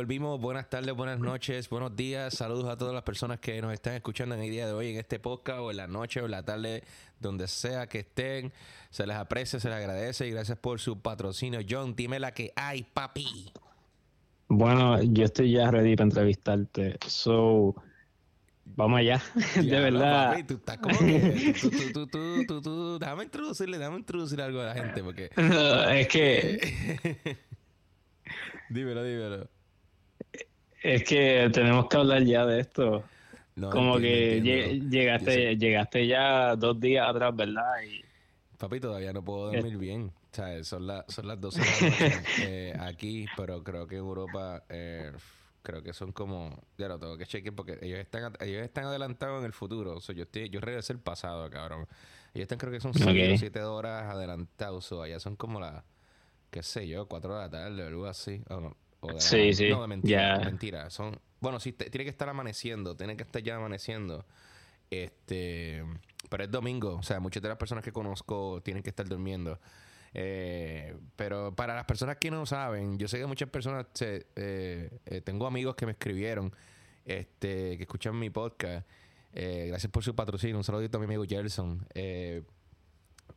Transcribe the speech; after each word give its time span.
volvimos. 0.00 0.40
Buenas 0.40 0.70
tardes, 0.70 0.96
buenas 0.96 1.18
noches, 1.18 1.68
buenos 1.68 1.94
días. 1.94 2.32
Saludos 2.32 2.70
a 2.70 2.78
todas 2.78 2.94
las 2.94 3.02
personas 3.02 3.38
que 3.38 3.60
nos 3.60 3.70
están 3.74 3.92
escuchando 3.92 4.34
en 4.34 4.40
el 4.40 4.50
día 4.50 4.66
de 4.66 4.72
hoy, 4.72 4.88
en 4.88 4.96
este 4.96 5.18
podcast, 5.18 5.58
o 5.60 5.70
en 5.70 5.76
la 5.76 5.86
noche, 5.88 6.22
o 6.22 6.24
en 6.24 6.30
la 6.30 6.42
tarde, 6.42 6.82
donde 7.18 7.46
sea 7.46 7.86
que 7.86 7.98
estén. 7.98 8.50
Se 8.88 9.06
les 9.06 9.14
aprecia, 9.14 9.60
se 9.60 9.68
les 9.68 9.76
agradece 9.76 10.26
y 10.26 10.30
gracias 10.30 10.56
por 10.56 10.80
su 10.80 11.02
patrocinio. 11.02 11.60
John, 11.68 11.94
dime 11.94 12.18
la 12.18 12.32
que 12.32 12.50
hay, 12.56 12.82
papi. 12.82 13.52
Bueno, 14.48 15.02
yo 15.02 15.26
estoy 15.26 15.52
ya 15.52 15.70
ready 15.70 15.96
para 15.96 16.06
entrevistarte. 16.06 16.96
So, 17.06 17.74
vamos 18.64 19.00
allá. 19.00 19.22
de 19.56 19.80
verdad. 19.80 20.30
papi, 20.30 20.44
tú 20.44 20.54
estás 20.54 20.78
como 20.78 20.98
que. 20.98 21.54
Tú, 21.92 22.06
tú, 22.62 22.98
introducirle, 23.22 23.76
déjame 23.76 23.98
introducir 23.98 24.40
algo 24.40 24.62
a 24.62 24.64
la 24.64 24.74
gente, 24.74 25.02
porque. 25.02 25.28
es 26.00 26.08
que 26.08 27.36
dímelo, 28.70 29.04
dímelo. 29.04 29.59
Es 30.82 31.04
que 31.04 31.50
tenemos 31.52 31.86
que 31.88 31.96
hablar 31.96 32.22
ya 32.24 32.46
de 32.46 32.60
esto. 32.60 33.04
No, 33.56 33.70
Como 33.70 33.98
que 33.98 34.38
entiendo, 34.38 34.64
entiendo. 34.64 34.90
Llegaste, 34.90 35.56
llegaste 35.56 36.06
ya 36.06 36.56
dos 36.56 36.80
días 36.80 37.08
atrás, 37.08 37.34
¿verdad? 37.36 37.82
Y 37.82 38.04
Papi, 38.56 38.80
todavía 38.80 39.12
no 39.12 39.24
puedo 39.24 39.50
dormir 39.52 39.76
bien. 39.78 40.12
O 40.32 40.34
sea, 40.34 40.62
son, 40.64 40.86
las 40.86 41.04
son 41.08 41.26
las 41.26 41.40
12 41.40 41.60
de 41.60 41.66
la 41.66 41.90
noche 41.90 42.22
eh, 42.42 42.76
aquí, 42.78 43.26
pero 43.36 43.62
creo 43.64 43.86
que 43.86 43.96
en 43.96 44.02
Europa, 44.02 44.62
eh, 44.68 45.12
creo 45.62 45.82
que 45.82 45.92
son 45.92 46.12
como... 46.12 46.62
Ya 46.78 46.88
lo 46.88 46.98
tengo 46.98 47.16
que 47.16 47.26
chequear 47.26 47.54
porque 47.54 47.78
ellos 47.82 47.98
están, 47.98 48.32
ellos 48.40 48.62
están 48.62 48.84
adelantados 48.84 49.40
en 49.40 49.46
el 49.46 49.52
futuro. 49.52 49.96
O 49.96 50.00
sea, 50.00 50.14
yo, 50.14 50.22
estoy, 50.22 50.48
yo 50.50 50.60
regresé 50.60 50.92
el 50.92 51.00
pasado, 51.00 51.48
cabrón. 51.50 51.86
Ellos 52.32 52.44
están 52.44 52.58
creo 52.58 52.70
que 52.72 52.80
son 52.80 52.94
6 52.94 53.06
o 53.06 53.10
Ok. 53.10 53.38
7 53.38 53.62
horas 53.62 54.04
adelantados. 54.04 54.92
O 54.92 55.02
allá 55.02 55.18
son 55.18 55.36
como 55.36 55.58
las, 55.58 55.82
qué 56.50 56.62
sé 56.62 56.86
yo, 56.86 57.08
4 57.08 57.34
de 57.34 57.40
la 57.40 57.50
tarde 57.50 57.82
o 57.82 57.86
algo 57.88 58.06
así. 58.06 58.42
O 58.50 58.60
no, 58.60 58.76
o 59.00 59.08
de 59.08 59.14
la- 59.14 59.20
Sí, 59.20 59.52
sí, 59.54 59.68
No, 59.70 59.82
de 59.82 59.88
mentira, 59.88 60.38
mentira. 60.44 60.90
Son, 60.90 61.18
bueno, 61.40 61.58
sí, 61.60 61.72
te- 61.72 61.90
tiene 61.90 62.04
que 62.04 62.10
estar 62.10 62.28
amaneciendo. 62.28 62.96
Tiene 62.96 63.16
que 63.16 63.22
estar 63.22 63.42
ya 63.42 63.56
amaneciendo. 63.56 64.24
Este, 64.90 65.84
pero 66.28 66.44
es 66.44 66.50
domingo, 66.50 66.96
o 66.96 67.02
sea, 67.02 67.20
muchas 67.20 67.42
de 67.42 67.48
las 67.48 67.58
personas 67.58 67.84
que 67.84 67.92
conozco 67.92 68.60
tienen 68.62 68.82
que 68.82 68.90
estar 68.90 69.08
durmiendo. 69.08 69.60
Eh, 70.12 70.96
pero 71.14 71.54
para 71.54 71.74
las 71.76 71.84
personas 71.84 72.16
que 72.16 72.30
no 72.30 72.44
saben, 72.44 72.98
yo 72.98 73.06
sé 73.06 73.18
que 73.18 73.26
muchas 73.26 73.48
personas, 73.48 73.86
se- 73.94 74.26
eh, 74.34 74.90
eh, 75.06 75.20
tengo 75.20 75.46
amigos 75.46 75.76
que 75.76 75.86
me 75.86 75.92
escribieron, 75.92 76.52
este, 77.04 77.76
que 77.76 77.82
escuchan 77.84 78.18
mi 78.18 78.30
podcast. 78.30 78.86
Eh, 79.32 79.66
gracias 79.68 79.92
por 79.92 80.02
su 80.02 80.14
patrocinio. 80.16 80.56
Un 80.56 80.64
saludito 80.64 80.98
a 80.98 81.00
mi 81.00 81.04
amigo 81.06 81.24
Gerson. 81.28 81.86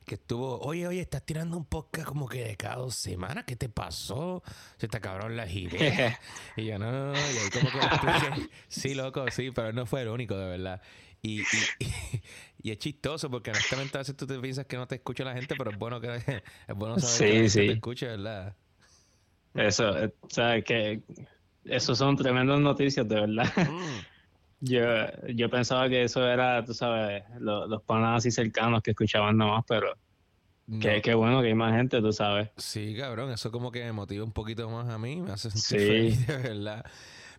Que 0.06 0.16
estuvo, 0.16 0.60
oye, 0.60 0.88
oye, 0.88 1.02
estás 1.02 1.26
tirando 1.26 1.56
un 1.58 1.66
podcast 1.66 2.08
como 2.08 2.28
que 2.28 2.44
de 2.44 2.58
cada 2.58 2.76
dos 2.78 2.96
semanas, 2.96 3.44
¿qué 3.46 3.56
te 3.56 3.70
pasó? 3.70 4.44
Se 4.78 4.88
te 4.88 4.98
acabaron 4.98 5.36
las 5.38 5.52
ideas. 5.54 6.18
y 6.58 6.66
yo, 6.66 6.78
no, 6.80 7.14
y 7.14 7.18
ahí 7.18 7.50
como 7.52 7.70
que 7.72 7.80
escuché. 7.80 8.50
Sí, 8.68 8.94
loco, 8.96 9.26
sí, 9.32 9.52
pero 9.52 9.72
no 9.74 9.86
fue 9.86 10.02
el 10.02 10.10
único, 10.10 10.36
de 10.38 10.46
verdad. 10.46 10.82
Y, 11.22 11.40
y, 11.42 11.46
y, 11.80 11.88
y 12.64 12.72
es 12.72 12.78
chistoso 12.80 13.30
porque 13.30 13.52
honestamente 13.52 13.98
a 13.98 14.00
veces 14.00 14.18
tú 14.18 14.28
te 14.28 14.38
piensas 14.40 14.66
que 14.66 14.76
no 14.78 14.88
te 14.88 14.96
escucha 14.96 15.24
la 15.24 15.34
gente, 15.34 15.56
pero 15.56 15.72
es 15.72 15.78
bueno 15.78 16.02
que 16.02 16.16
es 16.68 16.76
bueno 16.76 17.00
saber 17.00 17.16
Sí, 17.38 17.44
que 17.44 17.50
sí. 17.50 17.60
te 17.68 17.72
escuche, 17.74 18.08
¿verdad? 18.08 18.56
eso, 19.56 19.98
eh, 19.98 20.14
o 20.22 20.30
sea, 20.30 20.62
que 20.62 21.02
eso 21.66 21.96
son 21.96 22.18
tremendas 22.18 22.60
noticias, 22.60 23.08
de 23.08 23.16
verdad. 23.16 23.52
Mm. 23.70 24.13
Yo, 24.66 24.82
yo 25.34 25.50
pensaba 25.50 25.90
que 25.90 26.04
eso 26.04 26.26
era, 26.26 26.64
tú 26.64 26.74
sabes, 26.74 27.24
lo- 27.40 27.68
los 27.68 27.84
panas 27.84 28.20
así 28.20 28.32
cercanos 28.32 28.82
que 28.82 28.92
escuchaban 28.92 29.36
nomás, 29.38 29.66
pero 29.68 29.94
No. 30.68 30.80
qué, 30.80 31.02
qué 31.02 31.14
bueno 31.14 31.42
que 31.42 31.48
hay 31.50 31.54
más 31.54 31.76
gente, 31.76 32.00
tú 32.00 32.14
sabes. 32.14 32.50
Sí, 32.56 32.96
cabrón, 32.98 33.30
eso 33.32 33.52
como 33.52 33.72
que 33.72 33.84
me 33.84 33.92
motiva 33.92 34.24
un 34.24 34.32
poquito 34.32 34.70
más 34.70 34.88
a 34.88 34.98
mí, 34.98 35.18
me 35.18 35.32
hace 35.34 35.52
sentir 35.52 35.80
Sí. 35.80 35.86
feliz, 35.88 36.28
de 36.28 36.38
verdad. 36.38 36.86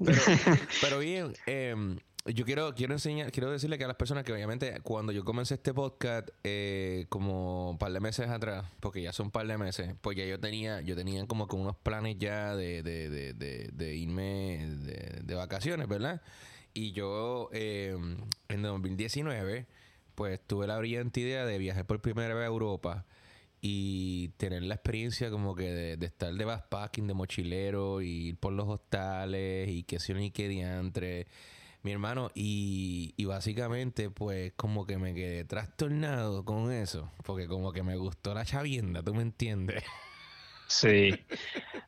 Pero, 0.04 0.20
pero 0.82 0.98
bien, 0.98 1.32
em, 1.46 1.96
yo 2.26 2.44
quiero, 2.44 2.74
quiero 2.74 2.92
enseñar, 2.92 3.32
quiero 3.32 3.50
decirle 3.50 3.78
que 3.78 3.84
a 3.84 3.88
las 3.88 3.96
personas 3.96 4.24
que 4.24 4.32
obviamente 4.34 4.78
cuando 4.82 5.10
yo 5.10 5.24
comencé 5.24 5.54
este 5.54 5.72
podcast, 5.72 6.28
eh, 6.42 7.06
como 7.08 7.70
un 7.70 7.78
par 7.78 7.90
de 7.92 8.00
meses 8.00 8.28
atrás, 8.28 8.66
porque 8.80 9.00
ya 9.00 9.12
son 9.12 9.26
un 9.26 9.30
par 9.32 9.46
de 9.46 9.56
meses, 9.56 9.94
pues 10.02 10.18
ya 10.18 10.26
yo 10.26 10.38
tenía, 10.38 10.82
yo 10.82 10.94
tenía 10.94 11.24
como 11.26 11.46
que 11.48 11.56
unos 11.56 11.76
planes 11.76 12.16
ya 12.18 12.54
de, 12.54 12.82
de, 12.82 13.08
de, 13.08 13.32
de, 13.32 13.70
de 13.72 13.94
irme 13.96 14.66
de 15.22 15.34
vacaciones, 15.34 15.88
¿verdad? 15.88 16.20
Y 16.74 16.90
yo 16.90 17.50
em, 17.52 18.16
en 18.48 18.62
2019, 18.62 19.66
pues 20.16 20.40
tuve 20.44 20.66
la 20.66 20.76
brillante 20.76 21.20
idea 21.20 21.46
de 21.46 21.58
viajar 21.58 21.86
por 21.86 22.00
primera 22.00 22.34
vez 22.34 22.42
a 22.42 22.46
Europa 22.46 23.06
y 23.60 24.28
tener 24.36 24.64
la 24.64 24.74
experiencia 24.74 25.30
como 25.30 25.54
que 25.54 25.96
de, 25.96 26.06
estar 26.06 26.34
de 26.34 26.44
backpacking, 26.44 27.06
de 27.06 27.14
mochilero, 27.14 28.02
y 28.02 28.28
ir 28.28 28.36
por 28.36 28.52
los 28.52 28.68
hostales 28.68 29.68
y 29.70 29.84
que 29.84 30.00
si 30.00 30.12
ni 30.14 30.32
que 30.32 30.48
diantre. 30.48 31.28
Mi 31.82 31.92
hermano, 31.92 32.30
y, 32.34 33.14
y 33.16 33.24
básicamente, 33.26 34.10
pues, 34.10 34.52
como 34.56 34.86
que 34.86 34.98
me 34.98 35.14
quedé 35.14 35.44
trastornado 35.44 36.44
con 36.44 36.72
eso, 36.72 37.12
porque 37.24 37.46
como 37.46 37.72
que 37.72 37.82
me 37.82 37.96
gustó 37.96 38.34
la 38.34 38.44
chavienda, 38.44 39.02
¿tú 39.02 39.14
me 39.14 39.22
entiendes? 39.22 39.82
Sí. 40.66 41.10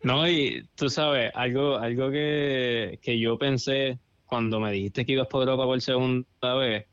No, 0.02 0.28
y 0.28 0.68
tú 0.74 0.90
sabes, 0.90 1.32
algo, 1.34 1.78
algo 1.78 2.10
que, 2.10 2.98
que 3.02 3.18
yo 3.18 3.38
pensé 3.38 3.98
cuando 4.26 4.60
me 4.60 4.72
dijiste 4.72 5.06
que 5.06 5.12
ibas 5.12 5.28
por 5.28 5.42
Europa 5.42 5.64
por 5.64 5.80
segunda 5.80 6.54
vez, 6.56 6.86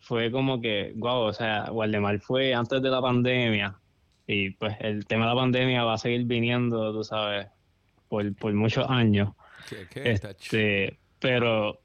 fue 0.00 0.30
como 0.30 0.60
que, 0.60 0.92
wow, 0.96 1.22
o 1.22 1.32
sea, 1.32 1.70
Waldemar 1.70 2.20
fue 2.20 2.54
antes 2.54 2.82
de 2.82 2.90
la 2.90 3.00
pandemia, 3.00 3.78
y 4.26 4.50
pues 4.50 4.76
el 4.80 5.06
tema 5.06 5.24
de 5.24 5.34
la 5.34 5.40
pandemia 5.40 5.84
va 5.84 5.94
a 5.94 5.98
seguir 5.98 6.24
viniendo, 6.24 6.92
tú 6.92 7.04
sabes, 7.04 7.48
por, 8.08 8.34
por 8.36 8.52
muchos 8.54 8.88
años. 8.88 9.30
¿Qué, 9.68 9.86
qué? 9.90 10.12
Este, 10.12 10.98
pero, 11.18 11.80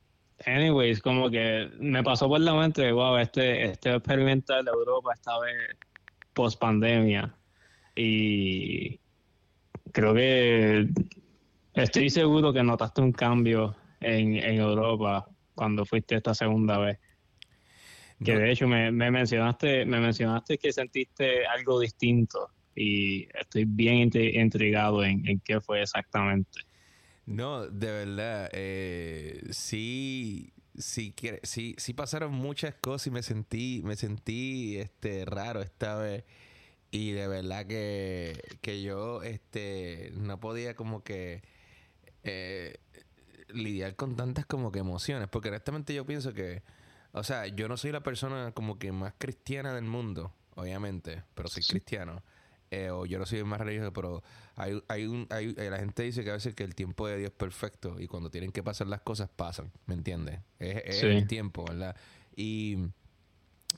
anyways, 0.45 1.01
como 1.01 1.29
que 1.29 1.69
me 1.79 2.03
pasó 2.03 2.27
por 2.27 2.39
la 2.39 2.53
mente, 2.53 2.91
wow, 2.91 3.17
este, 3.17 3.65
este 3.65 3.95
experimentar 3.95 4.63
de 4.63 4.71
Europa 4.71 5.13
esta 5.13 5.39
vez 5.39 5.75
post 6.33 6.59
pandemia. 6.59 7.33
Y 7.95 8.99
creo 9.91 10.13
que 10.13 10.87
estoy 11.73 12.09
seguro 12.09 12.53
que 12.53 12.63
notaste 12.63 13.01
un 13.01 13.11
cambio 13.11 13.75
en, 14.05 14.35
en 14.35 14.55
Europa 14.59 15.25
cuando 15.53 15.85
fuiste 15.85 16.15
esta 16.15 16.33
segunda 16.33 16.77
vez. 16.77 16.99
Que 18.23 18.35
de 18.37 18.51
hecho 18.51 18.67
me, 18.67 18.91
me 18.91 19.11
mencionaste, 19.11 19.85
me 19.85 19.99
mencionaste 19.99 20.57
que 20.57 20.71
sentiste 20.71 21.45
algo 21.45 21.79
distinto 21.79 22.49
y 22.73 23.27
estoy 23.37 23.65
bien 23.65 24.09
intri- 24.09 24.33
intrigado 24.41 25.03
en, 25.03 25.27
en 25.27 25.39
qué 25.41 25.59
fue 25.59 25.81
exactamente. 25.81 26.61
No, 27.25 27.67
de 27.67 27.91
verdad, 27.91 28.49
eh, 28.53 29.41
sí, 29.51 30.53
sí, 30.77 31.13
sí 31.77 31.93
pasaron 31.93 32.33
muchas 32.33 32.75
cosas 32.75 33.07
y 33.07 33.11
me 33.11 33.23
sentí, 33.23 33.81
me 33.83 33.95
sentí, 33.95 34.77
este, 34.77 35.25
raro 35.25 35.61
esta 35.61 35.97
vez 35.97 36.23
y 36.91 37.11
de 37.11 37.27
verdad 37.27 37.67
que, 37.67 38.41
que 38.61 38.81
yo, 38.83 39.23
este, 39.23 40.11
no 40.15 40.39
podía 40.39 40.75
como 40.75 41.03
que 41.03 41.43
eh, 42.23 42.77
lidiar 43.55 43.95
con 43.95 44.15
tantas 44.15 44.45
como 44.45 44.71
que 44.71 44.79
emociones, 44.79 45.27
porque 45.29 45.49
honestamente 45.49 45.93
yo 45.93 46.05
pienso 46.05 46.33
que, 46.33 46.61
o 47.11 47.23
sea, 47.23 47.47
yo 47.47 47.67
no 47.67 47.77
soy 47.77 47.91
la 47.91 48.01
persona 48.01 48.51
como 48.51 48.77
que 48.77 48.91
más 48.91 49.13
cristiana 49.17 49.73
del 49.73 49.85
mundo, 49.85 50.33
obviamente, 50.55 51.23
pero 51.33 51.47
soy 51.49 51.63
cristiano. 51.63 52.21
Eh, 52.71 52.89
o 52.89 53.05
yo 53.05 53.19
no 53.19 53.25
soy 53.27 53.39
el 53.39 53.45
más 53.45 53.61
religioso, 53.61 53.93
pero 53.93 54.23
hay, 54.55 54.81
hay 54.87 55.05
un, 55.05 55.27
hay, 55.29 55.53
eh, 55.57 55.69
la 55.69 55.77
gente 55.77 56.01
dice 56.03 56.23
que 56.23 56.31
a 56.31 56.33
veces 56.33 56.55
que 56.55 56.63
el 56.63 56.73
tiempo 56.73 57.07
de 57.07 57.17
Dios 57.17 57.29
es 57.31 57.37
perfecto 57.37 57.97
y 57.99 58.07
cuando 58.07 58.29
tienen 58.31 58.51
que 58.51 58.63
pasar 58.63 58.87
las 58.87 59.01
cosas 59.01 59.29
pasan, 59.33 59.71
¿me 59.85 59.93
entiendes? 59.93 60.39
Es, 60.59 60.81
es 60.83 60.99
Sí. 60.99 61.05
el 61.05 61.27
tiempo, 61.27 61.63
¿verdad? 61.65 61.95
Y, 62.35 62.77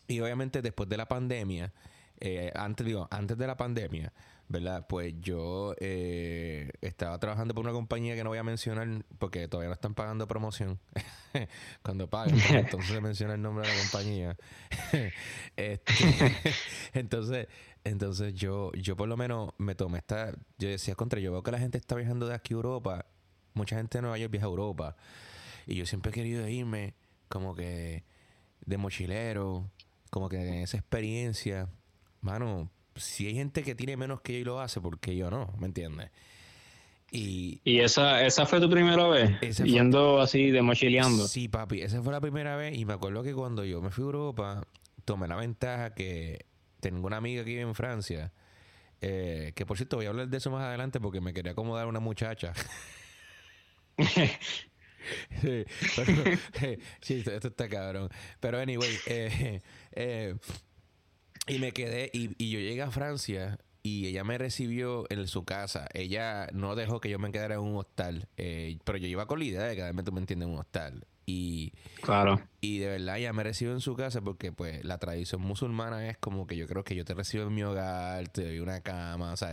y 0.07 0.19
obviamente 0.21 0.61
después 0.61 0.87
de 0.89 0.97
la 0.97 1.05
pandemia, 1.07 1.73
eh, 2.19 2.51
antes 2.55 2.85
digo, 2.85 3.07
antes 3.11 3.37
de 3.37 3.47
la 3.47 3.57
pandemia, 3.57 4.13
¿verdad? 4.49 4.85
Pues 4.87 5.13
yo 5.19 5.75
eh, 5.79 6.71
estaba 6.81 7.19
trabajando 7.19 7.53
por 7.53 7.65
una 7.65 7.73
compañía 7.73 8.15
que 8.15 8.23
no 8.23 8.29
voy 8.29 8.39
a 8.39 8.43
mencionar 8.43 8.87
porque 9.19 9.47
todavía 9.47 9.67
no 9.67 9.73
están 9.73 9.93
pagando 9.93 10.27
promoción. 10.27 10.79
Cuando 11.83 12.09
paguen, 12.09 12.39
entonces 12.55 12.89
se 12.89 13.01
menciona 13.01 13.33
el 13.33 13.41
nombre 13.41 13.67
de 13.67 13.73
la 13.75 13.81
compañía. 13.81 14.37
Este, 15.57 15.93
entonces, 16.93 17.47
entonces 17.83 18.33
yo, 18.35 18.71
yo 18.73 18.95
por 18.95 19.07
lo 19.07 19.17
menos 19.17 19.51
me 19.57 19.75
tomé 19.75 19.99
esta, 19.99 20.31
yo 20.57 20.69
decía 20.69 20.95
contra, 20.95 21.19
yo 21.19 21.31
veo 21.31 21.43
que 21.43 21.51
la 21.51 21.59
gente 21.59 21.77
está 21.77 21.95
viajando 21.95 22.27
de 22.27 22.35
aquí 22.35 22.53
a 22.53 22.57
Europa, 22.57 23.05
mucha 23.53 23.75
gente 23.75 23.97
de 23.97 24.03
Nueva 24.03 24.17
York 24.17 24.31
viaja 24.31 24.45
a 24.45 24.49
Europa, 24.49 24.95
y 25.65 25.75
yo 25.75 25.85
siempre 25.85 26.11
he 26.11 26.13
querido 26.13 26.47
irme 26.47 26.93
como 27.27 27.55
que 27.55 28.03
de 28.65 28.77
mochilero, 28.77 29.69
como 30.09 30.29
que 30.29 30.37
en 30.37 30.53
esa 30.55 30.77
experiencia, 30.77 31.69
mano, 32.21 32.69
si 32.95 33.27
hay 33.27 33.35
gente 33.35 33.63
que 33.63 33.75
tiene 33.75 33.97
menos 33.97 34.21
que 34.21 34.33
yo 34.33 34.39
y 34.39 34.43
lo 34.43 34.59
hace, 34.59 34.81
porque 34.81 35.15
yo 35.15 35.29
no? 35.29 35.53
¿Me 35.59 35.67
entiendes? 35.67 36.09
Y 37.11 37.61
¿Y 37.63 37.79
esa, 37.79 38.25
esa 38.25 38.45
fue 38.45 38.59
tu 38.59 38.69
primera 38.69 39.07
vez? 39.07 39.31
Fue- 39.55 39.67
Yendo 39.69 40.19
así 40.19 40.51
de 40.51 40.61
mochileando. 40.61 41.27
Sí, 41.27 41.47
papi, 41.47 41.81
esa 41.81 42.01
fue 42.01 42.11
la 42.11 42.19
primera 42.19 42.55
vez 42.57 42.77
y 42.77 42.83
me 42.85 42.93
acuerdo 42.93 43.23
que 43.23 43.33
cuando 43.33 43.63
yo 43.63 43.81
me 43.81 43.91
fui 43.91 44.03
a 44.03 44.05
Europa, 44.07 44.67
tomé 45.05 45.27
la 45.27 45.37
ventaja 45.37 45.93
que 45.93 46.45
tengo 46.81 47.07
una 47.07 47.17
amiga 47.17 47.43
aquí 47.43 47.57
en 47.57 47.73
Francia, 47.75 48.33
eh, 49.01 49.53
que 49.55 49.65
por 49.65 49.77
cierto 49.77 49.95
voy 49.97 50.05
a 50.07 50.09
hablar 50.09 50.27
de 50.27 50.37
eso 50.37 50.51
más 50.51 50.63
adelante 50.63 50.99
porque 50.99 51.21
me 51.21 51.33
quería 51.33 51.53
acomodar 51.53 51.87
una 51.87 51.99
muchacha. 52.01 52.51
sí, 55.41 55.63
sí, 57.01 57.23
esto 57.25 57.47
está 57.47 57.69
cabrón. 57.69 58.09
Pero 58.39 58.59
anyway, 58.59 58.89
eh, 59.05 59.61
eh, 59.93 60.35
y 61.47 61.59
me 61.59 61.71
quedé, 61.71 62.09
y, 62.13 62.31
y 62.37 62.49
yo 62.51 62.59
llegué 62.59 62.81
a 62.81 62.91
Francia 62.91 63.57
y 63.87 64.07
ella 64.07 64.23
me 64.23 64.37
recibió 64.37 65.05
en 65.09 65.27
su 65.27 65.45
casa. 65.45 65.87
Ella 65.93 66.47
no 66.51 66.75
dejó 66.75 66.99
que 66.99 67.09
yo 67.09 67.19
me 67.19 67.31
quedara 67.31 67.55
en 67.55 67.61
un 67.61 67.77
hostal, 67.77 68.27
eh, 68.35 68.77
pero 68.83 68.97
yo 68.97 69.07
iba 69.07 69.27
con 69.27 69.39
la 69.39 69.45
idea 69.45 69.63
de 69.63 69.75
quedarme, 69.75 70.03
tú 70.03 70.11
me 70.11 70.19
entiendes, 70.19 70.47
en 70.47 70.53
un 70.53 70.59
hostal. 70.59 71.05
Y, 71.25 71.73
claro. 72.01 72.41
y 72.61 72.79
de 72.79 72.87
verdad 72.87 73.17
ella 73.17 73.33
me 73.33 73.43
recibió 73.43 73.73
en 73.73 73.81
su 73.81 73.95
casa 73.95 74.21
porque 74.21 74.53
pues 74.53 74.85
la 74.85 74.97
tradición 74.97 75.41
musulmana 75.41 76.07
es 76.07 76.17
como 76.17 76.47
que 76.47 76.55
yo 76.55 76.67
creo 76.67 76.85
que 76.85 76.95
yo 76.95 77.03
te 77.03 77.13
recibo 77.13 77.43
en 77.43 77.53
mi 77.53 77.63
hogar, 77.63 78.29
te 78.29 78.45
doy 78.45 78.59
una 78.59 78.79
cama, 78.79 79.33
o 79.33 79.37
sea, 79.37 79.51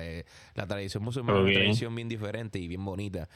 la 0.55 0.67
tradición 0.69 1.03
musulmana 1.03 1.41
es 1.41 1.45
una 1.45 1.55
tradición 1.55 1.95
bien 1.95 2.09
diferente 2.09 2.61
y 2.61 2.69
bien 2.69 2.85
bonita. 2.85 3.29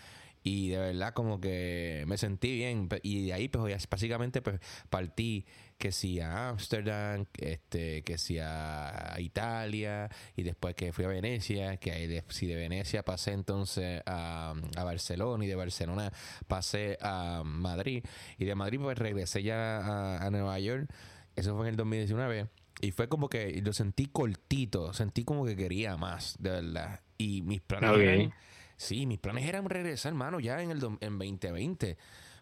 Y 0.45 0.69
de 0.69 0.79
verdad 0.79 1.15
como 1.15 1.41
que 1.41 2.05
me 2.07 2.17
sentí 2.17 2.55
bien. 2.55 2.89
Y 3.03 3.27
de 3.27 3.33
ahí 3.33 3.49
pues 3.49 3.89
básicamente 3.89 4.41
pues 4.41 4.61
partí 4.89 5.45
que 5.79 5.93
si 5.93 6.21
a 6.21 6.49
Ámsterdam, 6.49 7.27
este, 7.39 8.03
que 8.03 8.19
si 8.19 8.39
a 8.41 9.15
Italia, 9.19 10.11
y 10.37 10.43
después 10.43 10.75
que 10.75 10.93
fui 10.93 11.05
a 11.05 11.09
Venecia, 11.09 11.77
que 11.77 12.09
de, 12.09 12.25
si 12.29 12.47
de 12.47 12.57
Venecia 12.57 13.05
pasé 13.05 13.33
entonces 13.33 14.03
a, 14.05 14.55
a, 14.77 14.85
Barcelona, 14.85 15.45
y 15.45 15.49
de 15.49 15.55
Barcelona 15.55 16.13
pasé 16.49 16.99
a 17.01 17.43
Madrid, 17.45 18.05
y 18.39 18.45
de 18.45 18.55
Madrid 18.57 18.81
pues 18.83 18.99
regresé 18.99 19.45
ya 19.45 20.19
a, 20.19 20.31
Nueva 20.31 20.59
York, 20.59 20.91
eso 21.37 21.57
fue 21.57 21.67
en 21.67 21.71
el 21.71 21.77
2019. 21.77 22.49
Y 22.81 22.93
fue 22.93 23.09
como 23.09 23.29
que 23.29 23.61
lo 23.63 23.73
sentí 23.73 24.07
cortito, 24.07 24.93
sentí 24.93 25.25
como 25.25 25.45
que 25.45 25.57
quería 25.57 25.97
más, 25.97 26.37
de 26.39 26.51
verdad. 26.51 27.01
Y 27.17 27.43
mis 27.43 27.61
planes 27.61 27.91
eran, 27.99 28.35
sí, 28.77 29.07
mis 29.07 29.19
planes 29.19 29.49
eran 29.49 29.69
regresar, 29.69 30.11
hermano, 30.11 30.39
ya 30.39 30.63
en 30.63 30.71
el 30.71 30.79
en 31.01 31.19
2020. 31.19 31.97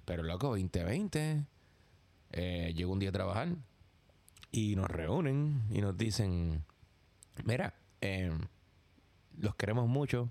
Pero 0.05 0.23
loco, 0.23 0.49
2020 0.49 1.45
eh, 2.33 2.73
llego 2.75 2.93
un 2.93 2.99
día 2.99 3.11
a 3.11 3.13
trabajar 3.13 3.49
y 4.53 4.77
nos 4.77 4.89
reúnen 4.89 5.63
y 5.71 5.81
nos 5.81 5.97
dicen, 5.97 6.65
mira, 7.45 7.75
eh, 8.01 8.31
los 9.39 9.55
queremos 9.57 9.89
mucho, 9.89 10.31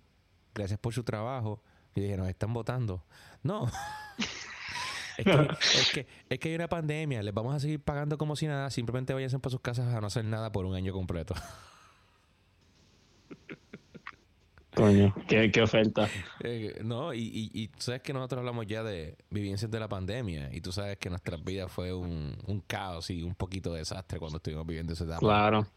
gracias 0.53 0.80
por 0.80 0.94
su 0.94 1.03
trabajo. 1.03 1.62
Y 1.94 2.01
dije, 2.01 2.18
nos 2.18 2.27
están 2.27 2.53
votando. 2.53 3.06
No. 3.42 3.71
es, 5.18 5.92
que, 5.94 6.07
es, 6.30 6.39
que, 6.39 6.50
hay 6.50 6.56
una 6.56 6.68
pandemia, 6.68 7.24
les 7.24 7.33
vamos 7.33 7.56
a 7.56 7.59
seguir 7.59 7.81
pagando 7.81 8.18
como 8.18 8.36
si 8.36 8.48
nada, 8.48 8.69
simplemente 8.69 9.13
váyanse 9.13 9.39
para 9.39 9.51
sus 9.51 9.62
casas 9.62 9.94
a 9.94 10.01
no 10.01 10.07
hacer 10.07 10.25
nada 10.25 10.51
por 10.51 10.65
un 10.65 10.75
año 10.75 10.91
completo. 10.94 11.36
Coño, 14.75 15.16
qué, 15.27 15.62
oferta. 15.62 16.10
Eh, 16.42 16.81
no, 16.83 17.13
y, 17.13 17.22
y, 17.22 17.51
y, 17.54 17.68
tú 17.69 17.80
sabes 17.80 18.01
que 18.01 18.12
nosotros 18.12 18.39
hablamos 18.39 18.68
ya 18.68 18.83
de 18.83 19.16
vivencias 19.30 19.72
de 19.72 19.80
la 19.80 19.88
pandemia 19.88 20.50
y 20.54 20.60
tú 20.60 20.72
sabes 20.74 20.98
que 20.98 21.10
nuestra 21.10 21.38
vida 21.38 21.69
fue 21.69 21.94
un, 21.94 22.36
un 22.45 22.60
caos 22.60 23.10
y 23.10 23.24
un 23.24 23.36
poquito 23.36 23.72
de 23.72 23.80
desastre 23.80 24.19
cuando 24.19 24.38
estuvimos 24.38 24.68
viviendo 24.68 24.92
esa 24.92 25.06
etapa. 25.06 25.19
Claro. 25.19 25.68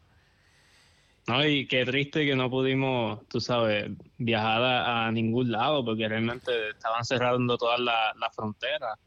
No, 1.28 1.46
y 1.46 1.68
qué 1.68 1.84
triste 1.84 2.26
que 2.26 2.34
no 2.34 2.50
pudimos, 2.50 3.20
tú 3.28 3.40
sabes, 3.40 3.90
viajar 4.16 4.62
a, 4.62 5.12
ningún 5.12 5.52
lado 5.52 5.84
porque 5.84 6.08
realmente 6.08 6.70
estaban 6.70 7.04
cerrando 7.04 7.56
todas 7.56 7.78
las 7.78 8.34
fronteras 8.34 8.98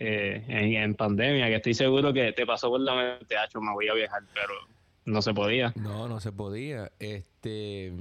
eh, 0.00 0.44
en, 0.48 0.74
en, 0.74 0.94
pandemia, 0.94 1.46
que 1.48 1.56
estoy 1.56 1.74
seguro 1.74 2.12
que 2.12 2.32
te 2.32 2.46
pasó 2.46 2.70
por 2.70 2.80
la 2.80 2.94
mente, 2.94 3.36
Hacho, 3.36 3.60
me 3.60 3.72
voy 3.72 3.88
a 3.88 3.94
viajar, 3.94 4.22
pero 4.32 4.54
no 5.04 5.20
se 5.20 5.34
podía. 5.34 5.72
No, 5.76 6.08
no 6.08 6.18
se 6.18 6.32
podía. 6.32 6.90
Este 6.98 7.92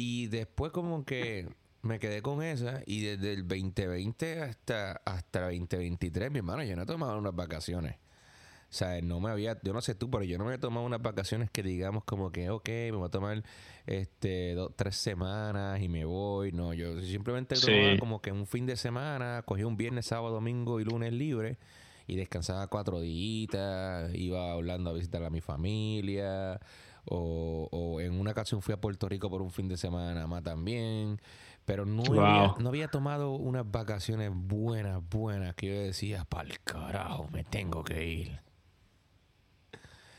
y 0.00 0.28
después 0.28 0.70
como 0.70 1.04
que 1.04 1.48
me 1.82 1.98
quedé 1.98 2.22
con 2.22 2.40
esa 2.40 2.82
y 2.86 3.00
desde 3.00 3.32
el 3.32 3.48
2020 3.48 4.42
hasta, 4.42 4.92
hasta 5.04 5.50
el 5.50 5.58
2023, 5.58 6.30
mi 6.30 6.38
hermano, 6.38 6.62
yo 6.62 6.76
no 6.76 6.82
he 6.82 6.86
tomado 6.86 7.18
unas 7.18 7.34
vacaciones. 7.34 7.96
O 7.96 8.72
sea, 8.72 9.00
no 9.02 9.18
me 9.18 9.30
había, 9.30 9.58
yo 9.60 9.72
no 9.72 9.80
sé 9.80 9.96
tú, 9.96 10.08
pero 10.08 10.22
yo 10.22 10.38
no 10.38 10.44
me 10.44 10.54
he 10.54 10.58
tomado 10.58 10.86
unas 10.86 11.02
vacaciones 11.02 11.50
que 11.50 11.64
digamos 11.64 12.04
como 12.04 12.30
que, 12.30 12.48
ok, 12.48 12.68
me 12.68 12.92
voy 12.92 13.06
a 13.06 13.10
tomar 13.10 13.42
este 13.86 14.54
dos, 14.54 14.70
tres 14.76 14.94
semanas 14.94 15.82
y 15.82 15.88
me 15.88 16.04
voy. 16.04 16.52
No, 16.52 16.72
yo 16.74 17.00
simplemente 17.00 17.56
tomaba 17.56 17.98
como 17.98 18.22
que 18.22 18.30
un 18.30 18.46
fin 18.46 18.66
de 18.66 18.76
semana, 18.76 19.42
cogí 19.44 19.64
un 19.64 19.76
viernes, 19.76 20.06
sábado, 20.06 20.32
domingo 20.32 20.78
y 20.78 20.84
lunes 20.84 21.12
libre 21.12 21.58
y 22.06 22.14
descansaba 22.14 22.68
cuatro 22.68 23.00
días, 23.00 24.14
iba 24.14 24.52
hablando 24.52 24.90
a 24.90 24.92
visitar 24.92 25.24
a 25.24 25.30
mi 25.30 25.40
familia, 25.40 26.60
o, 27.04 27.98
en 28.00 28.18
una 28.18 28.32
ocasión 28.32 28.62
fui 28.62 28.74
a 28.74 28.80
Puerto 28.80 29.08
Rico 29.08 29.30
por 29.30 29.42
un 29.42 29.50
fin 29.50 29.68
de 29.68 29.76
semana 29.76 30.26
más 30.26 30.42
también. 30.42 31.20
Pero 31.64 31.84
no, 31.84 32.02
había, 32.02 32.54
no 32.58 32.68
había 32.70 32.88
tomado 32.88 33.32
unas 33.32 33.70
vacaciones 33.70 34.30
buenas, 34.32 35.02
buenas, 35.10 35.54
que 35.54 35.66
yo 35.66 35.74
decía, 35.82 36.24
para 36.24 36.48
el 36.48 36.58
carajo, 36.60 37.28
me 37.30 37.44
tengo 37.44 37.84
que 37.84 38.06
ir. 38.06 38.40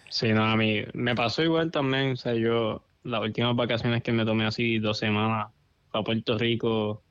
Sí, 0.09 0.31
no, 0.33 0.43
a 0.43 0.55
mí 0.55 0.83
me 0.93 1.15
pasó 1.15 1.41
igual 1.43 1.71
también. 1.71 2.11
O 2.11 2.15
sea, 2.17 2.33
yo, 2.33 2.83
las 3.03 3.21
últimas 3.21 3.55
vacaciones 3.55 4.03
que 4.03 4.11
me 4.11 4.25
tomé 4.25 4.45
así 4.45 4.79
dos 4.79 4.99
semanas 4.99 5.47
a 5.91 6.03
Puerto 6.03 6.37
Rico 6.37 7.03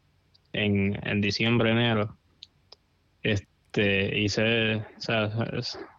en, 0.53 0.99
en 1.07 1.21
diciembre, 1.21 1.73
enero. 1.73 2.17
Este, 3.23 4.19
hice, 4.19 4.77
o 4.77 5.01
sea, 5.01 5.31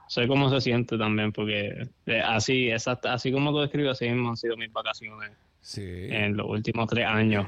sé 0.10 0.28
cómo 0.28 0.50
se 0.50 0.60
siente 0.60 0.98
también, 0.98 1.32
porque 1.32 1.88
eh, 2.08 2.22
así, 2.22 2.72
exacto, 2.72 3.10
así 3.10 3.32
como 3.32 3.52
tú 3.52 3.60
describes, 3.60 3.92
así 3.92 4.10
mismo 4.10 4.30
han 4.30 4.38
sido 4.38 4.58
mis 4.58 4.74
vacaciones 4.74 5.32
en 5.78 6.36
los 6.36 6.48
últimos 6.48 6.88
tres 6.88 7.06
años. 7.06 7.48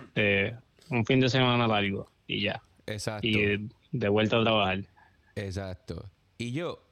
un 0.89 1.05
fin 1.05 1.19
de 1.19 1.27
semana 1.27 1.67
largo 1.67 2.07
y 2.27 2.43
ya. 2.43 2.61
Exacto. 2.85 3.27
Y 3.27 3.69
de 3.91 4.09
vuelta 4.09 4.37
a 4.37 4.43
trabajar. 4.43 4.85
Exacto. 5.35 6.09
Y 6.37 6.51
yo, 6.51 6.83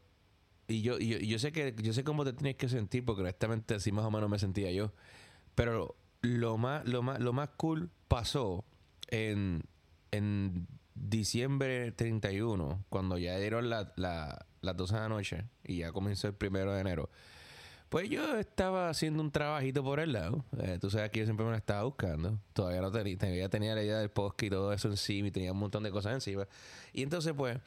y 0.67 0.81
yo, 0.81 0.99
y 0.99 1.27
yo, 1.27 1.39
sé 1.39 1.51
que 1.51 1.75
yo 1.81 1.93
sé 1.93 2.03
cómo 2.03 2.25
te 2.25 2.33
tienes 2.33 2.55
que 2.55 2.67
sentir, 2.67 3.05
porque 3.05 3.21
honestamente 3.21 3.75
así 3.75 3.91
más 3.91 4.05
o 4.05 4.11
menos 4.11 4.29
me 4.29 4.39
sentía 4.39 4.71
yo. 4.71 4.91
Pero 5.55 5.95
lo 6.21 6.57
más, 6.57 6.87
lo 6.87 7.03
más, 7.03 7.19
lo 7.19 7.31
más 7.31 7.49
cool 7.57 7.91
pasó 8.07 8.65
en, 9.09 9.61
en 10.11 10.67
diciembre 11.01 11.91
31, 11.91 12.85
cuando 12.89 13.17
ya 13.17 13.37
dieron 13.37 13.69
la, 13.69 13.93
la, 13.95 14.45
las 14.61 14.77
12 14.77 14.93
de 14.93 14.99
la 14.99 15.09
noche 15.09 15.45
y 15.63 15.77
ya 15.77 15.91
comenzó 15.91 16.27
el 16.27 16.33
primero 16.33 16.73
de 16.73 16.81
enero, 16.81 17.09
pues 17.89 18.07
yo 18.07 18.37
estaba 18.37 18.89
haciendo 18.89 19.23
un 19.23 19.31
trabajito 19.31 19.83
por 19.83 19.99
el 19.99 20.13
lado. 20.13 20.45
Eh, 20.61 20.77
tú 20.79 20.91
sabes 20.91 21.09
que 21.09 21.19
yo 21.19 21.25
siempre 21.25 21.43
me 21.43 21.51
lo 21.51 21.57
estaba 21.57 21.83
buscando. 21.83 22.39
Todavía 22.53 22.81
no 22.81 22.91
tenía, 22.91 23.49
tenía 23.49 23.73
la 23.73 23.83
idea 23.83 23.97
del 23.97 24.11
podcast 24.11 24.43
y 24.43 24.49
todo 24.51 24.71
eso 24.73 24.89
encima 24.89 25.29
y 25.29 25.31
tenía 25.31 25.51
un 25.51 25.57
montón 25.57 25.81
de 25.81 25.89
cosas 25.89 26.13
encima. 26.13 26.47
Y 26.93 27.01
entonces, 27.01 27.33
pues, 27.35 27.57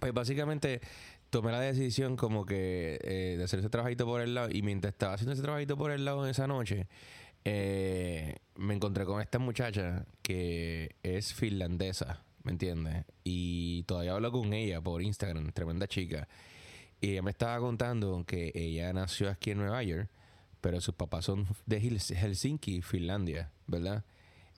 pues 0.00 0.14
básicamente 0.14 0.80
tomé 1.28 1.52
la 1.52 1.60
decisión 1.60 2.16
como 2.16 2.46
que 2.46 2.98
eh, 3.02 3.36
de 3.36 3.44
hacer 3.44 3.58
ese 3.58 3.68
trabajito 3.68 4.06
por 4.06 4.22
el 4.22 4.34
lado. 4.34 4.48
Y 4.50 4.62
mientras 4.62 4.94
estaba 4.94 5.12
haciendo 5.12 5.34
ese 5.34 5.42
trabajito 5.42 5.76
por 5.76 5.90
el 5.90 6.06
lado 6.06 6.24
en 6.24 6.30
esa 6.30 6.46
noche, 6.46 6.88
eh, 7.44 8.36
me 8.56 8.74
encontré 8.74 9.04
con 9.04 9.20
esta 9.20 9.38
muchacha 9.38 10.06
que 10.22 10.96
es 11.02 11.34
finlandesa. 11.34 12.24
¿me 12.44 12.52
entiendes? 12.52 13.04
Y 13.24 13.84
todavía 13.84 14.12
hablo 14.12 14.32
con 14.32 14.52
ella 14.52 14.80
por 14.80 15.02
Instagram, 15.02 15.52
tremenda 15.52 15.86
chica. 15.86 16.28
Y 17.00 17.10
ella 17.10 17.22
me 17.22 17.30
estaba 17.30 17.58
contando 17.58 18.24
que 18.26 18.52
ella 18.54 18.92
nació 18.92 19.30
aquí 19.30 19.50
en 19.50 19.58
Nueva 19.58 19.82
York, 19.82 20.08
pero 20.60 20.80
sus 20.80 20.94
papás 20.94 21.24
son 21.24 21.46
de 21.66 21.80
Helsinki, 21.80 22.82
Finlandia, 22.82 23.50
¿verdad? 23.66 24.04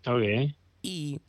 Ok. 0.07 0.55
Y 0.83 1.21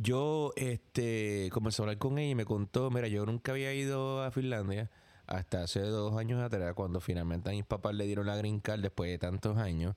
yo 0.00 0.52
este, 0.56 1.50
comencé 1.52 1.82
a 1.82 1.84
hablar 1.84 1.98
con 1.98 2.18
ella 2.18 2.30
y 2.30 2.34
me 2.34 2.44
contó, 2.44 2.90
mira, 2.90 3.08
yo 3.08 3.26
nunca 3.26 3.52
había 3.52 3.74
ido 3.74 4.22
a 4.22 4.30
Finlandia 4.30 4.90
hasta 5.26 5.62
hace 5.62 5.80
dos 5.80 6.16
años 6.18 6.42
atrás, 6.42 6.74
cuando 6.74 7.00
finalmente 7.00 7.50
a 7.50 7.52
mis 7.52 7.64
papás 7.64 7.94
le 7.94 8.06
dieron 8.06 8.26
la 8.26 8.36
green 8.36 8.60
card 8.60 8.80
después 8.80 9.10
de 9.10 9.18
tantos 9.18 9.58
años. 9.58 9.94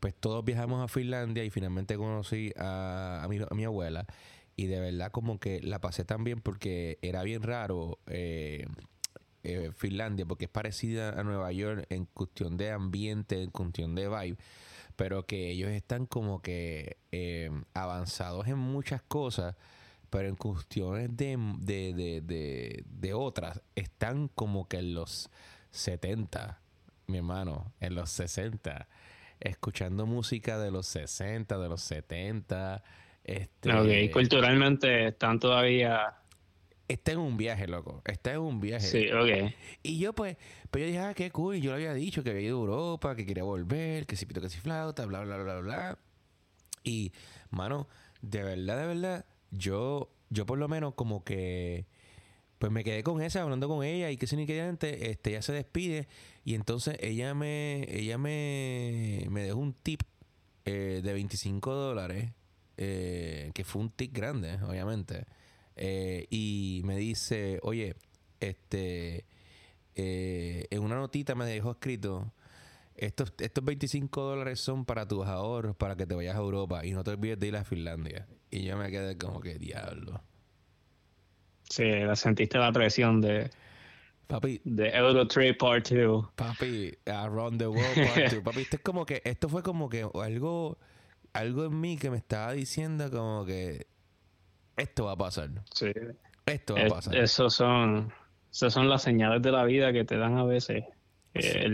Pues 0.00 0.14
todos 0.14 0.44
viajamos 0.44 0.84
a 0.84 0.88
Finlandia 0.88 1.44
y 1.44 1.50
finalmente 1.50 1.96
conocí 1.96 2.52
a, 2.58 3.22
a, 3.22 3.28
mi, 3.28 3.38
a 3.38 3.54
mi 3.54 3.64
abuela 3.64 4.06
y 4.56 4.66
de 4.66 4.80
verdad 4.80 5.10
como 5.10 5.38
que 5.38 5.60
la 5.62 5.80
pasé 5.80 6.04
tan 6.04 6.24
bien 6.24 6.40
porque 6.40 6.98
era 7.02 7.22
bien 7.22 7.42
raro 7.42 7.98
eh, 8.06 8.66
eh, 9.42 9.72
Finlandia 9.76 10.26
porque 10.26 10.44
es 10.46 10.50
parecida 10.50 11.18
a 11.18 11.22
Nueva 11.24 11.52
York 11.52 11.86
en 11.90 12.06
cuestión 12.06 12.56
de 12.56 12.70
ambiente, 12.70 13.42
en 13.42 13.50
cuestión 13.50 13.94
de 13.94 14.08
vibe, 14.08 14.38
pero 14.96 15.26
que 15.26 15.50
ellos 15.50 15.70
están 15.70 16.06
como 16.06 16.40
que 16.40 16.98
eh, 17.12 17.50
avanzados 17.74 18.46
en 18.46 18.58
muchas 18.58 19.02
cosas, 19.02 19.56
pero 20.14 20.28
en 20.28 20.36
cuestiones 20.36 21.16
de, 21.16 21.36
de, 21.58 21.92
de, 21.92 22.20
de, 22.20 22.84
de 22.86 23.14
otras 23.14 23.60
están 23.74 24.28
como 24.28 24.68
que 24.68 24.76
en 24.76 24.94
los 24.94 25.28
70, 25.72 26.60
mi 27.08 27.16
hermano, 27.16 27.72
en 27.80 27.96
los 27.96 28.10
60, 28.10 28.86
escuchando 29.40 30.06
música 30.06 30.56
de 30.56 30.70
los 30.70 30.86
60, 30.86 31.58
de 31.58 31.68
los 31.68 31.82
70 31.82 32.84
este, 33.24 33.72
ok, 33.72 34.12
culturalmente 34.12 35.08
están 35.08 35.40
todavía... 35.40 36.14
Está 36.86 37.10
en 37.10 37.18
un 37.18 37.36
viaje, 37.36 37.66
loco. 37.66 38.00
Está 38.04 38.34
en 38.34 38.38
un 38.38 38.60
viaje. 38.60 38.86
Sí, 38.86 39.10
ok. 39.10 39.52
Y 39.82 39.98
yo, 39.98 40.12
pues, 40.12 40.36
pues 40.70 40.82
yo 40.82 40.86
dije, 40.86 41.00
ah, 41.00 41.14
qué 41.14 41.32
cool. 41.32 41.56
Yo 41.56 41.70
le 41.70 41.76
había 41.88 41.94
dicho 41.94 42.22
que 42.22 42.30
había 42.30 42.42
ido 42.42 42.58
a 42.58 42.60
Europa, 42.60 43.16
que 43.16 43.26
quería 43.26 43.42
volver, 43.42 44.06
que 44.06 44.14
si 44.14 44.26
pito, 44.26 44.40
que 44.40 44.48
si 44.48 44.60
flauta, 44.60 45.06
bla, 45.06 45.22
bla, 45.22 45.38
bla, 45.38 45.58
bla. 45.58 45.98
Y, 46.84 47.10
mano, 47.50 47.88
de 48.20 48.44
verdad, 48.44 48.78
de 48.78 48.86
verdad, 48.86 49.24
yo, 49.56 50.10
yo 50.30 50.46
por 50.46 50.58
lo 50.58 50.68
menos 50.68 50.94
como 50.94 51.24
que 51.24 51.86
pues 52.58 52.72
me 52.72 52.84
quedé 52.84 53.02
con 53.02 53.20
esa, 53.20 53.42
hablando 53.42 53.68
con 53.68 53.84
ella 53.84 54.10
y 54.10 54.16
que 54.16 54.26
sin 54.26 54.46
que 54.46 54.68
este, 54.68 55.30
ella 55.30 55.42
se 55.42 55.52
despide 55.52 56.08
y 56.44 56.54
entonces 56.54 56.96
ella 57.00 57.34
me, 57.34 57.86
ella 57.88 58.16
me, 58.16 59.26
me 59.28 59.42
dejó 59.42 59.58
un 59.58 59.74
tip 59.74 60.02
eh, 60.66 61.02
de 61.04 61.12
25 61.12 61.74
dólares, 61.74 62.32
eh, 62.78 63.50
que 63.54 63.64
fue 63.64 63.82
un 63.82 63.90
tip 63.90 64.16
grande, 64.16 64.58
obviamente, 64.62 65.26
eh, 65.76 66.26
y 66.30 66.80
me 66.84 66.96
dice, 66.96 67.58
oye, 67.62 67.96
este, 68.40 69.26
en 69.94 70.82
una 70.82 70.96
notita 70.96 71.34
me 71.34 71.44
dejó 71.44 71.72
escrito, 71.72 72.32
estos, 72.96 73.34
estos 73.38 73.62
25 73.62 74.22
dólares 74.22 74.58
son 74.58 74.86
para 74.86 75.06
tus 75.06 75.26
ahorros, 75.26 75.76
para 75.76 75.96
que 75.96 76.06
te 76.06 76.14
vayas 76.14 76.36
a 76.36 76.38
Europa 76.38 76.86
y 76.86 76.92
no 76.92 77.04
te 77.04 77.10
olvides 77.10 77.38
de 77.38 77.48
ir 77.48 77.56
a 77.56 77.64
Finlandia. 77.64 78.26
Y 78.54 78.62
yo 78.62 78.76
me 78.76 78.88
quedé 78.88 79.18
como 79.18 79.40
que 79.40 79.58
diablo. 79.58 80.22
Sí, 81.68 81.90
la 81.90 82.14
sentiste 82.14 82.56
la 82.56 82.70
presión 82.70 83.20
de. 83.20 83.50
Papi. 84.28 84.60
De 84.62 84.90
Euro 84.90 85.26
Trade 85.26 85.54
Part 85.54 85.88
2. 85.88 86.28
Papi, 86.36 86.96
Around 87.06 87.58
the 87.58 87.66
World 87.66 87.94
Part 88.14 88.32
2. 88.32 88.44
Papi, 88.44 88.60
esto 88.60 88.76
es 88.76 88.82
como 88.82 89.04
que. 89.04 89.22
Esto 89.24 89.48
fue 89.48 89.64
como 89.64 89.88
que 89.88 90.06
algo. 90.14 90.78
Algo 91.32 91.64
en 91.64 91.80
mí 91.80 91.96
que 91.96 92.10
me 92.10 92.16
estaba 92.16 92.52
diciendo 92.52 93.10
como 93.10 93.44
que. 93.44 93.88
Esto 94.76 95.06
va 95.06 95.12
a 95.12 95.16
pasar. 95.16 95.50
Sí. 95.74 95.90
Esto 96.46 96.76
va 96.76 96.82
a 96.82 96.88
pasar. 96.88 97.16
Esos 97.16 97.54
son. 97.54 98.12
Esas 98.52 98.72
son 98.72 98.88
las 98.88 99.02
señales 99.02 99.42
de 99.42 99.50
la 99.50 99.64
vida 99.64 99.92
que 99.92 100.04
te 100.04 100.16
dan 100.16 100.38
a 100.38 100.44
veces. 100.44 100.84
eso, 101.32 101.72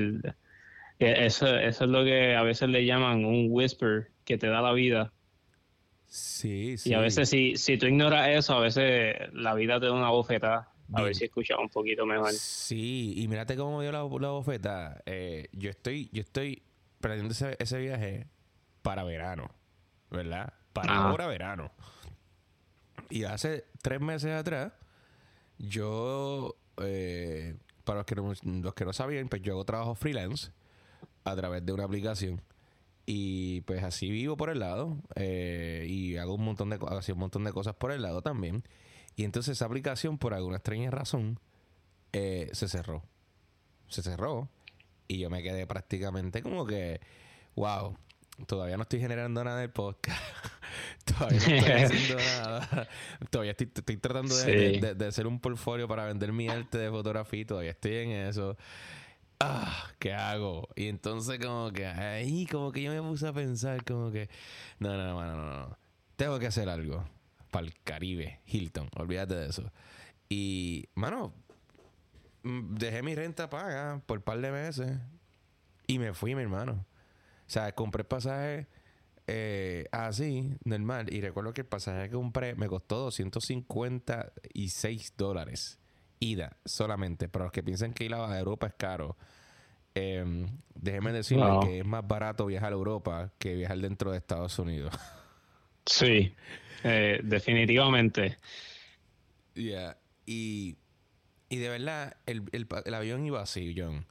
eso 0.98 1.84
es 1.84 1.90
lo 1.90 2.04
que 2.04 2.34
a 2.34 2.42
veces 2.42 2.70
le 2.70 2.86
llaman 2.86 3.26
un 3.26 3.48
whisper 3.50 4.10
que 4.24 4.38
te 4.38 4.46
da 4.46 4.62
la 4.62 4.72
vida 4.72 5.12
Sí, 6.10 6.76
sí. 6.76 6.90
Y 6.90 6.94
a 6.94 6.98
veces 6.98 7.28
si, 7.28 7.56
si 7.56 7.78
tú 7.78 7.86
ignoras 7.86 8.28
eso, 8.30 8.54
a 8.54 8.60
veces 8.60 9.14
la 9.32 9.54
vida 9.54 9.78
te 9.78 9.86
da 9.86 9.92
una 9.92 10.10
bofetada. 10.10 10.68
A 10.92 11.02
ver 11.02 11.14
si 11.14 11.26
escuchas 11.26 11.56
un 11.56 11.68
poquito 11.68 12.04
mejor. 12.04 12.32
Sí, 12.32 13.14
y 13.16 13.28
mírate 13.28 13.56
cómo 13.56 13.78
me 13.78 13.84
dio 13.84 13.92
la, 13.92 14.00
la 14.00 14.30
bofeta. 14.30 15.00
Eh, 15.06 15.48
yo 15.52 15.70
estoy, 15.70 16.10
yo 16.12 16.20
estoy 16.20 16.64
planeando 17.00 17.32
ese, 17.32 17.78
viaje 17.78 18.26
para 18.82 19.04
verano, 19.04 19.54
¿verdad? 20.10 20.52
Para 20.72 20.96
ahora 20.96 21.28
verano. 21.28 21.70
Y 23.08 23.22
hace 23.22 23.66
tres 23.80 24.00
meses 24.00 24.32
atrás, 24.32 24.72
yo, 25.58 26.56
eh, 26.82 27.54
para 27.84 27.98
los 27.98 28.06
que, 28.06 28.16
no, 28.16 28.32
los 28.42 28.74
que 28.74 28.84
no 28.84 28.92
sabían, 28.92 29.28
pues 29.28 29.42
yo 29.42 29.52
hago 29.52 29.64
trabajo 29.64 29.94
freelance 29.94 30.50
a 31.22 31.36
través 31.36 31.64
de 31.64 31.72
una 31.72 31.84
aplicación. 31.84 32.42
Y 33.12 33.62
pues 33.62 33.82
así 33.82 34.08
vivo 34.08 34.36
por 34.36 34.50
el 34.50 34.60
lado. 34.60 34.96
Eh, 35.16 35.84
y 35.88 36.16
hago 36.16 36.36
un 36.36 36.44
montón 36.44 36.70
de 36.70 36.76
un 36.76 37.18
montón 37.18 37.42
de 37.42 37.52
cosas 37.52 37.74
por 37.74 37.90
el 37.90 38.02
lado 38.02 38.22
también. 38.22 38.62
Y 39.16 39.24
entonces 39.24 39.56
esa 39.56 39.64
aplicación, 39.64 40.16
por 40.16 40.32
alguna 40.32 40.58
extraña 40.58 40.92
razón, 40.92 41.40
eh, 42.12 42.50
se 42.52 42.68
cerró. 42.68 43.02
Se 43.88 44.02
cerró. 44.02 44.48
Y 45.08 45.18
yo 45.18 45.28
me 45.28 45.42
quedé 45.42 45.66
prácticamente 45.66 46.40
como 46.40 46.64
que, 46.64 47.00
wow, 47.56 47.96
todavía 48.46 48.76
no 48.76 48.84
estoy 48.84 49.00
generando 49.00 49.42
nada 49.42 49.58
del 49.58 49.70
podcast. 49.70 50.22
todavía 51.04 51.40
no 51.40 51.54
estoy 51.56 51.72
haciendo 51.82 52.14
nada. 52.14 52.88
todavía 53.28 53.56
estoy, 53.58 53.96
tratando 53.96 54.36
de, 54.36 54.94
de, 54.94 55.06
hacer 55.08 55.26
un 55.26 55.40
portfolio 55.40 55.88
para 55.88 56.04
vender 56.04 56.32
mi 56.32 56.48
arte 56.48 56.78
de 56.78 56.90
fotografía. 56.90 57.44
Todavía 57.44 57.72
estoy 57.72 57.96
en 57.96 58.10
eso 58.12 58.56
ah, 59.40 59.90
¿qué 59.98 60.12
hago? 60.12 60.68
Y 60.76 60.88
entonces 60.88 61.38
como 61.38 61.72
que 61.72 61.86
ahí 61.86 62.46
como 62.46 62.72
que 62.72 62.82
yo 62.82 62.92
me 62.92 63.02
puse 63.02 63.26
a 63.26 63.32
pensar 63.32 63.84
como 63.84 64.10
que, 64.10 64.28
no, 64.78 64.96
no, 64.96 65.14
no, 65.14 65.36
no, 65.36 65.68
no, 65.68 65.78
tengo 66.16 66.38
que 66.38 66.46
hacer 66.46 66.68
algo 66.68 67.04
para 67.50 67.66
el 67.66 67.74
Caribe, 67.82 68.40
Hilton, 68.46 68.88
olvídate 68.96 69.34
de 69.34 69.48
eso. 69.48 69.72
Y, 70.28 70.88
mano, 70.94 71.34
mm, 72.42 72.74
dejé 72.76 73.02
mi 73.02 73.14
renta 73.14 73.50
paga 73.50 74.02
por 74.06 74.18
un 74.18 74.24
par 74.24 74.40
de 74.40 74.52
meses 74.52 74.98
y 75.86 75.98
me 75.98 76.14
fui, 76.14 76.34
mi 76.34 76.42
hermano. 76.42 76.86
O 77.46 77.50
sea, 77.52 77.74
compré 77.74 78.04
pasaje 78.04 78.68
eh, 79.26 79.86
así, 79.90 80.56
normal, 80.64 81.12
y 81.12 81.20
recuerdo 81.20 81.52
que 81.52 81.62
el 81.62 81.66
pasaje 81.66 82.08
que 82.08 82.14
compré 82.14 82.54
me 82.54 82.68
costó 82.68 82.98
256 82.98 85.14
dólares 85.16 85.80
ida 86.20 86.56
solamente. 86.64 87.28
Para 87.28 87.46
los 87.46 87.52
que 87.52 87.62
piensan 87.62 87.92
que 87.92 88.04
ir 88.04 88.14
a 88.14 88.38
Europa 88.38 88.68
es 88.68 88.74
caro, 88.74 89.16
eh, 89.94 90.46
déjeme 90.74 91.12
decirle 91.12 91.46
que 91.62 91.80
es 91.80 91.86
más 91.86 92.06
barato 92.06 92.46
viajar 92.46 92.72
a 92.72 92.76
Europa 92.76 93.32
que 93.38 93.54
viajar 93.54 93.78
dentro 93.78 94.12
de 94.12 94.18
Estados 94.18 94.58
Unidos. 94.58 94.94
Sí, 95.86 96.36
eh, 96.84 97.20
definitivamente. 97.24 98.36
Yeah. 99.54 99.96
Y, 100.24 100.76
y 101.48 101.56
de 101.56 101.68
verdad, 101.68 102.16
el, 102.26 102.44
el, 102.52 102.94
avión 102.94 103.24
iba 103.26 103.40
así, 103.40 103.74
John. 103.76 104.06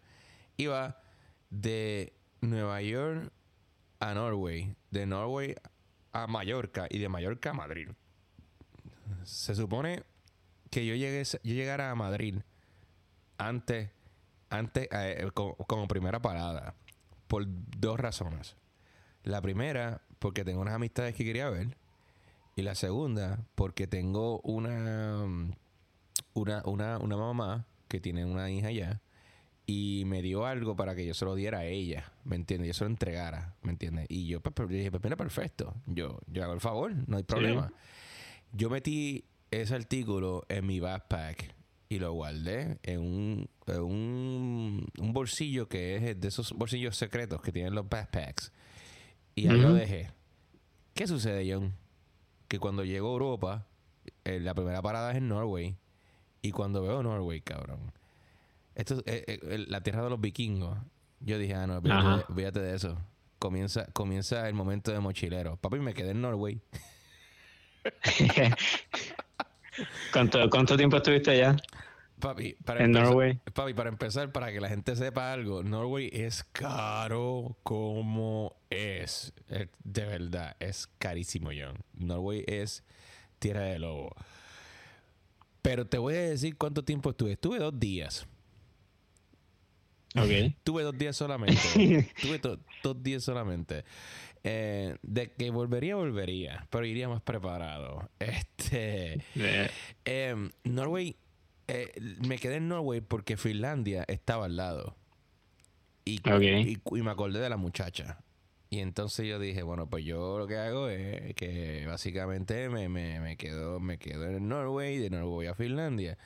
Iba 0.57 1.01
de 1.49 2.11
Nueva 2.41 2.81
York 2.81 3.31
a 3.99 4.13
Norway, 4.13 4.75
de 4.91 5.05
Norway 5.05 5.55
a 6.11 6.27
Mallorca 6.27 6.87
y 6.89 6.97
de 6.97 7.07
Mallorca 7.07 7.51
a 7.51 7.53
Madrid. 7.53 7.89
Se 9.23 9.55
supone 9.55 10.03
que 10.69 10.85
yo 10.85 10.95
llegué 10.95 11.23
yo 11.23 11.53
llegara 11.53 11.91
a 11.91 11.95
Madrid 11.95 12.35
antes 13.37 13.89
antes 14.49 14.87
eh, 14.91 15.29
como, 15.33 15.87
primera 15.87 16.21
parada 16.21 16.75
por 17.27 17.45
dos 17.47 17.99
razones. 17.99 18.55
La 19.23 19.41
primera 19.41 20.01
porque 20.19 20.43
tengo 20.43 20.61
unas 20.61 20.75
amistades 20.75 21.15
que 21.15 21.23
quería 21.23 21.49
ver 21.49 21.77
y 22.55 22.61
la 22.61 22.75
segunda 22.75 23.39
porque 23.55 23.87
tengo 23.87 24.41
una 24.41 25.25
una, 26.33 26.61
una, 26.65 26.97
una 26.97 27.17
mamá 27.17 27.65
que 27.87 27.99
tiene 27.99 28.25
una 28.25 28.49
hija 28.49 28.71
ya 28.71 29.01
y 29.65 30.03
me 30.05 30.21
dio 30.21 30.45
algo 30.45 30.75
para 30.75 30.95
que 30.95 31.05
yo 31.05 31.13
se 31.13 31.25
lo 31.25 31.35
diera 31.35 31.59
a 31.59 31.65
ella, 31.65 32.11
¿me 32.23 32.35
entiendes? 32.35 32.69
Yo 32.69 32.73
se 32.73 32.83
lo 32.85 32.89
entregara, 32.89 33.55
¿me 33.61 33.71
entiendes? 33.71 34.07
Y 34.09 34.25
yo 34.25 34.41
pues, 34.41 34.53
pues 34.55 34.67
dije, 34.67 34.89
pues 34.89 35.03
mira, 35.03 35.15
perfecto, 35.15 35.75
yo, 35.85 36.19
yo 36.25 36.43
hago 36.43 36.53
el 36.53 36.59
favor, 36.59 36.91
no 37.07 37.17
hay 37.17 37.23
problema. 37.23 37.71
Yo 38.51 38.71
metí 38.71 39.25
ese 39.51 39.75
artículo 39.75 40.43
en 40.49 40.65
mi 40.65 40.79
backpack 40.79 41.53
y 41.91 41.97
lo 41.97 42.13
guardé 42.13 42.77
en 42.83 42.99
un, 42.99 43.49
un, 43.65 45.13
bolsillo 45.13 45.67
que 45.67 45.95
es 45.95 46.21
de 46.21 46.27
esos 46.27 46.53
bolsillos 46.53 46.95
secretos 46.95 47.41
que 47.41 47.51
tienen 47.51 47.73
los 47.73 47.89
backpacks. 47.89 48.53
Y 49.33 49.47
ahí 49.47 49.57
lo 49.57 49.73
dejé. 49.73 50.11
¿Qué 50.93 51.07
sucede, 51.07 51.51
John? 51.51 51.73
Que 52.47 52.59
cuando 52.59 52.83
llego 52.83 53.09
a 53.09 53.13
Europa, 53.13 53.67
eh, 54.23 54.39
la 54.39 54.53
primera 54.53 54.83
parada 54.83 55.11
es 55.11 55.17
en 55.17 55.29
Norway. 55.29 55.77
Y 56.43 56.51
cuando 56.51 56.83
veo 56.83 57.01
Norway, 57.01 57.41
cabrón, 57.41 57.91
esto 58.75 59.01
es 59.05 59.23
eh, 59.23 59.39
eh, 59.41 59.65
la 59.67 59.81
tierra 59.81 60.03
de 60.03 60.11
los 60.11 60.21
vikingos. 60.21 60.77
Yo 61.21 61.39
dije, 61.39 61.55
ah, 61.55 61.65
no, 61.65 61.81
fíjate 62.35 62.59
de, 62.59 62.75
eso. 62.75 62.99
Comienza, 63.39 63.87
comienza 63.93 64.47
el 64.47 64.53
momento 64.53 64.91
de 64.91 64.99
mochilero. 64.99 65.57
Papi, 65.57 65.79
me 65.79 65.95
quedé 65.95 66.11
en 66.11 66.21
Norway. 66.21 66.61
¿Cuánto, 70.13 70.49
¿Cuánto 70.49 70.77
tiempo 70.77 70.97
estuviste 70.97 71.31
allá? 71.31 71.55
Papi, 72.19 72.55
para 72.65 72.83
en 72.83 72.91
Norway. 72.91 73.39
Papi, 73.53 73.73
para 73.73 73.89
empezar, 73.89 74.31
para 74.31 74.51
que 74.51 74.59
la 74.59 74.69
gente 74.69 74.95
sepa 74.95 75.31
algo, 75.31 75.63
Norway 75.63 76.09
es 76.11 76.43
caro 76.43 77.57
como 77.63 78.57
es. 78.69 79.33
De 79.83 80.05
verdad, 80.05 80.55
es 80.59 80.87
carísimo, 80.97 81.49
John. 81.57 81.77
Norway 81.93 82.43
es 82.47 82.83
tierra 83.39 83.61
de 83.61 83.79
lobo. 83.79 84.15
Pero 85.61 85.87
te 85.87 85.97
voy 85.97 86.15
a 86.15 86.21
decir 86.21 86.57
cuánto 86.57 86.83
tiempo 86.83 87.11
estuve. 87.11 87.33
Estuve 87.33 87.59
dos 87.59 87.79
días. 87.79 88.27
Ok. 90.15 90.53
Tuve 90.63 90.83
dos 90.83 90.97
días 90.97 91.15
solamente. 91.15 92.11
Tuve 92.21 92.39
dos 92.83 93.03
días 93.03 93.23
solamente. 93.23 93.83
Eh, 94.43 94.95
de 95.01 95.33
que 95.33 95.49
volvería, 95.49 95.95
volvería, 95.95 96.65
pero 96.69 96.85
iría 96.85 97.09
más 97.09 97.21
preparado. 97.21 98.09
Este. 98.19 99.21
Eh, 100.05 100.49
Norway. 100.63 101.15
Eh, 101.69 101.91
me 102.27 102.37
quedé 102.37 102.57
en 102.57 102.67
Norway 102.67 103.01
porque 103.01 103.37
Finlandia 103.37 104.03
estaba 104.07 104.45
al 104.45 104.55
lado. 104.55 104.95
Y, 106.05 106.21
y, 106.27 107.01
me 107.01 107.11
acordé 107.11 107.39
de 107.39 107.49
la 107.49 107.57
muchacha. 107.57 108.19
Y 108.71 108.79
entonces 108.79 109.27
yo 109.27 109.39
dije, 109.39 109.63
bueno, 109.63 109.89
pues 109.89 110.05
yo 110.05 110.37
lo 110.39 110.47
que 110.47 110.57
hago 110.57 110.89
es 110.89 111.33
que 111.35 111.85
básicamente 111.87 112.69
me, 112.69 112.89
me, 112.89 113.19
me 113.19 113.37
quedo, 113.37 113.79
me 113.79 113.97
quedo 113.97 114.25
en 114.25 114.47
Norway, 114.47 114.97
de 114.97 115.09
Norway 115.09 115.47
a 115.47 115.55
Finlandia. 115.55 116.17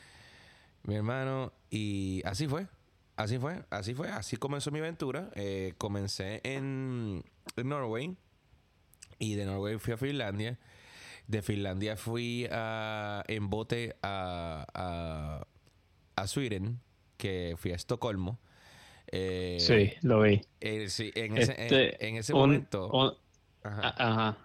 Mi 0.83 0.95
hermano, 0.95 1.53
y 1.69 2.21
así 2.25 2.47
fue. 2.47 2.67
Así 3.15 3.37
fue, 3.37 3.63
así 3.69 3.93
fue, 3.93 4.09
así 4.09 4.37
comenzó 4.37 4.71
mi 4.71 4.79
aventura. 4.79 5.29
Eh, 5.35 5.73
comencé 5.77 6.41
en, 6.43 7.23
Norway 7.55 8.15
y 9.19 9.35
de 9.35 9.45
Norway 9.45 9.77
fui 9.77 9.93
a 9.93 9.97
Finlandia. 9.97 10.57
De 11.27 11.41
Finlandia 11.41 11.95
fui 11.95 12.47
a, 12.51 13.23
en 13.27 13.49
bote 13.49 13.95
a, 14.01 14.65
a, 14.73 15.47
a 16.15 16.27
Sweden, 16.27 16.79
que 17.17 17.55
fui 17.57 17.71
a 17.71 17.75
Estocolmo. 17.75 18.39
Eh, 19.11 19.57
sí, 19.59 19.93
lo 20.01 20.21
vi. 20.21 20.41
Eh, 20.59 20.89
sí, 20.89 21.11
en 21.15 21.37
ese, 21.37 21.51
este, 21.51 22.07
en, 22.07 22.17
ese 22.17 22.33
momento. 22.33 23.17
ajá. 23.63 24.37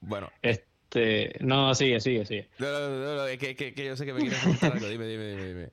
Bueno. 0.00 0.30
Este, 0.42 0.66
Este, 0.86 1.44
no, 1.44 1.74
sigue, 1.74 2.00
sigue, 2.00 2.24
sigue. 2.24 2.48
No, 2.58 2.70
no, 2.70 3.16
no, 3.16 3.26
es 3.26 3.38
que, 3.38 3.56
que, 3.56 3.74
que, 3.74 3.84
yo 3.84 3.96
sé 3.96 4.06
que 4.06 4.12
me 4.12 4.20
quieres 4.20 4.38
preguntar 4.38 4.72
algo. 4.72 4.88
Dime, 4.88 5.06
dime, 5.06 5.24
dime, 5.26 5.48
dime. 5.48 5.70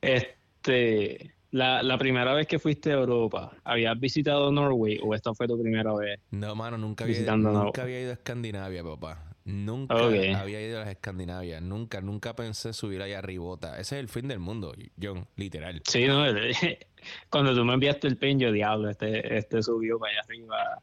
Este, 0.00 1.34
la, 1.52 1.82
la 1.82 1.96
primera 1.96 2.34
vez 2.34 2.46
que 2.46 2.58
fuiste 2.58 2.90
a 2.90 2.94
Europa, 2.94 3.56
¿habías 3.62 3.98
visitado 3.98 4.50
Norway 4.50 4.98
o 5.02 5.14
esta 5.14 5.32
fue 5.32 5.46
tu 5.46 5.60
primera 5.60 5.94
vez? 5.94 6.20
No, 6.32 6.54
mano, 6.56 6.76
nunca 6.76 7.04
había, 7.04 7.36
nunca 7.36 7.82
había 7.82 8.00
ido 8.00 8.10
a 8.10 8.14
Escandinavia, 8.14 8.82
papá. 8.82 9.33
Nunca 9.44 9.94
había 9.94 10.66
ido 10.66 10.78
a 10.78 10.84
las 10.84 10.90
Escandinavia. 10.90 11.60
Nunca, 11.60 12.00
nunca 12.00 12.34
pensé 12.34 12.72
subir 12.72 13.02
allá 13.02 13.18
arribota. 13.18 13.78
Ese 13.78 13.96
es 13.96 14.00
el 14.00 14.08
fin 14.08 14.26
del 14.26 14.38
mundo, 14.38 14.74
John, 15.00 15.26
literal. 15.36 15.82
Sí, 15.86 16.06
no, 16.06 16.24
cuando 17.30 17.54
tú 17.54 17.64
me 17.64 17.74
enviaste 17.74 18.08
el 18.08 18.16
pin, 18.16 18.38
yo 18.40 18.52
diablo, 18.52 18.88
este, 18.88 19.36
este 19.36 19.62
subió 19.62 19.98
para 19.98 20.12
allá 20.12 20.20
arriba 20.22 20.82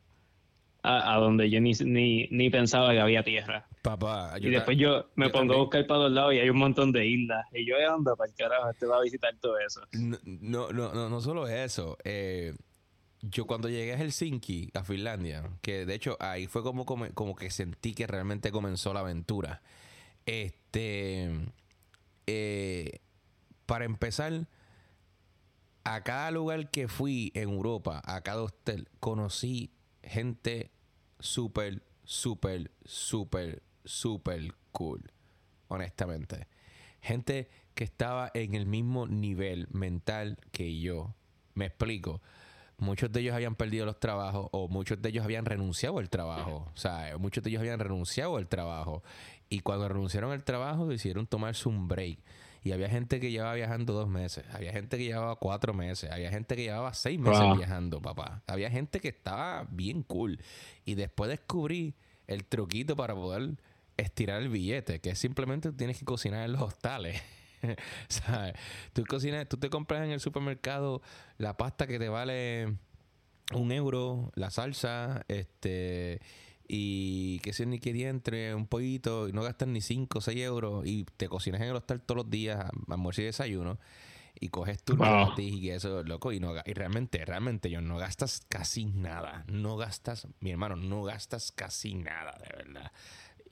a, 0.83 1.17
donde 1.17 1.49
yo 1.49 1.61
ni, 1.61 1.73
ni, 1.73 2.27
ni, 2.31 2.49
pensaba 2.49 2.91
que 2.91 2.99
había 2.99 3.23
tierra. 3.23 3.67
Papá, 3.81 4.33
y 4.39 4.49
después 4.49 4.77
yo 4.77 5.09
me 5.15 5.29
pongo 5.29 5.53
a 5.53 5.57
buscar 5.57 5.85
para 5.87 6.01
los 6.01 6.11
lados 6.11 6.33
y 6.33 6.39
hay 6.39 6.49
un 6.49 6.57
montón 6.57 6.91
de 6.91 7.05
islas. 7.05 7.45
Y 7.51 7.65
yo, 7.65 7.75
ando 7.93 8.15
para 8.15 8.29
el 8.29 8.35
carajo, 8.35 8.69
este 8.69 8.85
va 8.85 8.97
a 8.97 9.01
visitar 9.01 9.33
todo 9.39 9.57
eso. 9.59 9.81
No, 9.91 10.71
no, 10.71 10.93
no, 10.93 11.09
no, 11.09 11.21
solo 11.21 11.47
eso. 11.47 11.97
Eh, 12.03 12.53
yo 13.21 13.45
cuando 13.45 13.69
llegué 13.69 13.93
a 13.93 13.97
Helsinki, 13.97 14.71
a 14.73 14.83
Finlandia, 14.83 15.49
que 15.61 15.85
de 15.85 15.93
hecho 15.93 16.17
ahí 16.19 16.47
fue 16.47 16.63
como, 16.63 16.85
como, 16.85 17.35
que 17.35 17.51
sentí 17.51 17.93
que 17.93 18.07
realmente 18.07 18.51
comenzó 18.51 18.93
la 18.93 19.01
aventura. 19.01 19.61
Este, 20.25 21.29
eh, 22.27 22.99
para 23.65 23.85
empezar, 23.85 24.47
a 25.83 26.03
cada 26.03 26.31
lugar 26.31 26.69
que 26.69 26.87
fui 26.87 27.31
en 27.35 27.49
Europa, 27.49 28.01
a 28.05 28.21
cada 28.21 28.43
hostel, 28.43 28.87
conocí 28.99 29.71
gente 30.03 30.71
súper, 31.19 31.83
súper, 32.03 32.71
súper, 32.85 33.63
súper 33.85 34.53
cool. 34.71 35.11
Honestamente. 35.67 36.47
Gente 37.01 37.49
que 37.73 37.83
estaba 37.83 38.29
en 38.33 38.53
el 38.53 38.65
mismo 38.65 39.07
nivel 39.07 39.67
mental 39.71 40.37
que 40.51 40.79
yo. 40.79 41.15
Me 41.55 41.65
explico. 41.65 42.21
Muchos 42.81 43.11
de 43.11 43.19
ellos 43.19 43.35
habían 43.35 43.53
perdido 43.53 43.85
los 43.85 43.99
trabajos 43.99 44.49
o 44.51 44.67
muchos 44.67 44.99
de 44.99 45.09
ellos 45.09 45.23
habían 45.23 45.45
renunciado 45.45 45.99
al 45.99 46.09
trabajo. 46.09 46.67
O 46.73 46.77
sea, 46.77 47.15
muchos 47.19 47.43
de 47.43 47.51
ellos 47.51 47.59
habían 47.59 47.79
renunciado 47.79 48.37
al 48.37 48.47
trabajo. 48.47 49.03
Y 49.49 49.59
cuando 49.59 49.87
renunciaron 49.87 50.31
al 50.31 50.43
trabajo 50.43 50.87
decidieron 50.87 51.27
tomarse 51.27 51.69
un 51.69 51.87
break. 51.87 52.17
Y 52.63 52.71
había 52.71 52.89
gente 52.89 53.19
que 53.19 53.29
llevaba 53.29 53.53
viajando 53.53 53.93
dos 53.93 54.09
meses, 54.09 54.45
había 54.51 54.71
gente 54.71 54.97
que 54.97 55.03
llevaba 55.03 55.35
cuatro 55.35 55.75
meses, 55.75 56.09
había 56.09 56.31
gente 56.31 56.55
que 56.55 56.63
llevaba 56.63 56.91
seis 56.95 57.19
meses 57.19 57.55
viajando, 57.55 58.01
papá. 58.01 58.41
Había 58.47 58.71
gente 58.71 58.99
que 58.99 59.09
estaba 59.09 59.67
bien 59.69 60.01
cool. 60.01 60.39
Y 60.83 60.95
después 60.95 61.29
descubrí 61.29 61.93
el 62.25 62.45
truquito 62.45 62.95
para 62.95 63.13
poder 63.13 63.57
estirar 63.95 64.41
el 64.41 64.49
billete, 64.49 65.01
que 65.01 65.11
es 65.11 65.19
simplemente 65.19 65.71
tienes 65.71 65.99
que 65.99 66.05
cocinar 66.05 66.45
en 66.45 66.53
los 66.53 66.63
hostales. 66.63 67.21
¿Sabes? 68.07 68.53
Tú 68.93 69.03
cocinas, 69.05 69.47
tú 69.47 69.57
te 69.57 69.69
compras 69.69 70.03
en 70.03 70.11
el 70.11 70.19
supermercado 70.19 71.01
la 71.37 71.57
pasta 71.57 71.87
que 71.87 71.99
te 71.99 72.09
vale 72.09 72.77
un 73.53 73.71
euro, 73.71 74.31
la 74.35 74.49
salsa, 74.49 75.23
este 75.27 76.21
y 76.73 77.39
que 77.39 77.51
sea 77.51 77.65
ni 77.65 77.79
que 77.79 78.07
entre 78.07 78.55
un 78.55 78.65
poquito 78.65 79.27
y 79.27 79.33
no 79.33 79.43
gastas 79.43 79.67
ni 79.67 79.81
5 79.81 80.19
o 80.19 80.21
6 80.21 80.39
euros 80.39 80.85
y 80.85 81.03
te 81.17 81.27
cocinas 81.27 81.59
en 81.59 81.67
el 81.67 81.75
hostal 81.75 82.01
todos 82.01 82.23
los 82.23 82.29
días, 82.29 82.65
almuerzo 82.87 83.21
y 83.21 83.25
desayuno 83.25 83.77
y 84.39 84.49
coges 84.49 84.81
tu 84.81 84.95
wow. 84.95 85.33
y 85.37 85.69
eso, 85.69 86.03
loco, 86.03 86.31
y, 86.31 86.39
no, 86.39 86.53
y 86.65 86.73
realmente, 86.73 87.23
realmente 87.25 87.69
yo 87.69 87.81
no 87.81 87.97
gastas 87.97 88.45
casi 88.47 88.85
nada, 88.85 89.43
no 89.47 89.77
gastas, 89.77 90.27
mi 90.39 90.51
hermano, 90.51 90.75
no 90.75 91.03
gastas 91.03 91.51
casi 91.51 91.93
nada, 91.95 92.37
de 92.39 92.63
verdad. 92.63 92.91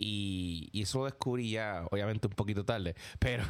Y, 0.02 0.70
eso 0.82 1.00
lo 1.00 1.06
descubrí 1.06 1.52
ya, 1.52 1.86
obviamente, 1.92 2.28
un 2.28 2.34
poquito 2.34 2.64
tarde. 2.64 2.96
Pero, 3.20 3.44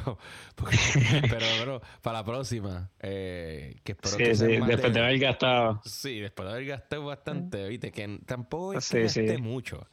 pero, 1.30 1.80
para 2.02 2.18
la 2.18 2.24
próxima, 2.24 2.90
eh, 2.98 3.76
que 3.84 3.92
espero 3.92 4.16
que 4.16 4.34
sí, 4.34 4.46
después 4.46 4.92
de, 4.92 5.00
haber 5.00 5.18
gastado. 5.20 5.80
Sí, 5.84 6.18
después 6.18 6.48
de 6.48 6.54
haber 6.54 6.66
gastado 6.66 7.04
bastante, 7.04 7.68
viste, 7.68 7.92
que 7.92 8.18
tampoco 8.26 8.74
es 8.74 8.88
que 8.88 9.02
gasté 9.02 9.38
mucho. 9.38 9.86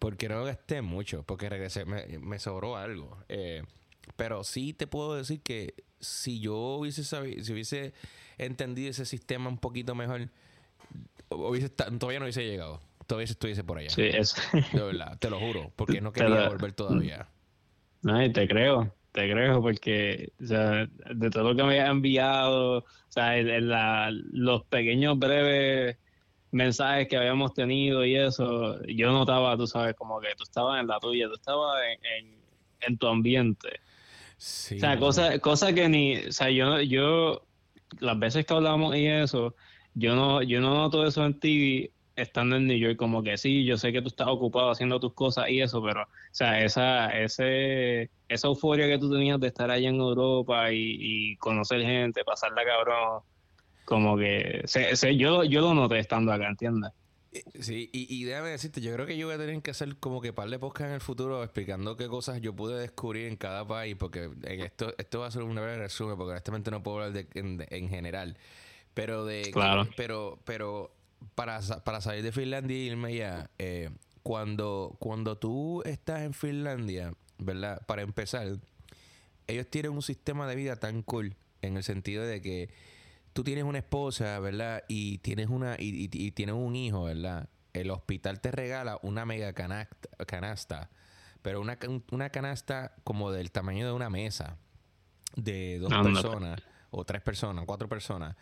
Porque 0.00 0.28
no 0.28 0.44
gasté 0.44 0.82
mucho, 0.82 1.22
porque 1.22 1.48
regresé, 1.48 1.84
me, 1.84 2.38
sobró 2.40 2.76
algo. 2.76 3.16
Eh, 3.28 3.62
pero 4.16 4.42
sí 4.42 4.72
te 4.72 4.88
puedo 4.88 5.14
decir 5.14 5.40
que 5.40 5.84
si 6.00 6.40
yo 6.40 6.56
hubiese 6.56 7.04
sabido, 7.04 7.42
si 7.44 7.52
hubiese 7.52 7.94
entendido 8.38 8.90
ese 8.90 9.06
sistema 9.06 9.48
un 9.48 9.58
poquito 9.58 9.94
mejor, 9.94 10.28
hubiese, 11.30 11.68
todavía 11.68 12.18
no 12.18 12.24
hubiese 12.24 12.44
llegado 12.44 12.80
todavía 13.06 13.24
estuviese 13.24 13.64
por 13.64 13.78
allá. 13.78 13.90
Sí, 13.90 14.02
eso. 14.02 14.40
De 14.72 14.82
verdad, 14.82 15.18
te 15.18 15.30
lo 15.30 15.38
juro, 15.38 15.72
porque 15.76 16.00
no 16.00 16.12
quería 16.12 16.48
volver 16.48 16.72
todavía. 16.72 17.28
No, 18.02 18.22
y 18.22 18.32
te 18.32 18.46
creo, 18.46 18.94
te 19.12 19.30
creo, 19.30 19.60
porque 19.60 20.32
o 20.42 20.46
sea, 20.46 20.86
de 21.14 21.30
todo 21.30 21.50
lo 21.52 21.56
que 21.56 21.62
me 21.62 21.80
había 21.80 21.86
enviado, 21.88 22.78
o 22.78 22.84
sea, 23.08 23.40
los 24.10 24.64
pequeños 24.66 25.18
breves 25.18 25.96
mensajes 26.52 27.08
que 27.08 27.16
habíamos 27.16 27.54
tenido 27.54 28.04
y 28.04 28.16
eso, 28.16 28.80
yo 28.86 29.10
notaba, 29.12 29.56
tú 29.56 29.66
sabes, 29.66 29.94
como 29.94 30.20
que 30.20 30.28
tú 30.36 30.44
estabas 30.44 30.80
en 30.80 30.86
la 30.86 30.98
tuya, 30.98 31.28
tú 31.28 31.34
estabas 31.34 31.80
en, 32.16 32.38
en, 32.80 32.98
tu 32.98 33.06
ambiente. 33.06 33.80
Sí, 34.36 34.76
o 34.76 34.80
sea, 34.80 34.98
cosa, 34.98 35.38
cosa 35.38 35.72
que 35.72 35.88
ni, 35.88 36.16
o 36.16 36.32
sea, 36.32 36.50
yo, 36.50 36.80
yo, 36.80 37.46
las 38.00 38.18
veces 38.18 38.46
que 38.46 38.54
hablamos 38.54 38.96
y 38.96 39.06
eso, 39.06 39.54
yo 39.94 40.14
no, 40.14 40.42
yo 40.42 40.60
no 40.60 40.74
noto 40.74 41.06
eso 41.06 41.24
en 41.24 41.38
ti 41.40 41.90
estando 42.16 42.56
en 42.56 42.66
New 42.66 42.78
York, 42.78 42.96
como 42.96 43.22
que 43.22 43.36
sí, 43.36 43.64
yo 43.64 43.76
sé 43.76 43.92
que 43.92 44.00
tú 44.00 44.08
estás 44.08 44.28
ocupado 44.28 44.70
haciendo 44.70 44.98
tus 44.98 45.12
cosas 45.12 45.48
y 45.50 45.60
eso, 45.60 45.82
pero, 45.82 46.02
o 46.02 46.06
sea, 46.32 46.64
esa, 46.64 47.10
ese, 47.10 48.10
esa 48.28 48.48
euforia 48.48 48.86
que 48.86 48.98
tú 48.98 49.12
tenías 49.12 49.38
de 49.38 49.48
estar 49.48 49.70
allá 49.70 49.88
en 49.88 49.96
Europa 49.96 50.72
y, 50.72 51.36
conocer 51.36 51.82
gente, 51.82 52.24
pasarla 52.24 52.64
cabrón, 52.64 53.20
como 53.84 54.16
que, 54.16 54.62
se, 54.64 55.16
yo, 55.16 55.44
yo 55.44 55.60
lo 55.60 55.74
noté 55.74 55.98
estando 55.98 56.32
acá, 56.32 56.48
¿entiendes? 56.48 56.90
Eh, 57.32 57.44
sí, 57.60 57.90
y, 57.92 58.06
y, 58.14 58.24
déjame 58.24 58.48
decirte, 58.48 58.80
yo 58.80 58.94
creo 58.94 59.04
que 59.04 59.18
yo 59.18 59.26
voy 59.26 59.34
a 59.34 59.38
tener 59.38 59.60
que 59.60 59.70
hacer 59.70 59.96
como 59.98 60.22
que 60.22 60.32
par 60.32 60.48
de 60.48 60.58
podcast 60.58 60.88
en 60.88 60.94
el 60.94 61.00
futuro 61.02 61.42
explicando 61.42 61.96
qué 61.96 62.08
cosas 62.08 62.40
yo 62.40 62.56
pude 62.56 62.80
descubrir 62.80 63.26
en 63.26 63.36
cada 63.36 63.66
país, 63.66 63.94
porque 63.94 64.30
en 64.42 64.60
esto, 64.60 64.94
esto 64.96 65.20
va 65.20 65.26
a 65.26 65.30
ser 65.30 65.42
un 65.42 65.54
breve 65.54 65.76
resumen, 65.76 66.16
porque 66.16 66.30
honestamente 66.30 66.70
no 66.70 66.82
puedo 66.82 67.02
hablar 67.02 67.12
de, 67.12 67.28
en, 67.34 67.88
general. 67.90 68.38
Pero 68.94 69.26
de 69.26 69.50
claro. 69.52 69.86
pero, 69.94 70.38
pero 70.46 70.96
para, 71.34 71.60
para 71.84 72.00
salir 72.00 72.22
de 72.22 72.32
Finlandia 72.32 72.76
y 72.76 72.86
irme 72.86 73.08
allá, 73.08 73.50
eh, 73.58 73.90
cuando, 74.22 74.96
cuando 74.98 75.38
tú 75.38 75.82
estás 75.84 76.22
en 76.22 76.34
Finlandia, 76.34 77.14
¿verdad? 77.38 77.84
Para 77.86 78.02
empezar, 78.02 78.58
ellos 79.46 79.66
tienen 79.68 79.92
un 79.92 80.02
sistema 80.02 80.46
de 80.46 80.56
vida 80.56 80.76
tan 80.76 81.02
cool 81.02 81.36
en 81.62 81.76
el 81.76 81.84
sentido 81.84 82.24
de 82.24 82.40
que 82.40 82.70
tú 83.32 83.44
tienes 83.44 83.64
una 83.64 83.78
esposa, 83.78 84.38
¿verdad? 84.40 84.82
Y 84.88 85.18
tienes 85.18 85.48
una 85.48 85.76
y, 85.78 86.08
tienes 86.32 86.54
un 86.54 86.74
hijo, 86.74 87.04
¿verdad? 87.04 87.48
El 87.72 87.90
hospital 87.90 88.40
te 88.40 88.50
regala 88.50 88.98
una 89.02 89.26
mega 89.26 89.52
canasta, 89.52 90.08
canasta 90.26 90.90
pero 91.46 91.60
una, 91.60 91.78
una 92.10 92.30
canasta 92.30 92.96
como 93.04 93.30
del 93.30 93.52
tamaño 93.52 93.86
de 93.86 93.92
una 93.92 94.10
mesa 94.10 94.56
de 95.36 95.78
dos 95.78 95.92
personas 95.92 96.60
o 96.90 97.04
tres 97.04 97.22
personas, 97.22 97.64
cuatro 97.66 97.88
personas. 97.88 98.34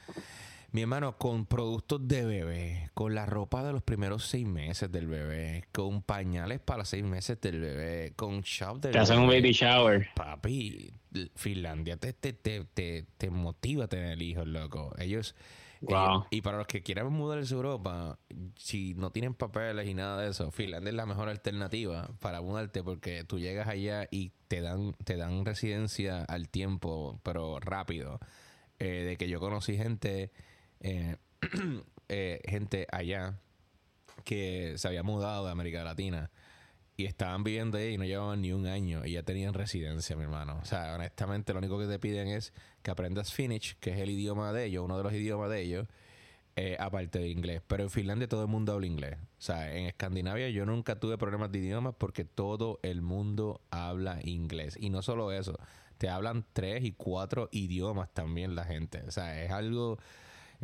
Mi 0.75 0.83
hermano, 0.83 1.17
con 1.19 1.47
productos 1.47 2.09
de 2.09 2.25
bebé, 2.25 2.91
con 2.95 3.15
la 3.15 3.27
ropa 3.27 3.63
de 3.63 3.73
los 3.73 3.85
primeros 3.85 4.27
seis 4.27 4.45
meses 4.45 4.91
del 4.91 5.07
bebé, 5.07 5.67
con 5.71 6.03
pañales 6.03 6.59
para 6.59 6.85
seis 6.85 7.05
meses 7.05 7.41
del 7.41 7.61
bebé, 7.61 8.13
con 8.17 8.41
shop 8.41 8.81
del 8.81 8.91
Te 8.91 8.99
hacen 8.99 9.21
un 9.21 9.29
baby 9.29 9.53
shower. 9.53 10.09
Papi, 10.17 10.93
Finlandia 11.37 11.97
te, 11.97 12.13
te, 12.13 12.33
te, 12.33 12.65
te, 12.65 13.31
motiva 13.31 13.85
a 13.85 13.87
tener 13.87 14.21
hijos, 14.21 14.49
loco. 14.49 14.93
Ellos, 14.99 15.37
wow. 15.83 16.27
y 16.31 16.41
para 16.41 16.59
los 16.59 16.67
que 16.67 16.83
quieran 16.83 17.13
mudarse 17.13 17.55
a 17.55 17.57
Europa, 17.57 18.19
si 18.57 18.95
no 18.95 19.13
tienen 19.13 19.35
papeles 19.35 19.87
y 19.87 19.95
nada 19.95 20.23
de 20.23 20.31
eso, 20.31 20.51
Finlandia 20.51 20.91
es 20.91 20.97
la 20.97 21.07
mejor 21.07 21.29
alternativa 21.29 22.11
para 22.19 22.41
mudarte 22.41 22.83
porque 22.83 23.23
tú 23.23 23.39
llegas 23.39 23.69
allá 23.69 24.09
y 24.11 24.33
te 24.49 24.61
dan, 24.61 24.95
te 25.05 25.17
dan 25.17 25.45
residencia 25.45 26.25
al 26.25 26.49
tiempo, 26.49 27.21
pero 27.23 27.61
rápido. 27.61 28.19
Eh, 28.81 29.05
de 29.05 29.17
que 29.17 29.29
yo 29.29 29.39
conocí 29.39 29.77
gente 29.77 30.33
eh, 30.85 31.17
eh, 32.09 32.41
gente 32.47 32.87
allá 32.93 33.41
que 34.25 34.75
se 34.77 34.87
había 34.87 35.03
mudado 35.03 35.47
de 35.47 35.51
América 35.51 35.83
Latina 35.83 36.31
y 36.97 37.07
estaban 37.07 37.43
viviendo 37.43 37.79
ahí 37.79 37.95
y 37.95 37.99
no 37.99 38.05
llevaban 38.05 38.43
ni 38.43 38.53
un 38.53 38.67
año 38.67 39.05
y 39.05 39.13
ya 39.13 39.23
tenían 39.23 39.55
residencia, 39.55 40.15
mi 40.15 40.23
hermano. 40.23 40.61
O 40.63 40.65
sea, 40.65 40.95
honestamente, 40.95 41.53
lo 41.53 41.59
único 41.59 41.79
que 41.79 41.87
te 41.87 41.99
piden 41.99 42.29
es 42.29 42.53
que 42.83 42.91
aprendas 42.91 43.33
Finnish, 43.33 43.77
que 43.81 43.91
es 43.91 43.99
el 43.99 44.11
idioma 44.11 44.53
de 44.53 44.67
ellos, 44.67 44.85
uno 44.85 44.99
de 44.99 45.03
los 45.03 45.13
idiomas 45.13 45.51
de 45.51 45.63
ellos, 45.63 45.89
eh, 46.57 46.77
aparte 46.79 47.19
de 47.19 47.31
inglés. 47.31 47.63
Pero 47.67 47.85
en 47.85 47.91
Finlandia 47.91 48.29
todo 48.29 48.43
el 48.43 48.49
mundo 48.49 48.75
habla 48.75 48.87
inglés. 48.87 49.17
O 49.39 49.43
sea, 49.43 49.75
en 49.75 49.87
Escandinavia 49.87 50.51
yo 50.51 50.67
nunca 50.67 51.01
tuve 51.01 51.17
problemas 51.19 51.51
de 51.51 51.59
idiomas 51.59 51.95
porque 51.99 52.25
todo 52.25 52.79
el 52.83 53.01
mundo 53.01 53.63
habla 53.71 54.21
inglés. 54.23 54.77
Y 54.79 54.91
no 54.91 55.01
solo 55.01 55.33
eso, 55.33 55.59
te 55.99 56.11
hablan 56.11 56.45
tres 56.53 56.85
y 56.85 56.93
cuatro 56.93 57.49
idiomas 57.51 58.13
también 58.13 58.55
la 58.55 58.65
gente. 58.65 59.03
O 59.09 59.11
sea, 59.11 59.43
es 59.43 59.51
algo 59.51 59.99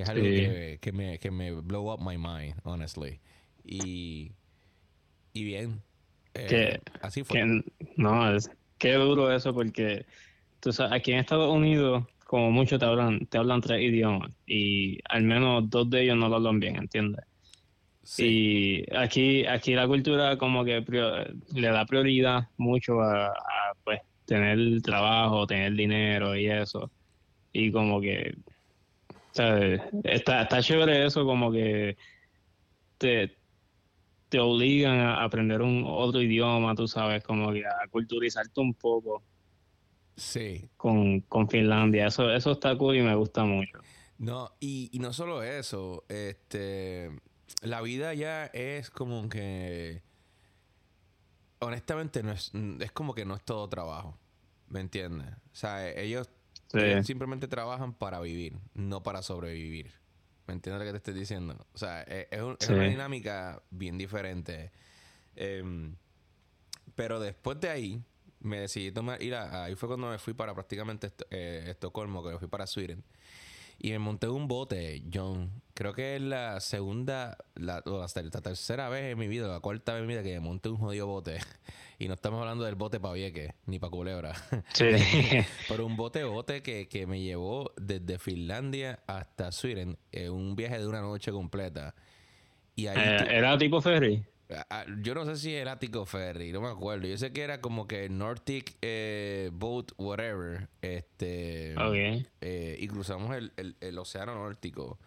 es 0.01 0.09
algo 0.09 0.33
que, 0.33 0.79
me, 0.93 1.19
que 1.19 1.31
me 1.31 1.53
blow 1.53 1.93
up 1.93 2.01
my 2.01 2.17
mind, 2.19 2.61
honestly. 2.65 3.21
Y, 3.65 4.33
y 5.33 5.45
bien, 5.45 5.83
Eh, 6.35 6.79
así 7.01 7.25
fue. 7.25 7.51
no, 7.97 8.35
es 8.37 8.51
qué 8.79 8.95
duro 8.95 9.33
eso 9.35 9.53
porque 9.55 10.07
tú 10.61 10.73
sabes, 10.73 10.93
aquí 10.93 11.13
en 11.13 11.19
Estados 11.21 11.53
Unidos, 11.55 12.07
como 12.27 12.51
muchos 12.51 12.79
te 12.79 12.85
hablan, 12.87 13.27
te 13.27 13.39
hablan 13.39 13.61
tres 13.61 13.83
idiomas 13.83 14.31
y 14.47 14.99
al 15.09 15.25
menos 15.25 15.69
dos 15.71 15.91
de 15.91 16.03
ellos 16.05 16.17
no 16.17 16.29
lo 16.29 16.37
hablan 16.37 16.61
bien, 16.61 16.77
¿entiendes? 16.77 17.25
Sí. 18.03 18.25
Y 18.27 18.85
aquí, 18.97 19.47
aquí 19.47 19.75
la 19.75 19.87
cultura 19.89 20.37
como 20.39 20.65
que 20.65 20.85
le 21.55 21.69
da 21.69 21.87
prioridad 21.87 22.51
mucho 22.57 23.01
a, 23.01 23.33
pues 23.85 24.01
tener 24.27 24.83
trabajo, 24.83 25.47
tener 25.47 25.75
dinero 25.75 26.37
y 26.37 26.47
eso. 26.49 26.93
Y 27.53 27.73
como 27.73 28.01
que 28.01 28.35
¿sabes? 29.33 29.81
Está, 30.05 30.43
está 30.43 30.63
chévere 30.63 31.07
eso, 31.07 31.25
como 31.25 31.51
que 31.53 31.97
te, 32.99 33.37
te 34.29 34.39
obligan 34.39 34.99
a 34.99 35.25
aprender 35.25 35.63
un 35.63 35.85
otro 35.87 36.21
idioma, 36.21 36.75
tú 36.75 36.87
sabes, 36.89 37.23
como 37.23 37.53
que 37.53 37.65
a 37.67 37.89
culturizarte 37.91 38.61
un 38.61 38.75
poco. 38.75 39.23
Sí. 40.17 40.69
Con, 40.77 41.25
Finlandia. 41.49 42.07
Eso, 42.09 42.31
eso 42.31 42.53
está 42.53 42.77
cool 42.77 42.97
y 42.97 43.03
me 43.03 43.15
gusta 43.15 43.45
mucho. 43.45 43.79
No, 44.19 44.53
y, 44.61 44.91
y 44.93 44.99
no 44.99 45.15
solo 45.15 45.43
eso, 45.43 46.05
este 46.09 47.11
la 47.63 47.83
vida 47.83 48.15
ya 48.15 48.47
es 48.47 48.91
como 48.91 49.29
que 49.29 50.03
honestamente 51.59 52.23
no 52.23 52.33
es, 52.33 52.53
es 52.81 52.93
como 52.93 53.15
que 53.15 53.25
no 53.25 53.35
es 53.35 53.43
todo 53.43 53.69
trabajo. 53.69 54.19
¿Me 54.69 54.81
entiendes? 54.81 55.29
O 55.53 55.57
sea, 55.57 55.89
ellos 55.91 56.31
simplemente 57.03 57.49
trabajan 57.49 57.95
para 57.95 58.21
vivir, 58.21 58.57
no 58.75 59.03
para 59.03 59.23
sobrevivir. 59.23 59.93
¿Me 60.47 60.55
entiendes 60.55 60.81
lo 60.81 60.87
que 60.87 60.93
te 60.93 60.97
estoy 60.99 61.15
diciendo? 61.15 61.67
O 61.73 61.79
sea, 61.79 62.03
e, 62.03 62.29
es, 62.31 62.69
una 62.69 62.85
dinámica 62.85 63.63
bien 63.71 63.99
diferente. 63.99 64.73
Em, 65.37 65.97
pero 66.95 67.21
después 67.21 67.61
de 67.61 67.71
ahí, 67.71 68.05
me 68.41 68.61
decidí 68.61 68.91
tomar, 68.91 69.23
ir 69.23 69.35
a, 69.35 69.65
ahí 69.65 69.75
fue 69.75 69.89
cuando 69.89 70.11
me 70.11 70.19
fui 70.19 70.35
para 70.35 70.55
prácticamente 70.55 71.13
eh, 71.31 71.67
Estocolmo, 71.69 72.23
que 72.23 72.31
me 72.31 72.39
fui 72.39 72.49
para 72.49 72.67
Sweden. 72.67 73.05
Y 73.83 73.93
me 73.93 73.99
monté 73.99 74.29
un 74.29 74.47
bote, 74.47 75.03
John. 75.13 75.51
Creo 75.73 75.95
que 75.95 76.17
es 76.17 76.21
la 76.21 76.61
segunda, 76.61 77.39
la, 77.55 77.83
o 77.87 77.99
la 77.99 78.41
tercera 78.43 78.91
vez 78.91 79.13
en 79.13 79.19
mi 79.19 79.27
vida, 79.27 79.49
la 79.49 79.61
cuarta 79.61 79.95
vez 79.95 80.03
en 80.03 80.07
mi 80.07 80.13
vida 80.13 80.23
que 80.23 80.35
me 80.35 80.41
monté 80.41 80.69
un 80.69 80.77
jodido 80.77 81.07
bote. 81.07 81.39
Y 81.99 82.09
no 82.09 82.15
estamos 82.15 82.41
hablando 82.41 82.65
del 82.65 82.77
bote 82.77 82.99
para 82.99 83.13
Vieques, 83.13 83.53
ni 83.67 83.79
para 83.79 83.91
Culebra. 83.91 84.35
Sí. 84.73 84.87
Pero 85.69 85.85
un 85.85 85.97
bote 85.97 86.25
bote 86.25 86.63
que, 86.63 86.89
que 86.89 87.07
me 87.07 87.21
llevó 87.21 87.73
desde 87.77 88.19
Finlandia 88.19 89.01
hasta 89.07 89.53
Sweden, 89.53 89.99
en 90.11 90.33
un 90.33 90.57
viaje 90.57 90.79
de 90.79 90.87
una 90.87 91.03
noche 91.03 91.31
completa. 91.31 91.95
Y 92.75 92.87
ahí 92.87 92.97
eh, 92.99 93.37
¿Era 93.37 93.59
tipo 93.59 93.83
ferry? 93.83 94.25
Ah, 94.53 94.67
ah, 94.71 94.85
yo 95.01 95.15
no 95.15 95.25
sé 95.25 95.37
si 95.37 95.55
era 95.55 95.79
Tico 95.79 96.05
Ferry, 96.05 96.53
no 96.53 96.61
me 96.61 96.69
acuerdo. 96.69 97.07
Yo 97.07 97.17
sé 97.17 97.33
que 97.33 97.43
era 97.43 97.61
como 97.61 97.87
que 97.87 98.09
Nordic 98.09 98.77
eh, 98.83 99.51
Boat, 99.53 99.93
whatever. 99.97 100.69
Este. 100.83 101.75
Eh, 102.41 102.77
y 102.81 102.89
cruzamos 102.89 103.37
el, 103.37 103.53
el, 103.57 103.99
océano 103.99 104.35
Nórtico. 104.35 104.99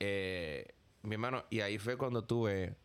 Eh, 0.00 0.74
mi 1.02 1.14
hermano, 1.14 1.44
y 1.50 1.60
ahí 1.60 1.78
fue 1.78 1.96
cuando 1.96 2.24
tuve 2.24 2.76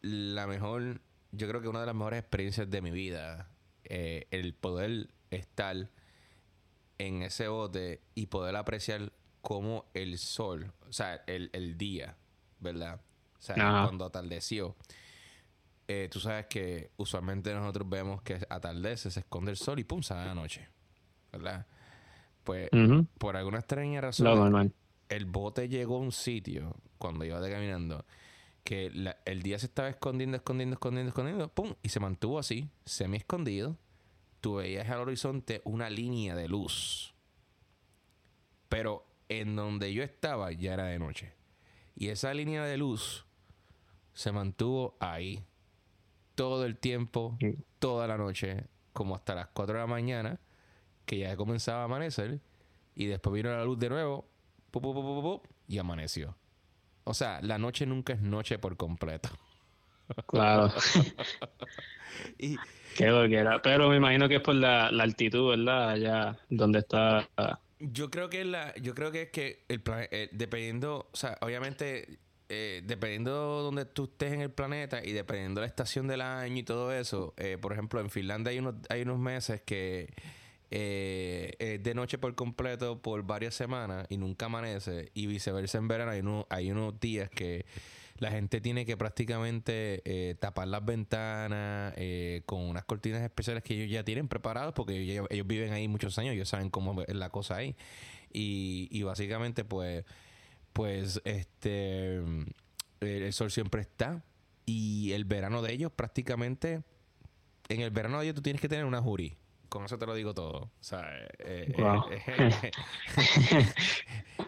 la 0.00 0.46
mejor, 0.46 1.00
yo 1.32 1.48
creo 1.48 1.60
que 1.60 1.68
una 1.68 1.80
de 1.80 1.86
las 1.86 1.94
mejores 1.94 2.20
experiencias 2.20 2.70
de 2.70 2.80
mi 2.80 2.90
vida. 2.90 3.50
el 3.84 4.54
poder 4.54 5.08
estar 5.30 5.90
en 6.98 7.22
ese 7.22 7.48
bote 7.48 8.00
y 8.14 8.26
poder 8.26 8.56
apreciar 8.56 9.12
cómo 9.42 9.90
el 9.92 10.18
sol, 10.18 10.72
o 10.88 10.92
sea, 10.92 11.22
el, 11.26 11.50
el 11.52 11.76
día, 11.76 12.16
¿verdad? 12.60 13.00
O 13.42 13.44
sea, 13.44 13.56
cuando 13.56 14.04
atardeció. 14.04 14.76
Eh, 15.88 16.08
tú 16.08 16.20
sabes 16.20 16.46
que 16.46 16.92
usualmente 16.96 17.52
nosotros 17.52 17.88
vemos 17.88 18.22
que 18.22 18.38
atardece, 18.48 19.10
se 19.10 19.18
esconde 19.20 19.50
el 19.50 19.56
sol 19.56 19.80
y 19.80 19.84
pum, 19.84 20.00
sale 20.00 20.26
la 20.26 20.34
noche. 20.34 20.68
¿Verdad? 21.32 21.66
Pues 22.44 22.70
por 23.18 23.36
alguna 23.36 23.58
extraña 23.58 24.00
razón, 24.00 24.72
el 25.08 25.26
bote 25.26 25.68
llegó 25.68 25.96
a 25.96 26.00
un 26.00 26.12
sitio 26.12 26.76
cuando 26.98 27.24
iba 27.24 27.40
caminando 27.40 28.04
que 28.62 28.92
el 29.24 29.42
día 29.42 29.58
se 29.58 29.66
estaba 29.66 29.88
escondiendo, 29.88 30.36
escondiendo, 30.36 30.74
escondiendo, 30.74 31.08
escondiendo, 31.08 31.48
pum, 31.48 31.74
y 31.82 31.88
se 31.88 31.98
mantuvo 31.98 32.38
así, 32.38 32.70
semi 32.84 33.16
escondido. 33.16 33.76
Tú 34.40 34.56
veías 34.56 34.88
al 34.88 35.00
horizonte 35.00 35.62
una 35.64 35.90
línea 35.90 36.36
de 36.36 36.46
luz. 36.46 37.12
Pero 38.68 39.04
en 39.28 39.56
donde 39.56 39.92
yo 39.92 40.04
estaba 40.04 40.52
ya 40.52 40.74
era 40.74 40.84
de 40.84 41.00
noche. 41.00 41.32
Y 41.96 42.08
esa 42.08 42.32
línea 42.34 42.64
de 42.64 42.76
luz 42.76 43.26
se 44.14 44.32
mantuvo 44.32 44.96
ahí 45.00 45.44
todo 46.34 46.64
el 46.64 46.76
tiempo, 46.78 47.38
toda 47.78 48.06
la 48.06 48.16
noche, 48.16 48.66
como 48.92 49.14
hasta 49.14 49.34
las 49.34 49.48
4 49.48 49.74
de 49.74 49.80
la 49.80 49.86
mañana, 49.86 50.40
que 51.06 51.18
ya 51.18 51.36
comenzaba 51.36 51.82
a 51.82 51.84
amanecer, 51.84 52.40
y 52.94 53.06
después 53.06 53.34
vino 53.34 53.50
la 53.50 53.64
luz 53.64 53.78
de 53.78 53.90
nuevo, 53.90 54.28
y 55.68 55.78
amaneció. 55.78 56.36
O 57.04 57.14
sea, 57.14 57.40
la 57.42 57.58
noche 57.58 57.86
nunca 57.86 58.12
es 58.12 58.20
noche 58.20 58.58
por 58.58 58.76
completo. 58.76 59.28
Claro. 60.26 60.70
y, 62.38 62.58
Qué 62.96 63.06
era. 63.06 63.62
Pero 63.62 63.88
me 63.88 63.96
imagino 63.96 64.28
que 64.28 64.36
es 64.36 64.40
por 64.42 64.54
la, 64.54 64.88
altitud, 64.88 65.50
¿verdad? 65.50 65.90
Allá 65.90 66.38
donde 66.50 66.80
está. 66.80 67.28
Yo 67.78 68.10
creo 68.10 68.28
que 68.28 68.44
la, 68.44 68.74
yo 68.74 68.94
creo 68.94 69.10
que 69.10 69.22
es 69.22 69.30
que 69.30 69.64
el 69.68 69.82
eh, 70.10 70.28
dependiendo, 70.32 71.08
o 71.10 71.16
sea, 71.16 71.38
obviamente 71.40 72.18
eh, 72.54 72.82
dependiendo 72.84 73.62
donde 73.62 73.86
tú 73.86 74.04
estés 74.04 74.34
en 74.34 74.42
el 74.42 74.50
planeta 74.50 75.02
y 75.02 75.12
dependiendo 75.12 75.62
de 75.62 75.66
la 75.66 75.68
estación 75.68 76.06
del 76.06 76.20
año 76.20 76.58
y 76.58 76.62
todo 76.62 76.92
eso, 76.92 77.32
eh, 77.38 77.56
por 77.58 77.72
ejemplo, 77.72 77.98
en 77.98 78.10
Finlandia 78.10 78.50
hay 78.50 78.58
unos, 78.58 78.74
hay 78.90 79.00
unos 79.00 79.18
meses 79.18 79.62
que 79.62 80.12
eh, 80.70 81.54
es 81.58 81.82
de 81.82 81.94
noche 81.94 82.18
por 82.18 82.34
completo 82.34 83.00
por 83.00 83.22
varias 83.22 83.54
semanas 83.54 84.06
y 84.10 84.18
nunca 84.18 84.46
amanece, 84.46 85.10
y 85.14 85.28
viceversa 85.28 85.78
en 85.78 85.88
verano 85.88 86.10
hay, 86.10 86.20
uno, 86.20 86.46
hay 86.50 86.70
unos 86.70 87.00
días 87.00 87.30
que 87.30 87.64
la 88.18 88.30
gente 88.30 88.60
tiene 88.60 88.84
que 88.84 88.98
prácticamente 88.98 90.36
tapar 90.38 90.68
las 90.68 90.84
ventanas 90.84 91.94
con 92.44 92.60
unas 92.60 92.84
cortinas 92.84 93.22
especiales 93.22 93.62
que 93.62 93.74
ellos 93.74 93.90
ya 93.90 94.04
tienen 94.04 94.28
preparadas 94.28 94.74
porque 94.74 94.98
ellos, 94.98 95.26
viven 95.46 95.72
ahí 95.72 95.88
muchos 95.88 96.18
años, 96.18 96.34
ellos 96.34 96.50
saben 96.50 96.68
cómo 96.68 97.00
es 97.00 97.14
la 97.14 97.30
cosa 97.30 97.56
ahí. 97.56 97.74
Y, 98.30 98.88
y 98.90 99.02
básicamente, 99.04 99.64
pues 99.64 100.04
pues 100.72 101.20
este 101.24 102.22
el, 103.00 103.32
sol 103.32 103.50
siempre 103.50 103.82
está 103.82 104.24
y 104.64 105.12
el 105.12 105.24
verano 105.24 105.62
de 105.62 105.72
ellos 105.72 105.92
prácticamente 105.92 106.82
en 107.68 107.80
el 107.80 107.90
verano 107.90 108.18
de 108.18 108.24
ellos 108.24 108.36
tú 108.36 108.42
tienes 108.42 108.60
que 108.60 108.68
tener 108.68 108.84
una 108.84 109.00
jury. 109.00 109.36
Con 109.68 109.84
eso 109.84 109.98
te 109.98 110.06
lo 110.06 110.14
digo 110.14 110.34
todo. 110.34 110.58
O 110.58 110.70
sea 110.80 111.04
eh, 111.38 111.72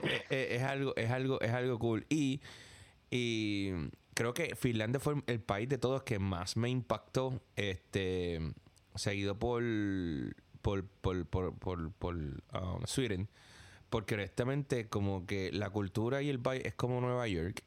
eh, 0.03 0.25
eh, 0.31 0.49
es 0.51 0.63
algo 0.63 0.95
es 0.97 1.11
algo 1.11 1.41
es 1.41 1.51
algo 1.51 1.79
cool. 1.79 2.07
Y 2.09 2.41
y 3.11 3.71
creo 4.15 4.35
que 4.35 4.55
Finlandia 4.57 5.01
fue 5.01 5.23
el 5.27 5.41
país 5.41 5.69
de 5.69 5.79
todos 5.79 6.03
que 6.03 6.19
más 6.19 6.57
me 6.57 6.69
impactó 6.69 7.41
este 7.57 8.41
seguido 8.95 9.39
por 9.39 9.63
por 10.63 10.87
por 10.87 11.27
por, 11.27 11.59
por, 11.59 11.93
por 11.93 12.15
um, 12.15 12.85
Sweden 12.87 13.29
porque 13.95 14.15
honestamente, 14.17 14.89
como 14.89 15.25
que 15.25 15.53
la 15.53 15.71
cultura 15.71 16.21
y 16.21 16.29
el 16.29 16.41
país 16.41 16.63
es 16.65 16.75
como 16.75 17.01
Nueva 17.01 17.29
York. 17.29 17.63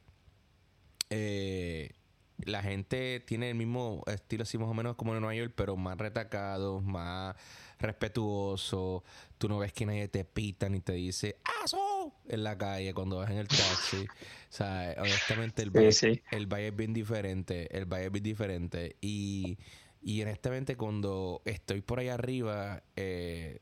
Eh, 1.09 1.91
la 2.39 2.61
gente 2.61 3.23
tiene 3.25 3.51
el 3.51 3.55
mismo 3.55 4.03
estilo, 4.07 4.43
así 4.43 4.57
más 4.57 4.67
o 4.67 4.73
menos 4.73 4.97
como 4.97 5.13
en 5.15 5.21
Nueva 5.21 5.35
York, 5.35 5.53
pero 5.55 5.77
más 5.77 5.97
retacado, 5.97 6.81
más 6.81 7.33
respetuoso. 7.79 9.05
Tú 9.37 9.47
no 9.47 9.57
ves 9.59 9.71
que 9.71 9.85
nadie 9.85 10.09
te 10.09 10.25
pita 10.25 10.67
ni 10.67 10.81
te 10.81 10.91
dice 10.91 11.37
¡Aso! 11.63 12.11
en 12.27 12.43
la 12.43 12.57
calle 12.57 12.93
cuando 12.93 13.19
vas 13.19 13.31
en 13.31 13.37
el 13.37 13.47
taxi. 13.47 14.05
o 14.05 14.07
sea, 14.49 14.95
honestamente, 14.97 15.61
el 15.61 15.69
valle, 15.69 16.23
el 16.31 16.45
valle 16.45 16.67
es 16.67 16.75
bien 16.75 16.93
diferente. 16.93 17.73
El 17.73 17.85
valle 17.85 18.07
es 18.07 18.11
bien 18.11 18.23
diferente. 18.25 18.97
Y, 18.99 19.57
y 20.01 20.21
honestamente, 20.23 20.75
cuando 20.75 21.41
estoy 21.45 21.79
por 21.79 21.99
ahí 21.99 22.09
arriba, 22.09 22.83
eh, 22.97 23.61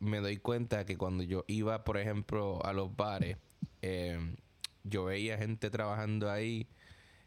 me 0.00 0.20
doy 0.20 0.38
cuenta 0.38 0.84
que 0.84 0.96
cuando 0.96 1.22
yo 1.22 1.44
iba, 1.46 1.84
por 1.84 1.98
ejemplo, 1.98 2.64
a 2.64 2.72
los 2.72 2.96
bares, 2.96 3.36
eh, 3.82 4.18
yo 4.82 5.04
veía 5.04 5.38
gente 5.38 5.70
trabajando 5.70 6.30
ahí, 6.30 6.66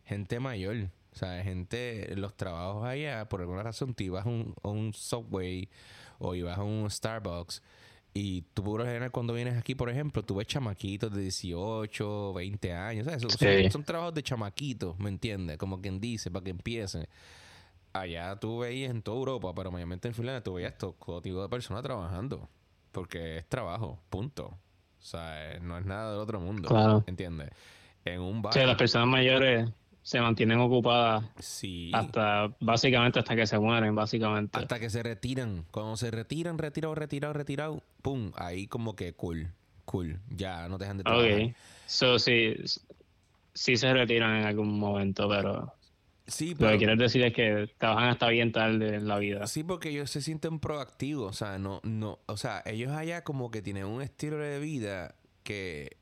gente 0.03 0.39
mayor. 0.39 0.89
O 1.13 1.15
sea, 1.15 1.43
gente, 1.43 2.15
los 2.15 2.35
trabajos 2.35 2.85
allá, 2.85 3.29
por 3.29 3.41
alguna 3.41 3.61
razón, 3.61 3.93
tú 3.93 4.03
ibas 4.03 4.25
a 4.25 4.29
un, 4.29 4.93
Subway 4.93 5.69
o 6.17 6.33
ibas 6.33 6.57
a 6.57 6.63
un 6.63 6.89
Starbucks 6.89 7.61
y 8.15 8.41
tú, 8.53 8.63
por 8.63 8.79
lo 8.79 8.85
general, 8.85 9.11
cuando 9.11 9.33
vienes 9.33 9.57
aquí, 9.57 9.75
por 9.75 9.89
ejemplo, 9.89 10.23
tú 10.23 10.35
ves 10.35 10.47
chamaquitos 10.47 11.13
de 11.13 11.21
18, 11.21 12.33
20 12.33 12.73
años. 12.73 13.07
Son, 13.21 13.71
son, 13.71 13.83
trabajos 13.83 14.13
de 14.15 14.23
chamaquitos, 14.23 14.97
¿me 14.99 15.09
entiendes? 15.09 15.57
Como 15.57 15.81
quien 15.81 15.99
dice, 15.99 16.31
para 16.31 16.43
que 16.43 16.51
empiecen. 16.51 17.07
Allá 17.91 18.35
tú 18.39 18.59
veías 18.59 18.89
en 18.89 19.03
toda 19.03 19.17
Europa, 19.17 19.53
pero 19.55 19.71
mayormente 19.71 20.07
en 20.07 20.15
Finlandia, 20.15 20.43
tú 20.43 20.55
veías 20.55 20.75
todo 20.77 21.21
tipo 21.21 21.41
de 21.41 21.49
personas 21.49 21.83
trabajando 21.83 22.49
porque 22.93 23.37
es 23.39 23.49
trabajo, 23.49 23.99
punto. 24.09 24.45
O 24.45 25.05
sea, 25.05 25.59
no 25.61 25.77
es 25.77 25.85
nada 25.85 26.11
del 26.11 26.21
otro 26.21 26.39
mundo. 26.39 26.69
Claro. 26.69 27.03
¿Entiendes? 27.07 27.49
En 28.05 28.21
un 28.21 28.41
bar. 28.41 28.53
Sí, 28.53 28.61
las 28.61 28.77
personas 28.77 29.07
mayores 29.09 29.69
se 30.01 30.21
mantienen 30.21 30.59
ocupadas 30.59 31.25
Sí. 31.39 31.91
hasta 31.93 32.53
básicamente 32.59 33.19
hasta 33.19 33.35
que 33.35 33.45
se 33.47 33.59
mueren, 33.59 33.95
básicamente. 33.95 34.57
Hasta 34.57 34.79
que 34.79 34.89
se 34.89 35.03
retiran. 35.03 35.65
Cuando 35.71 35.97
se 35.97 36.11
retiran, 36.11 36.57
retirado, 36.57 36.95
retirado, 36.95 37.33
retirado, 37.33 37.83
pum, 38.01 38.31
ahí 38.35 38.67
como 38.67 38.95
que 38.95 39.13
cool, 39.13 39.51
cool. 39.85 40.19
Ya 40.29 40.67
no 40.69 40.77
dejan 40.77 40.97
de 40.97 41.03
trabajar. 41.03 41.31
Ok. 41.31 41.55
So, 41.85 42.19
sí, 42.19 42.55
sí 43.53 43.75
se 43.75 43.93
retiran 43.93 44.37
en 44.37 44.45
algún 44.45 44.79
momento, 44.79 45.27
pero 45.27 45.73
Sí, 46.25 46.55
lo 46.57 46.69
que 46.69 46.77
quieres 46.77 46.97
decir 46.97 47.21
es 47.23 47.33
que 47.33 47.69
trabajan 47.77 48.09
hasta 48.09 48.29
bien 48.29 48.53
tarde 48.53 48.95
en 48.95 49.07
la 49.07 49.17
vida. 49.17 49.45
sí, 49.47 49.63
porque 49.63 49.89
ellos 49.89 50.09
se 50.09 50.21
sienten 50.21 50.59
proactivos. 50.59 51.29
O 51.29 51.33
sea, 51.33 51.57
no, 51.57 51.81
no, 51.83 52.19
o 52.27 52.37
sea, 52.37 52.63
ellos 52.65 52.91
allá 52.91 53.23
como 53.23 53.51
que 53.51 53.61
tienen 53.61 53.85
un 53.85 54.01
estilo 54.01 54.37
de 54.37 54.59
vida 54.59 55.15
que, 55.43 55.97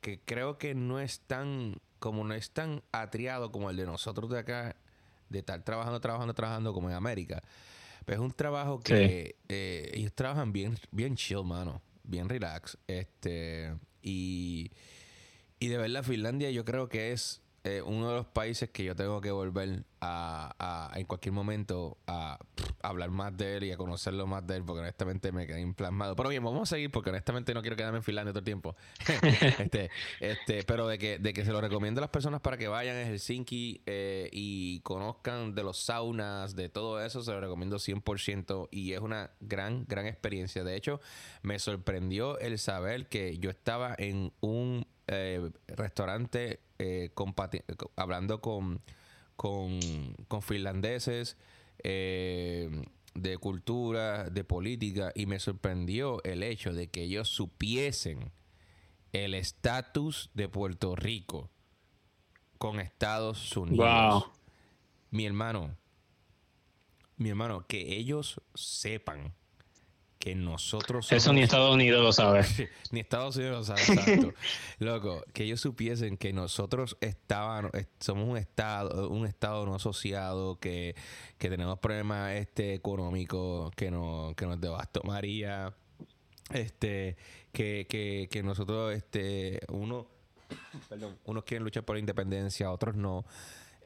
que 0.00 0.20
creo 0.20 0.58
que 0.58 0.74
no 0.74 1.00
es 1.00 1.20
tan, 1.20 1.76
como 1.98 2.22
no 2.24 2.34
es 2.34 2.52
tan 2.52 2.82
atriado 2.92 3.50
como 3.50 3.70
el 3.70 3.76
de 3.76 3.86
nosotros 3.86 4.30
de 4.30 4.38
acá, 4.38 4.76
de 5.28 5.40
estar 5.40 5.62
trabajando, 5.64 6.00
trabajando, 6.00 6.34
trabajando 6.34 6.72
como 6.72 6.88
en 6.88 6.94
América. 6.94 7.42
Pero 8.04 8.20
es 8.20 8.24
un 8.24 8.32
trabajo 8.32 8.80
que 8.80 9.36
eh, 9.48 9.90
ellos 9.94 10.12
trabajan 10.12 10.52
bien, 10.52 10.78
bien 10.92 11.16
chill, 11.16 11.44
mano. 11.44 11.82
Bien 12.04 12.28
relax. 12.28 12.78
Este, 12.86 13.74
y, 14.02 14.70
y 15.58 15.68
de 15.68 15.78
verdad, 15.78 16.02
Finlandia 16.02 16.50
yo 16.50 16.64
creo 16.64 16.88
que 16.88 17.12
es 17.12 17.42
eh, 17.64 17.80
uno 17.84 18.08
de 18.08 18.16
los 18.16 18.26
países 18.26 18.70
que 18.70 18.82
yo 18.84 18.96
tengo 18.96 19.20
que 19.20 19.30
volver 19.30 19.84
a, 20.00 20.90
a- 20.92 20.98
en 20.98 21.06
cualquier 21.06 21.32
momento 21.32 21.96
a, 22.06 22.38
hablar 22.82 23.10
más 23.10 23.36
de 23.36 23.56
él 23.56 23.64
y 23.64 23.72
a 23.72 23.76
conocerlo 23.76 24.26
más 24.26 24.44
de 24.46 24.56
él, 24.56 24.64
porque 24.64 24.80
honestamente 24.80 25.30
me 25.30 25.46
quedé 25.46 25.60
implasmado. 25.60 26.16
Pero 26.16 26.28
bien, 26.28 26.42
vamos 26.42 26.62
a 26.62 26.74
seguir 26.74 26.90
porque 26.90 27.10
honestamente 27.10 27.54
no 27.54 27.62
quiero 27.62 27.76
quedarme 27.76 27.98
en 27.98 28.02
Finlandia 28.02 28.32
todo 28.32 28.40
el 28.40 28.44
tiempo. 28.44 28.74
este, 29.60 29.90
este, 30.18 30.64
pero 30.64 30.88
de 30.88 30.98
que, 30.98 31.18
de 31.18 31.32
que 31.32 31.44
se 31.44 31.52
lo 31.52 31.60
recomiendo 31.60 32.00
a 32.00 32.02
las 32.02 32.10
personas 32.10 32.40
para 32.40 32.56
que 32.56 32.66
vayan 32.66 32.96
a 32.96 33.02
Helsinki 33.06 33.82
eh, 33.86 34.28
y 34.32 34.80
conozcan 34.80 35.54
de 35.54 35.62
los 35.62 35.78
saunas, 35.78 36.56
de 36.56 36.68
todo 36.68 37.00
eso, 37.00 37.22
se 37.22 37.30
lo 37.30 37.40
recomiendo 37.40 37.76
100% 37.76 38.68
y 38.72 38.94
es 38.94 39.00
una 39.00 39.30
gran, 39.40 39.84
gran 39.86 40.06
experiencia. 40.06 40.64
De 40.64 40.74
hecho, 40.74 41.00
me 41.42 41.60
sorprendió 41.60 42.40
el 42.40 42.58
saber 42.58 43.08
que 43.08 43.38
yo 43.38 43.50
estaba 43.50 43.94
en 43.96 44.32
un 44.40 44.86
eh, 45.06 45.50
restaurante 45.68 46.60
eh, 46.82 47.10
compati- 47.14 47.62
hablando 47.96 48.40
con, 48.40 48.82
con, 49.36 49.78
con 50.28 50.42
finlandeses 50.42 51.36
eh, 51.84 52.68
de 53.14 53.38
cultura, 53.38 54.28
de 54.28 54.42
política, 54.42 55.12
y 55.14 55.26
me 55.26 55.38
sorprendió 55.38 56.22
el 56.24 56.42
hecho 56.42 56.72
de 56.72 56.90
que 56.90 57.02
ellos 57.02 57.28
supiesen 57.28 58.32
el 59.12 59.34
estatus 59.34 60.30
de 60.34 60.48
Puerto 60.48 60.96
Rico 60.96 61.50
con 62.58 62.80
Estados 62.80 63.56
Unidos. 63.56 64.24
Wow. 64.24 64.32
Mi 65.10 65.26
hermano, 65.26 65.76
mi 67.16 67.28
hermano, 67.28 67.66
que 67.66 67.96
ellos 67.96 68.40
sepan 68.54 69.34
que 70.22 70.36
nosotros 70.36 71.10
Eso 71.10 71.32
ni 71.32 71.42
Estados 71.42 71.74
Unidos 71.74 72.00
lo 72.00 72.12
sabe. 72.12 72.44
ni 72.92 73.00
Estados 73.00 73.34
Unidos 73.34 73.68
lo 73.68 73.76
sabe, 73.76 73.80
exacto. 73.80 74.32
Loco, 74.78 75.24
que 75.32 75.42
ellos 75.42 75.60
supiesen 75.60 76.16
que 76.16 76.32
nosotros 76.32 76.96
estaban, 77.00 77.70
est- 77.72 77.90
somos 78.00 78.28
un 78.28 78.36
estado, 78.36 79.08
un 79.08 79.26
estado 79.26 79.66
no 79.66 79.74
asociado, 79.74 80.60
que, 80.60 80.94
que 81.38 81.50
tenemos 81.50 81.80
problemas 81.80 82.34
este 82.36 82.72
económicos, 82.74 83.72
que 83.74 83.90
nos, 83.90 84.36
que 84.36 84.46
nos 84.46 84.60
devastó 84.60 85.02
María, 85.02 85.74
este, 86.50 87.16
que, 87.50 87.88
que, 87.90 88.28
que 88.30 88.44
nosotros, 88.44 88.94
este, 88.94 89.58
uno, 89.70 90.06
perdón, 90.88 91.18
unos 91.24 91.42
quieren 91.42 91.64
luchar 91.64 91.82
por 91.82 91.96
la 91.96 92.00
independencia, 92.00 92.70
otros 92.70 92.94
no. 92.94 93.24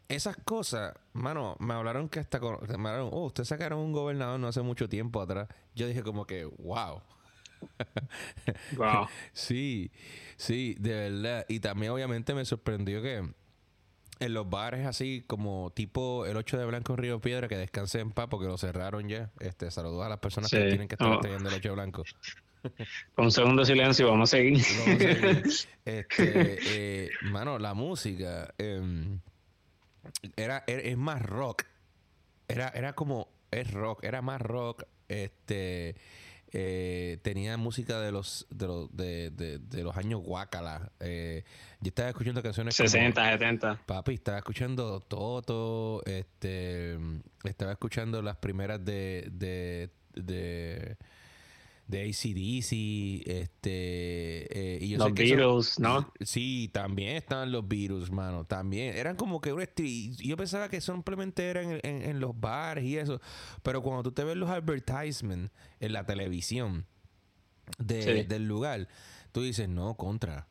Esas 0.09 0.37
cosas, 0.37 0.95
mano, 1.12 1.57
me 1.59 1.75
hablaron 1.75 2.09
que 2.09 2.21
hasta 2.21 2.38
con, 2.38 2.59
me 2.81 2.88
hablaron, 2.88 3.11
oh, 3.12 3.27
ustedes 3.27 3.49
sacaron 3.49 3.81
un 3.81 3.92
gobernador 3.92 4.38
no 4.38 4.47
hace 4.49 4.62
mucho 4.62 4.88
tiempo 4.88 5.21
atrás. 5.21 5.49
Yo 5.75 5.87
dije 5.88 6.03
como 6.03 6.27
que, 6.27 6.45
wow. 6.45 7.03
Wow. 8.77 9.09
Sí, 9.33 9.90
sí, 10.37 10.77
de 10.79 11.11
verdad. 11.11 11.47
Y 11.49 11.61
también 11.61 11.92
obviamente 11.92 12.35
me 12.35 12.45
sorprendió 12.45 13.03
que 13.03 13.29
en 14.19 14.33
los 14.35 14.49
bares 14.49 14.87
así 14.87 15.25
como 15.27 15.71
tipo 15.75 16.25
el 16.27 16.37
8 16.37 16.59
de 16.59 16.64
Blanco 16.66 16.92
en 16.92 16.99
Río 16.99 17.21
Piedra, 17.21 17.49
que 17.49 17.57
descanse 17.57 18.01
en 18.01 18.12
paz 18.12 18.29
porque 18.31 18.47
lo 18.47 18.57
cerraron 18.59 19.09
ya. 19.09 19.31
Este, 19.40 19.71
saludos 19.71 20.05
a 20.07 20.09
las 20.09 20.19
personas 20.19 20.51
que 20.51 20.69
tienen 20.69 20.88
que 20.88 20.95
estar 20.95 21.09
Oh. 21.09 21.19
teniendo 21.21 21.49
el 21.49 21.55
8 21.57 21.69
de 21.69 21.75
Blanco. 21.75 22.05
Con 23.14 23.25
un 23.27 23.33
segundo 23.33 23.64
silencio, 23.64 24.09
vamos 24.09 24.33
a 24.33 24.37
seguir. 24.37 24.62
Vamos 24.79 24.95
a 24.95 24.99
seguir. 24.99 25.42
este, 25.85 27.05
eh, 27.05 27.11
mano, 27.23 27.59
la 27.59 27.75
música 27.75 28.53
em, 28.59 29.21
era, 30.37 30.64
era- 30.66 30.83
es 30.83 30.97
más 30.97 31.23
rock. 31.23 31.64
Era, 32.49 32.69
era 32.69 32.92
como 32.95 33.29
es 33.51 33.71
rock, 33.73 34.05
era 34.05 34.23
más 34.23 34.40
rock. 34.40 34.85
Este 35.09 35.97
eh, 36.53 37.19
tenía 37.23 37.57
música 37.57 38.01
de 38.01 38.12
los 38.12 38.47
de 38.51 38.66
los 38.66 38.97
de, 38.97 39.31
de- 39.31 39.59
de 39.59 39.83
los 39.83 39.97
años 39.97 40.23
guácala. 40.23 40.92
Eh, 41.01 41.45
yo 41.81 41.88
estaba 41.88 42.09
escuchando 42.09 42.42
canciones 42.42 42.77
como- 42.77 42.88
60, 42.88 43.31
70. 43.33 43.81
Papi, 43.85 44.14
estaba 44.14 44.38
escuchando 44.38 45.01
Toto, 45.01 46.03
este, 46.07 46.97
estaba 47.45 47.73
escuchando 47.73 48.23
las 48.23 48.37
primeras 48.37 48.85
de, 48.85 49.29
de, 49.33 49.90
de, 51.87 52.03
ACDC, 52.03 53.29
este, 53.31 54.75
eh, 54.77 54.79
y 54.81 54.88
yo 54.90 54.99
Los 54.99 55.09
sé 55.09 55.14
que 55.14 55.22
Beatles, 55.37 55.79
¿no? 55.79 56.12
Sí, 56.20 56.70
también 56.72 57.16
estaban 57.16 57.53
los 57.53 57.66
virus, 57.66 58.11
mano. 58.11 58.44
También. 58.44 58.96
Eran 58.96 59.16
como 59.16 59.40
que 59.40 59.53
un 59.53 59.62
Yo 60.18 60.37
pensaba 60.37 60.68
que 60.68 60.81
simplemente 60.81 61.44
eran 61.49 61.70
en, 61.72 61.81
en- 61.85 62.03
en 62.03 62.20
los 62.20 62.38
bares 62.38 62.85
y 62.85 62.96
eso. 62.99 63.20
Pero 63.62 63.83
cuando 63.83 64.03
tú 64.03 64.12
te 64.12 64.25
ves 64.25 64.37
los 64.37 64.51
advertisements 64.51 65.53
en 65.81 65.92
la 65.92 66.05
televisión 66.05 66.87
de- 67.79 68.03
Sí. 68.03 68.22
del 68.29 68.46
lugar, 68.46 68.88
tú 69.33 69.42
dices, 69.42 69.68
no, 69.68 69.94
contra. 69.96 70.46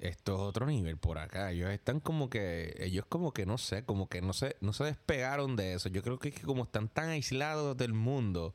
Esto 0.00 0.34
es 0.34 0.40
otro 0.40 0.64
nivel 0.66 0.96
por 0.96 1.18
acá. 1.18 1.50
Ellos 1.50 1.70
están 1.70 1.98
como 1.98 2.30
que, 2.30 2.72
ellos 2.78 3.04
como 3.08 3.32
que 3.32 3.46
no 3.46 3.58
sé, 3.58 3.84
como 3.84 4.08
que 4.08 4.20
no 4.22 4.32
se, 4.32 4.54
no 4.60 4.72
se 4.72 4.84
despegaron 4.84 5.56
de 5.56 5.74
eso. 5.74 5.88
Yo 5.88 6.02
creo 6.04 6.20
que 6.20 6.28
es 6.28 6.34
que 6.36 6.42
como 6.42 6.62
están 6.62 6.88
tan 6.88 7.08
aislados 7.08 7.76
del 7.76 7.94
mundo, 7.94 8.54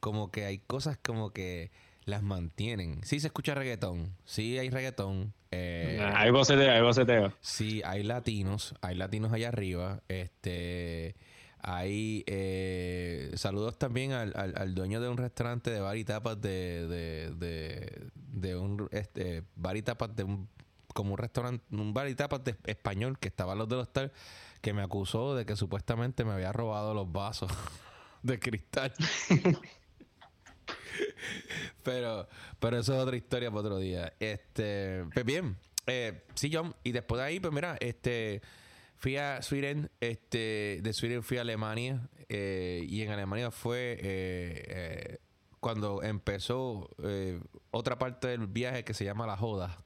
como 0.00 0.30
que 0.30 0.44
hay 0.44 0.58
cosas 0.58 0.98
como 1.02 1.30
que 1.30 1.70
las 2.04 2.22
mantienen. 2.22 3.00
Sí 3.04 3.20
se 3.20 3.26
escucha 3.26 3.54
reggaetón, 3.54 4.14
sí 4.24 4.58
hay 4.58 4.70
reggaetón. 4.70 5.34
eh, 5.50 6.00
Hay 6.14 6.30
boceteo, 6.30 6.72
hay 6.72 6.80
boceteo. 6.82 7.32
Sí, 7.40 7.82
hay 7.84 8.02
latinos, 8.02 8.74
hay 8.80 8.94
latinos 8.96 9.32
allá 9.32 9.48
arriba. 9.48 10.02
Este, 10.08 11.16
hay 11.60 12.24
eh, 12.26 13.30
saludos 13.34 13.78
también 13.78 14.12
al, 14.12 14.32
al, 14.36 14.54
al 14.56 14.74
dueño 14.74 15.00
de 15.00 15.08
un 15.08 15.16
restaurante 15.18 15.70
de 15.70 15.80
bar 15.80 15.96
y 15.96 16.04
tapas 16.04 16.40
de, 16.40 16.86
de, 16.86 17.34
de, 17.34 18.06
de 18.14 18.56
un 18.56 18.88
este, 18.92 19.42
bar 19.56 19.76
y 19.76 19.82
tapas 19.82 20.14
de 20.16 20.24
un 20.24 20.48
como 20.94 21.12
un 21.12 21.18
restaurante, 21.18 21.64
un 21.70 21.92
bar 21.94 22.08
y 22.08 22.14
tapas 22.14 22.42
de 22.42 22.56
español 22.64 23.18
que 23.18 23.28
estaba 23.28 23.54
los 23.54 23.68
del 23.68 23.80
hostal 23.80 24.12
que 24.62 24.72
me 24.72 24.82
acusó 24.82 25.36
de 25.36 25.44
que 25.46 25.54
supuestamente 25.54 26.24
me 26.24 26.32
había 26.32 26.50
robado 26.52 26.92
los 26.94 27.12
vasos 27.12 27.52
de 28.22 28.38
cristal. 28.40 28.92
pero, 31.82 32.28
pero 32.58 32.78
eso 32.78 32.94
es 32.94 33.00
otra 33.00 33.16
historia 33.16 33.50
para 33.50 33.60
otro 33.60 33.78
día. 33.78 34.12
Este, 34.20 35.04
pues 35.12 35.24
bien, 35.24 35.56
eh, 35.86 36.22
sí, 36.34 36.50
John, 36.52 36.74
y 36.84 36.92
después 36.92 37.20
de 37.20 37.26
ahí, 37.26 37.40
pues 37.40 37.52
mira, 37.52 37.76
este, 37.80 38.42
fui 38.96 39.16
a 39.16 39.42
Sweden, 39.42 39.90
este, 40.00 40.80
de 40.82 40.92
Sweden 40.92 41.22
fui 41.22 41.38
a 41.38 41.42
Alemania, 41.42 42.08
eh, 42.28 42.84
y 42.86 43.02
en 43.02 43.10
Alemania 43.10 43.50
fue 43.50 43.92
eh, 43.92 43.98
eh, 44.02 45.18
cuando 45.60 46.02
empezó 46.02 46.90
otra 47.70 47.98
parte 47.98 48.28
del 48.28 48.46
viaje 48.46 48.84
que 48.84 48.94
se 48.94 49.04
llama 49.04 49.26
La 49.26 49.36
Joda. 49.36 49.84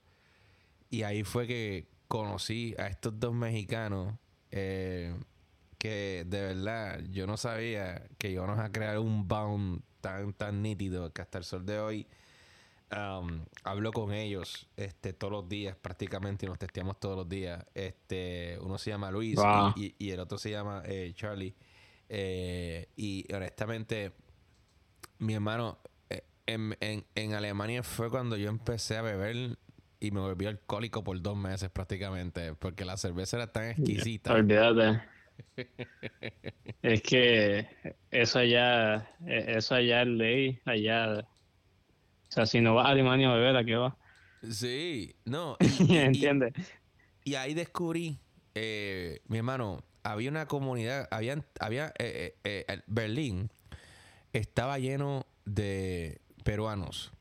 Y 0.90 1.04
ahí 1.04 1.24
fue 1.24 1.46
que 1.46 1.88
conocí 2.08 2.74
a 2.78 2.88
estos 2.88 3.18
dos 3.18 3.32
mexicanos 3.32 4.14
que 4.50 6.24
de 6.26 6.42
verdad 6.42 7.00
yo 7.10 7.26
no 7.26 7.38
sabía 7.38 8.06
que 8.18 8.30
íbamos 8.30 8.58
a 8.58 8.70
crear 8.70 8.98
un 8.98 9.26
bound 9.26 9.82
tan, 10.02 10.34
tan 10.34 10.62
nítido 10.62 11.12
que 11.14 11.22
hasta 11.22 11.38
el 11.38 11.44
sol 11.44 11.66
de 11.66 11.80
hoy 11.80 12.08
um, 12.92 13.40
hablo 13.64 13.92
con 13.92 14.12
ellos 14.12 14.68
este, 14.76 15.12
todos 15.14 15.32
los 15.32 15.48
días 15.48 15.76
prácticamente 15.76 16.46
y 16.46 16.48
nos 16.50 16.58
testeamos 16.58 17.00
todos 17.00 17.16
los 17.16 17.28
días. 17.28 17.64
Este, 17.74 18.58
uno 18.62 18.78
se 18.78 18.90
llama 18.90 19.10
Luis 19.10 19.36
Wow. 19.36 19.48
y, 19.50 19.72
y- 19.76 19.94
y 19.98 20.10
el 20.10 20.20
otro 20.20 20.38
se 20.38 20.50
llama 20.50 20.82
eh, 20.86 21.12
Charlie. 21.16 21.54
Eh, 22.08 22.88
y 22.96 23.26
honestamente, 23.34 24.12
mi 25.18 25.34
hermano, 25.34 25.78
eh, 26.10 26.24
en, 26.46 26.76
en, 26.80 27.04
en 27.14 27.34
Alemania 27.34 27.82
fue 27.82 28.10
cuando 28.10 28.36
yo 28.36 28.48
empecé 28.50 28.96
a 28.96 29.02
beber 29.02 29.58
y 30.00 30.10
me 30.10 30.20
volví 30.20 30.46
alcohólico 30.46 31.04
por 31.04 31.20
dos 31.22 31.36
meses 31.36 31.70
prácticamente, 31.70 32.54
porque 32.54 32.84
la 32.84 32.96
cerveza 32.96 33.36
era 33.36 33.52
tan 33.52 33.68
exquisita. 33.70 34.32
Olvídate. 34.34 35.02
Es 36.82 37.02
que 37.02 37.66
eso 38.10 38.38
allá, 38.40 39.08
e- 39.26 39.56
eso 39.56 39.74
allá 39.74 40.02
es 40.02 40.08
ley, 40.08 40.60
allá. 40.64 41.20
O 41.20 41.24
sea, 42.28 42.46
si 42.46 42.60
no 42.60 42.74
vas 42.74 42.86
a 42.86 42.90
Alemania 42.90 43.30
a 43.30 43.34
beber, 43.36 43.56
¿a 43.56 43.64
qué 43.64 43.76
vas? 43.76 43.94
Sí, 44.50 45.14
no. 45.24 45.56
y- 45.60 45.66
y- 45.66 45.94
y- 45.94 45.98
¿Entiendes? 45.98 46.52
Y 47.24 47.34
ahí 47.36 47.54
descubrí 47.54 48.18
eh, 48.54 49.20
mi 49.28 49.38
hermano, 49.38 49.84
había 50.02 50.30
una 50.30 50.46
comunidad, 50.46 51.08
había, 51.10 51.44
había 51.60 51.92
eh, 51.98 52.34
eh, 52.44 52.64
eh, 52.68 52.80
Berlín 52.86 53.50
estaba 54.32 54.78
lleno 54.78 55.26
de 55.44 56.20
peruanos. 56.44 57.12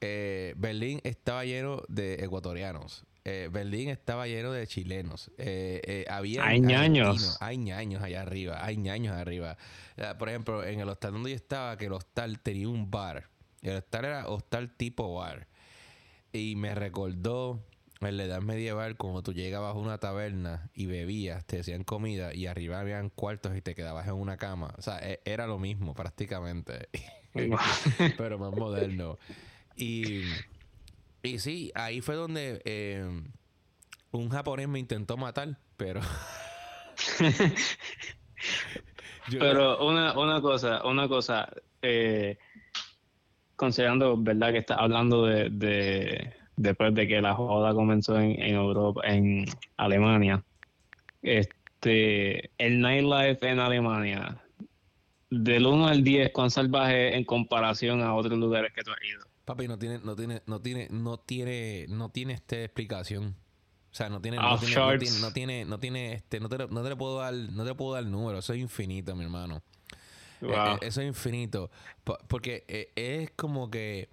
Eh, 0.00 0.54
Berlín 0.56 1.00
estaba 1.04 1.44
lleno 1.44 1.82
de 1.88 2.14
ecuatorianos. 2.24 3.04
Eh, 3.24 3.48
Berlín 3.52 3.88
estaba 3.88 4.26
lleno 4.26 4.52
de 4.52 4.66
chilenos. 4.66 5.30
Eh, 5.38 5.80
eh, 5.84 6.04
había 6.08 6.44
Hay 6.44 6.60
ñaños. 6.60 7.36
Hay 7.40 7.58
ñaños 7.58 8.02
allá 8.02 8.22
arriba. 8.22 8.64
Hay 8.64 8.76
ñaños 8.76 9.14
arriba. 9.14 9.56
Por 10.18 10.28
ejemplo, 10.28 10.64
en 10.64 10.80
el 10.80 10.88
hostal 10.88 11.12
donde 11.12 11.30
yo 11.30 11.36
estaba, 11.36 11.76
que 11.76 11.86
el 11.86 11.92
hostal 11.92 12.40
tenía 12.40 12.68
un 12.68 12.90
bar. 12.90 13.28
El 13.62 13.76
hostal 13.76 14.04
era 14.06 14.28
hostal 14.28 14.74
tipo 14.76 15.14
bar. 15.14 15.48
Y 16.32 16.56
me 16.56 16.74
recordó 16.74 17.62
en 18.00 18.16
la 18.16 18.24
edad 18.24 18.40
medieval 18.40 18.96
cuando 18.96 19.22
tú 19.22 19.34
llegabas 19.34 19.74
a 19.74 19.78
una 19.78 19.98
taberna 19.98 20.70
y 20.74 20.86
bebías, 20.86 21.44
te 21.44 21.58
decían 21.58 21.84
comida 21.84 22.32
y 22.34 22.46
arriba 22.46 22.80
habían 22.80 23.10
cuartos 23.10 23.54
y 23.56 23.60
te 23.60 23.74
quedabas 23.74 24.06
en 24.06 24.14
una 24.14 24.38
cama. 24.38 24.74
O 24.78 24.82
sea, 24.82 24.98
e- 25.00 25.20
era 25.24 25.46
lo 25.46 25.58
mismo 25.58 25.94
prácticamente. 25.94 26.88
pero 28.16 28.38
más 28.38 28.52
moderno. 28.52 29.18
Y, 29.76 30.22
y 31.22 31.38
sí, 31.38 31.70
ahí 31.74 32.00
fue 32.00 32.14
donde 32.14 32.62
eh, 32.64 33.08
un 34.10 34.28
japonés 34.30 34.68
me 34.68 34.78
intentó 34.78 35.16
matar, 35.16 35.58
pero... 35.76 36.00
Pero 39.38 39.86
una, 39.86 40.18
una 40.18 40.40
cosa, 40.40 40.84
una 40.84 41.06
cosa, 41.08 41.48
eh, 41.82 42.36
considerando, 43.56 44.16
¿verdad? 44.16 44.52
Que 44.52 44.58
está 44.58 44.74
hablando 44.74 45.24
de, 45.26 45.50
de- 45.50 46.34
después 46.56 46.94
de 46.94 47.06
que 47.06 47.20
la 47.20 47.34
joda 47.34 47.72
comenzó 47.74 48.18
en, 48.18 48.40
en 48.42 48.54
Europa, 48.54 49.02
en 49.04 49.44
Alemania. 49.76 50.42
Este, 51.22 52.50
el 52.58 52.80
nightlife 52.80 53.46
en 53.48 53.60
Alemania, 53.60 54.42
del 55.30 55.66
1 55.66 55.86
al 55.88 56.02
10, 56.02 56.32
¿cuán 56.32 56.50
salvaje 56.50 57.14
en 57.16 57.24
comparación 57.24 58.02
a 58.02 58.14
otros 58.14 58.38
lugares 58.38 58.72
que 58.74 58.82
tú 58.82 58.90
has 58.90 59.02
ido? 59.08 59.24
Papi, 59.54 59.68
no 59.68 59.78
tiene, 59.78 59.98
no 59.98 60.16
tiene, 60.16 60.42
no 60.46 60.60
tiene, 60.60 60.88
no 60.90 61.18
tiene, 61.20 61.86
no 61.88 62.08
tiene 62.10 62.32
este 62.34 62.64
explicación. 62.64 63.36
O 63.90 63.94
sea, 63.94 64.08
no 64.08 64.20
tiene, 64.20 64.36
no 64.38 64.54
Off 64.54 64.60
tiene, 64.60 64.76
no 64.76 64.98
tiene, 64.98 65.20
no 65.20 65.32
tiene, 65.32 65.64
no 65.64 65.80
tiene, 65.80 66.12
este, 66.12 66.38
no 66.40 66.48
te, 66.48 66.58
no 66.58 66.82
te 66.82 66.88
le 66.88 66.96
puedo 66.96 67.18
dar, 67.18 67.34
no 67.34 67.64
te 67.64 67.74
puedo 67.74 67.94
dar 67.94 68.04
número, 68.06 68.38
eso 68.38 68.52
es 68.52 68.60
infinito, 68.60 69.14
mi 69.16 69.24
hermano. 69.24 69.62
Eh, 70.40 70.46
Wow. 70.46 70.76
eh, 70.76 70.78
eso 70.82 71.00
es 71.02 71.08
infinito. 71.08 71.70
Po- 72.04 72.18
Porque 72.28 72.64
eh, 72.68 72.92
es 72.94 73.30
como 73.32 73.70
que 73.70 74.08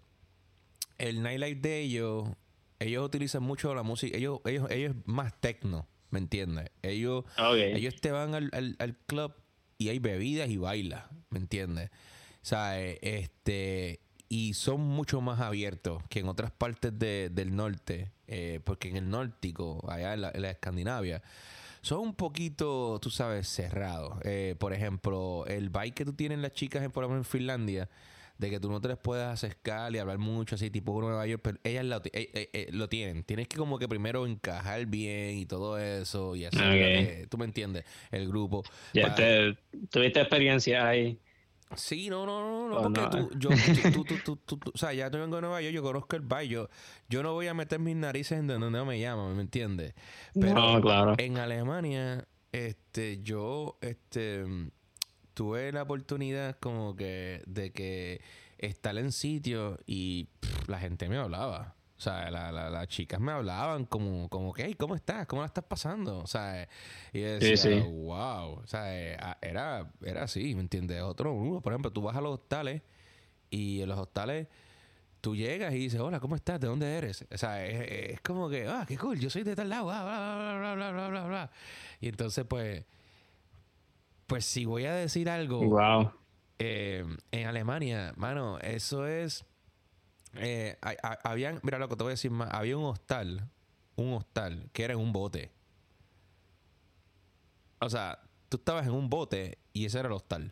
el 0.97 1.21
nightlife 1.21 1.62
de 1.62 1.80
ellos, 1.82 2.28
ellos 2.80 3.06
utilizan 3.06 3.43
mucho 3.43 3.73
la 3.76 3.84
música, 3.84 4.17
ellos, 4.17 4.39
ellos, 4.45 4.69
ellos 4.71 4.95
más 5.06 5.39
tecno, 5.39 5.88
¿me 6.10 6.19
entiendes? 6.19 6.71
Ellos, 6.82 7.23
ellos 7.76 7.95
te 8.02 8.12
van 8.12 8.34
al, 8.36 8.50
al, 8.54 8.76
al 8.80 8.97
club 8.97 9.34
y 9.78 9.89
hay 9.89 10.00
bebidas 10.00 10.50
y 10.50 10.58
bailas, 10.58 11.06
¿me 11.30 11.38
entiendes? 11.39 11.91
O 12.41 12.45
sea, 12.50 12.82
este, 12.82 14.00
y 14.30 14.54
son 14.54 14.82
mucho 14.82 15.22
más 15.22 15.40
abiertos 15.40 16.04
que 16.10 16.20
en 16.20 16.28
otras 16.28 16.52
partes 16.52 16.98
de- 16.98 17.30
del 17.32 17.56
norte, 17.56 18.12
eh, 18.28 18.60
porque 18.63 18.90
en 18.90 18.98
el 18.98 19.10
nórtico, 19.10 19.86
allá 19.90 20.13
en 20.13 20.22
la, 20.22 20.32
en 20.32 20.42
la 20.42 20.50
Escandinavia, 20.52 21.22
son 21.82 22.00
un 22.00 22.13
poquito, 22.16 23.00
tú 23.02 23.10
sabes, 23.10 23.48
cerrados. 23.48 24.18
Eh, 24.24 24.56
por 24.60 24.74
ejemplo, 24.74 25.46
el 25.48 25.70
bike 25.70 25.94
que 25.96 26.06
tú 26.06 26.13
tienes 26.13 26.40
las 26.40 26.52
chicas, 26.54 26.84
en, 26.84 26.92
por 26.92 27.04
ejemplo, 27.04 27.20
en 27.20 27.26
Finlandia, 27.26 27.90
de 28.38 28.50
que 28.52 28.60
tú 28.60 28.70
no 28.70 28.80
te 28.82 28.90
les 28.90 28.98
puedes 28.98 29.26
acercar 29.26 29.96
y 29.96 29.98
hablar 29.98 30.18
mucho, 30.20 30.56
así 30.56 30.70
tipo 30.70 31.00
Nueva 31.02 31.26
York, 31.26 31.42
pero 31.44 31.58
ellas 31.63 31.86
lo, 31.86 31.98
eh, 31.98 32.02
eh, 32.13 32.50
eh, 32.54 32.68
lo 32.72 32.88
tienen. 32.90 33.24
Tienes 33.24 33.48
que 33.48 33.58
como 33.58 33.80
que 33.80 33.88
primero 33.88 34.28
encajar 34.28 34.86
bien 34.86 35.38
y 35.38 35.46
todo 35.48 35.80
eso 35.80 36.36
y 36.36 36.46
así. 36.46 36.58
Ok. 36.60 36.63
eh, 36.66 37.28
tú 37.30 37.38
me 37.40 37.46
entiendes, 37.46 37.86
el 38.12 38.28
grupo. 38.28 38.63
Ya 38.94 39.16
te- 39.16 39.58
tuviste 39.90 40.20
experiencia 40.20 40.88
ahí. 40.88 41.18
Sí, 41.76 42.10
no, 42.10 42.26
no, 42.26 42.42
no, 42.42 42.70
no, 42.70 42.78
Oh, 42.78 42.84
porque 42.84 43.02
tú, 43.12 43.30
yo, 43.38 43.50
tú, 43.94 44.04
tú, 44.24 44.38
tú, 44.38 44.58
tú- 44.58 44.72
o 44.74 44.78
sea, 44.78 44.94
ya 44.94 45.12
tú 45.12 45.18
vengo 45.18 45.36
de 45.36 45.42
Nueva 45.42 45.62
York, 45.62 45.74
yo 45.74 45.84
conozco 45.84 46.16
el 46.16 46.22
baile, 46.22 46.54
yo, 46.54 46.70
yo 47.10 47.24
no 47.24 47.34
voy 47.34 47.48
a 47.48 47.54
meter 47.54 47.80
mis 47.80 47.96
narices 47.96 48.40
en 48.40 48.48
donde 48.48 48.72
no 48.72 48.86
me 48.86 49.00
llaman, 49.00 49.36
¿me 49.36 49.42
entiendes? 49.42 49.94
Pero 50.34 50.82
claro. 50.82 51.16
en 51.18 51.38
Alemania, 51.38 52.28
este, 52.52 53.22
yo, 53.22 53.78
este, 53.82 54.46
tuve 55.34 55.72
la 55.72 55.84
oportunidad 55.84 56.58
como 56.60 56.96
que 56.96 57.44
de 57.46 57.72
que 57.72 58.22
estar 58.58 58.98
en 58.98 59.12
sitio 59.12 59.78
y 59.86 60.26
pff, 60.40 60.68
la 60.70 60.80
gente 60.80 61.08
me 61.10 61.18
hablaba. 61.18 61.76
O 61.98 62.00
sea, 62.00 62.30
la- 62.30 62.52
la- 62.52 62.70
las 62.70 62.88
chicas 62.88 63.20
me 63.20 63.32
hablaban 63.32 63.86
como, 63.86 64.30
como 64.30 64.54
que, 64.54 64.66
hey, 64.66 64.76
¿cómo 64.76 64.94
estás? 64.96 65.26
¿Cómo 65.26 65.42
la 65.42 65.48
estás 65.48 65.64
pasando? 65.64 66.20
O 66.20 66.28
sea, 66.28 66.68
y 67.12 67.22
yo 67.22 67.40
Sí, 67.40 67.50
decía, 67.50 67.58
sí. 67.58 67.80
wow. 67.82 68.60
O 68.60 68.68
sea, 68.68 68.96
eh, 68.96 69.18
ah, 69.20 69.38
era, 69.42 69.92
era 70.04 70.24
así, 70.24 70.54
¿me 70.54 70.62
entiendes? 70.62 71.02
Otro. 71.02 71.60
Por 71.64 71.74
ejemplo, 71.74 71.92
tú 71.92 72.04
vas 72.04 72.16
a 72.16 72.22
los 72.22 72.36
hostales 72.40 72.84
y 73.50 73.82
en 73.82 73.90
los 73.90 73.98
hostales 73.98 74.48
tú 75.22 75.36
llegas 75.36 75.74
y 75.74 75.78
dices, 75.80 76.00
hola, 76.00 76.20
¿cómo 76.20 76.36
estás? 76.36 76.60
¿De 76.60 76.68
dónde 76.68 76.96
eres? 76.96 77.26
O 77.34 77.38
sea, 77.38 77.66
es, 77.66 78.12
es 78.14 78.22
como 78.22 78.48
que, 78.48 78.68
ah, 78.68 78.86
qué 78.88 78.96
cool, 78.98 79.20
yo 79.20 79.32
soy 79.32 79.42
de 79.44 79.56
tal 79.56 79.70
lado, 79.70 79.90
ah, 79.90 80.04
bla, 80.04 80.36
bla, 80.38 80.76
bla, 80.76 80.76
bla, 80.76 80.92
bla, 80.92 81.10
bla, 81.10 81.28
bla. 81.28 81.52
Y 82.00 82.10
entonces, 82.10 82.46
pues, 82.48 82.86
pues 84.28 84.46
si 84.46 84.66
voy 84.66 84.86
a 84.86 84.94
decir 84.94 85.30
algo, 85.30 85.68
Wow. 85.68 86.12
eh, 86.60 87.04
en 87.32 87.48
Alemania, 87.48 88.14
mano, 88.18 88.60
eso 88.60 89.08
es. 89.08 89.46
Eh, 90.39 90.78
habían, 91.23 91.60
mira 91.63 91.80
lo 91.80 91.88
que 91.89 91.95
te 91.95 92.04
voy 92.04 92.12
a 92.12 92.13
decir 92.13 92.32
más. 92.32 92.50
Había 92.54 92.78
un 92.78 92.86
hostal, 92.86 93.50
un 93.95 94.13
hostal 94.13 94.69
que 94.73 94.84
era 94.84 94.93
en 94.93 95.00
un 95.00 95.12
bote. 95.13 95.52
O 97.80 97.89
sea, 97.89 98.19
tú 98.50 98.58
estabas 98.58 98.88
en 98.88 98.93
un 98.93 99.10
bote 99.10 99.58
y 99.73 99.86
ese 99.86 100.00
era 100.00 100.08
el 100.08 100.13
hostal. 100.13 100.52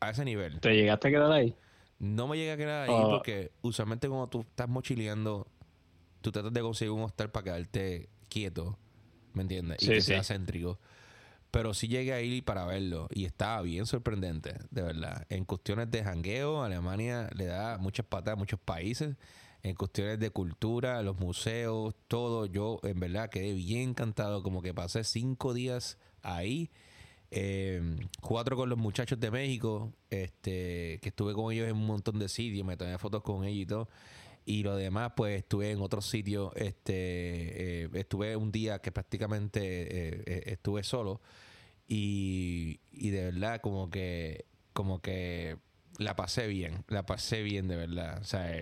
A 0.00 0.10
ese 0.10 0.24
nivel. 0.24 0.60
¿Te 0.60 0.74
llegaste 0.74 1.08
a 1.08 1.10
quedar 1.10 1.32
ahí? 1.32 1.54
No 1.98 2.26
me 2.26 2.36
llega 2.36 2.54
a 2.54 2.56
quedar 2.56 2.88
ahí 2.88 2.94
Oh. 2.96 3.10
porque 3.10 3.52
usualmente 3.62 4.08
cuando 4.08 4.26
tú 4.28 4.40
estás 4.40 4.68
mochileando, 4.68 5.46
tú 6.20 6.32
tratas 6.32 6.52
de 6.52 6.60
conseguir 6.60 6.90
un 6.92 7.02
hostal 7.02 7.30
para 7.30 7.44
quedarte 7.44 8.08
quieto, 8.28 8.78
¿me 9.34 9.42
entiendes? 9.42 9.80
Y 9.82 9.86
Sí, 9.86 9.92
que 9.92 10.00
sí. 10.00 10.06
sea 10.08 10.24
céntrico. 10.24 10.80
Pero 11.52 11.74
sí 11.74 11.86
llegué 11.86 12.14
ahí 12.14 12.40
para 12.42 12.64
verlo 12.64 13.08
y 13.12 13.26
estaba 13.26 13.60
bien 13.62 13.86
sorprendente, 13.86 14.54
de 14.70 14.82
verdad. 14.82 15.26
En 15.28 15.44
cuestiones 15.44 15.90
de 15.90 16.02
jangueo, 16.02 16.62
Alemania 16.64 17.28
le 17.36 17.44
da 17.44 17.78
muchas 17.78 18.06
patas 18.06 18.32
a 18.32 18.36
muchos 18.36 18.58
países. 18.58 19.16
En 19.62 19.76
cuestiones 19.76 20.18
de 20.18 20.30
cultura, 20.30 21.02
los 21.02 21.18
museos, 21.20 21.94
todo. 22.08 22.46
Yo, 22.46 22.80
en 22.82 22.98
verdad, 22.98 23.30
quedé 23.30 23.52
bien 23.52 23.90
encantado. 23.90 24.42
Como 24.42 24.62
que 24.62 24.74
pasé 24.74 25.04
cinco 25.04 25.54
días 25.54 25.98
ahí. 26.22 26.70
eh, 27.30 27.80
cuatro 28.20 28.56
con 28.56 28.68
los 28.70 28.78
muchachos 28.78 29.20
de 29.20 29.30
México. 29.30 29.92
Este, 30.10 30.98
que 31.02 31.10
estuve 31.10 31.34
con 31.34 31.52
ellos 31.52 31.68
en 31.68 31.76
un 31.76 31.86
montón 31.86 32.18
de 32.18 32.28
sitios. 32.28 32.66
Me 32.66 32.76
tomé 32.78 32.98
fotos 32.98 33.22
con 33.22 33.44
ellos 33.44 33.62
y 33.62 33.66
todo. 33.66 33.88
Y 34.44 34.62
lo 34.62 34.76
demás, 34.76 35.12
pues 35.16 35.38
estuve 35.38 35.70
en 35.70 35.80
otros 35.80 36.06
sitios. 36.06 36.52
Este, 36.56 37.84
eh, 37.84 37.90
estuve 37.94 38.36
un 38.36 38.50
día 38.50 38.80
que 38.80 38.90
prácticamente 38.90 39.60
eh, 39.60 40.22
eh, 40.26 40.42
estuve 40.46 40.82
solo. 40.82 41.20
Y, 41.86 42.80
y 42.90 43.10
de 43.10 43.26
verdad, 43.26 43.60
como 43.60 43.90
que, 43.90 44.46
como 44.72 45.00
que 45.00 45.58
la 45.98 46.16
pasé 46.16 46.46
bien. 46.48 46.84
La 46.88 47.06
pasé 47.06 47.42
bien, 47.42 47.68
de 47.68 47.76
verdad. 47.76 48.18
O 48.20 48.24
sea, 48.24 48.56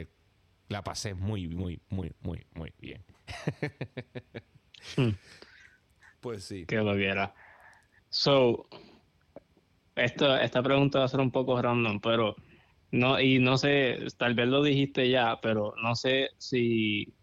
la 0.68 0.84
pasé 0.84 1.14
muy, 1.14 1.48
muy, 1.48 1.80
muy, 1.88 2.12
muy, 2.20 2.44
muy 2.55 2.72
bien. 2.78 3.05
Hmm. 4.96 5.11
Pues 6.20 6.44
sí. 6.44 6.64
Que 6.64 6.76
lo 6.76 6.94
viera. 6.94 7.34
So, 8.09 8.66
esto, 9.94 10.36
esta 10.36 10.62
pregunta 10.62 11.00
va 11.00 11.05
a 11.05 11.09
ser 11.09 11.20
un 11.20 11.30
poco 11.30 11.61
random, 11.61 12.00
pero 12.00 12.34
no, 12.93 13.20
y 13.20 13.38
no 13.38 13.57
sé, 13.57 13.99
tal 14.16 14.34
vez 14.34 14.49
lo 14.49 14.62
dijiste 14.62 15.09
ya, 15.09 15.38
pero 15.41 15.74
no 15.82 15.95
sé 15.95 16.30
si 16.38 17.14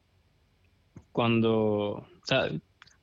cuando, 1.12 1.90
o 1.92 2.08
sea, 2.24 2.50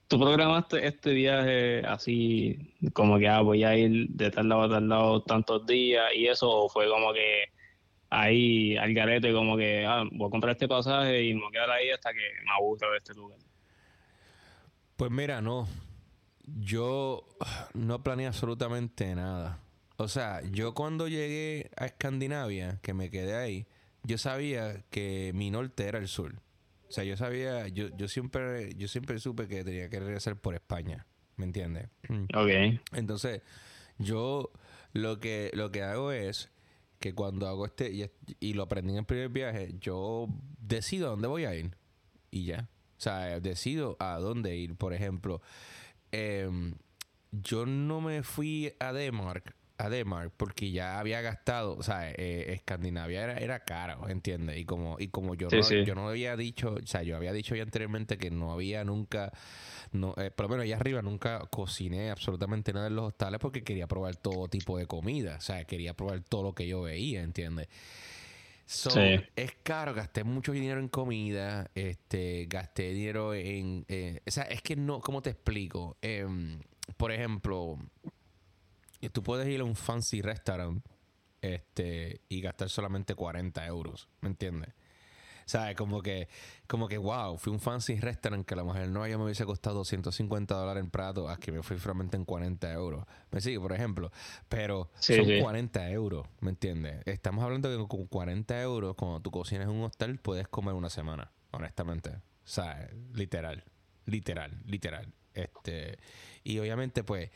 tú 0.08 0.18
programaste 0.18 0.86
este 0.86 1.12
viaje 1.12 1.80
así, 1.86 2.58
como 2.92 3.18
que 3.18 3.28
ah, 3.28 3.40
voy 3.40 3.64
a 3.64 3.76
ir 3.76 4.08
de 4.08 4.30
tal 4.30 4.48
lado 4.48 4.62
a 4.62 4.68
tal 4.68 4.88
lado 4.88 5.22
tantos 5.22 5.66
días 5.66 6.04
y 6.14 6.26
eso, 6.26 6.48
o 6.48 6.68
fue 6.68 6.88
como 6.88 7.12
que 7.12 7.44
ahí 8.10 8.76
al 8.76 8.94
garete, 8.94 9.32
como 9.32 9.56
que 9.56 9.84
ah, 9.84 10.04
voy 10.12 10.28
a 10.28 10.30
comprar 10.30 10.52
este 10.52 10.68
pasaje 10.68 11.24
y 11.24 11.34
me 11.34 11.40
voy 11.40 11.48
a 11.48 11.52
quedar 11.52 11.70
ahí 11.70 11.90
hasta 11.90 12.12
que 12.12 12.20
me 12.44 12.52
aburro 12.52 12.90
de 12.92 12.98
este 12.98 13.14
lugar. 13.14 13.38
Pues 14.96 15.10
mira, 15.10 15.40
no. 15.40 15.66
Yo 16.46 17.26
no 17.72 18.02
planeé 18.02 18.26
absolutamente 18.26 19.14
nada. 19.14 19.63
O 19.96 20.08
sea, 20.08 20.42
yo 20.50 20.74
cuando 20.74 21.06
llegué 21.06 21.70
a 21.76 21.86
Escandinavia, 21.86 22.80
que 22.82 22.94
me 22.94 23.10
quedé 23.10 23.36
ahí, 23.36 23.66
yo 24.02 24.18
sabía 24.18 24.84
que 24.90 25.32
mi 25.34 25.50
norte 25.50 25.86
era 25.86 25.98
el 25.98 26.08
sur. 26.08 26.34
O 26.88 26.92
sea, 26.92 27.04
yo 27.04 27.16
sabía, 27.16 27.68
yo, 27.68 27.88
yo 27.96 28.08
siempre, 28.08 28.74
yo 28.76 28.88
siempre 28.88 29.18
supe 29.18 29.48
que 29.48 29.64
tenía 29.64 29.88
que 29.88 30.00
regresar 30.00 30.36
por 30.36 30.54
España. 30.54 31.06
¿Me 31.36 31.44
entiendes? 31.44 31.88
Ok. 32.34 32.80
Entonces, 32.92 33.42
yo 33.98 34.52
lo 34.92 35.18
que, 35.18 35.50
lo 35.54 35.70
que 35.70 35.82
hago 35.82 36.12
es 36.12 36.50
que 37.00 37.14
cuando 37.14 37.48
hago 37.48 37.66
este, 37.66 37.90
y, 37.90 38.10
y 38.40 38.52
lo 38.54 38.64
aprendí 38.64 38.92
en 38.92 39.00
el 39.00 39.04
primer 39.04 39.28
viaje, 39.28 39.74
yo 39.80 40.28
decido 40.58 41.08
a 41.08 41.10
dónde 41.10 41.28
voy 41.28 41.44
a 41.44 41.54
ir. 41.54 41.76
Y 42.30 42.44
ya. 42.46 42.68
O 42.96 43.00
sea, 43.00 43.40
decido 43.40 43.96
a 44.00 44.18
dónde 44.18 44.56
ir. 44.56 44.76
Por 44.76 44.92
ejemplo, 44.92 45.40
em, 46.12 46.74
yo 47.32 47.66
no 47.66 48.00
me 48.00 48.22
fui 48.22 48.72
a 48.78 48.92
Denmark 48.92 49.54
a 49.76 49.88
Denmark 49.88 50.32
porque 50.36 50.70
ya 50.70 50.98
había 50.98 51.20
gastado, 51.20 51.76
o 51.76 51.82
sea, 51.82 52.10
eh, 52.10 52.52
Escandinavia 52.52 53.24
era, 53.24 53.38
era 53.38 53.60
caro, 53.60 54.08
¿entiendes? 54.08 54.58
Y 54.58 54.64
como, 54.64 54.96
y 54.98 55.08
como 55.08 55.34
yo, 55.34 55.48
no, 55.50 55.84
yo 55.84 55.94
no 55.94 56.08
había 56.08 56.36
dicho, 56.36 56.76
o 56.82 56.86
sea, 56.86 57.02
yo 57.02 57.16
había 57.16 57.32
dicho 57.32 57.54
ya 57.54 57.62
anteriormente 57.62 58.16
que 58.16 58.30
no 58.30 58.52
había 58.52 58.84
nunca, 58.84 59.32
no, 59.92 60.14
eh, 60.16 60.30
por 60.30 60.46
lo 60.46 60.50
menos 60.50 60.64
allá 60.64 60.76
arriba 60.76 61.02
nunca 61.02 61.40
cociné 61.50 62.10
absolutamente 62.10 62.72
nada 62.72 62.86
en 62.86 62.96
los 62.96 63.06
hostales 63.06 63.40
porque 63.40 63.64
quería 63.64 63.86
probar 63.86 64.16
todo 64.16 64.48
tipo 64.48 64.78
de 64.78 64.86
comida, 64.86 65.36
o 65.38 65.40
sea, 65.40 65.64
quería 65.64 65.94
probar 65.94 66.20
todo 66.20 66.42
lo 66.44 66.54
que 66.54 66.66
yo 66.66 66.82
veía, 66.82 67.22
¿entiendes? 67.22 67.68
Es 69.36 69.52
caro, 69.62 69.92
gasté 69.92 70.24
mucho 70.24 70.52
dinero 70.52 70.80
en 70.80 70.88
comida, 70.88 71.70
este, 71.74 72.46
gasté 72.48 72.92
dinero 72.94 73.34
en, 73.34 73.84
eh, 73.88 74.20
o 74.26 74.30
sea, 74.30 74.44
es 74.44 74.62
que 74.62 74.74
no, 74.74 75.00
¿cómo 75.00 75.20
te 75.20 75.30
explico? 75.30 75.98
Em, 76.00 76.60
por 76.96 77.12
ejemplo, 77.12 77.78
tú 79.10 79.22
puedes 79.22 79.48
ir 79.48 79.60
a 79.60 79.64
un 79.64 79.76
fancy 79.76 80.22
restaurant 80.22 80.84
este, 81.40 82.22
y 82.28 82.40
gastar 82.40 82.68
solamente 82.68 83.14
40 83.14 83.66
euros, 83.66 84.08
¿me 84.20 84.28
entiendes? 84.28 84.74
O 85.44 85.48
sea, 85.48 85.74
como 85.74 86.00
que, 86.00 86.28
como 86.66 86.88
que, 86.88 86.96
wow, 86.96 87.36
fui 87.36 87.50
a 87.50 87.54
un 87.54 87.60
fancy 87.60 88.00
restaurant 88.00 88.46
que 88.46 88.54
a 88.54 88.56
lo 88.56 88.64
mejor 88.64 88.88
no 88.88 89.06
ya 89.06 89.18
me 89.18 89.24
hubiese 89.24 89.44
costado 89.44 89.76
250 89.76 90.54
dólares 90.54 90.82
en 90.82 90.90
plato, 90.90 91.28
aquí 91.28 91.52
me 91.52 91.62
fui 91.62 91.78
solamente 91.78 92.16
en 92.16 92.24
40 92.24 92.72
euros. 92.72 93.04
¿Me 93.30 93.42
sigue, 93.42 93.60
por 93.60 93.72
ejemplo? 93.72 94.10
Pero 94.48 94.90
son 94.98 95.26
40 95.40 95.90
euros, 95.90 96.26
¿me 96.40 96.50
entiendes? 96.50 97.02
Estamos 97.04 97.44
hablando 97.44 97.68
que 97.68 97.88
con 97.88 98.06
40 98.06 98.62
euros, 98.62 98.94
cuando 98.94 99.20
tú 99.20 99.30
cocinas 99.30 99.68
en 99.68 99.74
un 99.74 99.82
hostel, 99.82 100.18
puedes 100.18 100.48
comer 100.48 100.74
una 100.74 100.88
semana, 100.88 101.30
honestamente. 101.50 102.10
O 102.10 102.46
sea, 102.46 102.88
literal, 103.12 103.64
literal, 104.06 104.62
literal. 104.64 105.12
Este, 105.34 105.98
y 106.42 106.58
obviamente, 106.58 107.04
pues 107.04 107.30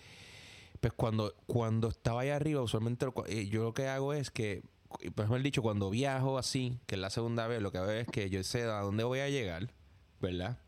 pues 0.80 0.92
cuando, 0.92 1.34
cuando 1.46 1.88
estaba 1.88 2.22
allá 2.22 2.36
arriba, 2.36 2.62
usualmente 2.62 3.06
eh, 3.26 3.46
yo 3.48 3.64
lo 3.64 3.74
que 3.74 3.88
hago 3.88 4.12
es 4.12 4.30
que, 4.30 4.62
pues 5.14 5.30
el 5.30 5.42
dicho, 5.42 5.62
cuando 5.62 5.90
viajo 5.90 6.38
así, 6.38 6.78
que 6.86 6.94
es 6.94 7.00
la 7.00 7.10
segunda 7.10 7.46
vez, 7.46 7.60
lo 7.62 7.72
que 7.72 7.78
hago 7.78 7.90
es 7.90 8.06
que 8.06 8.30
yo 8.30 8.42
sé 8.42 8.62
a 8.62 8.80
dónde 8.80 9.04
voy 9.04 9.20
a 9.20 9.28
llegar, 9.28 9.70
¿verdad? 10.20 10.58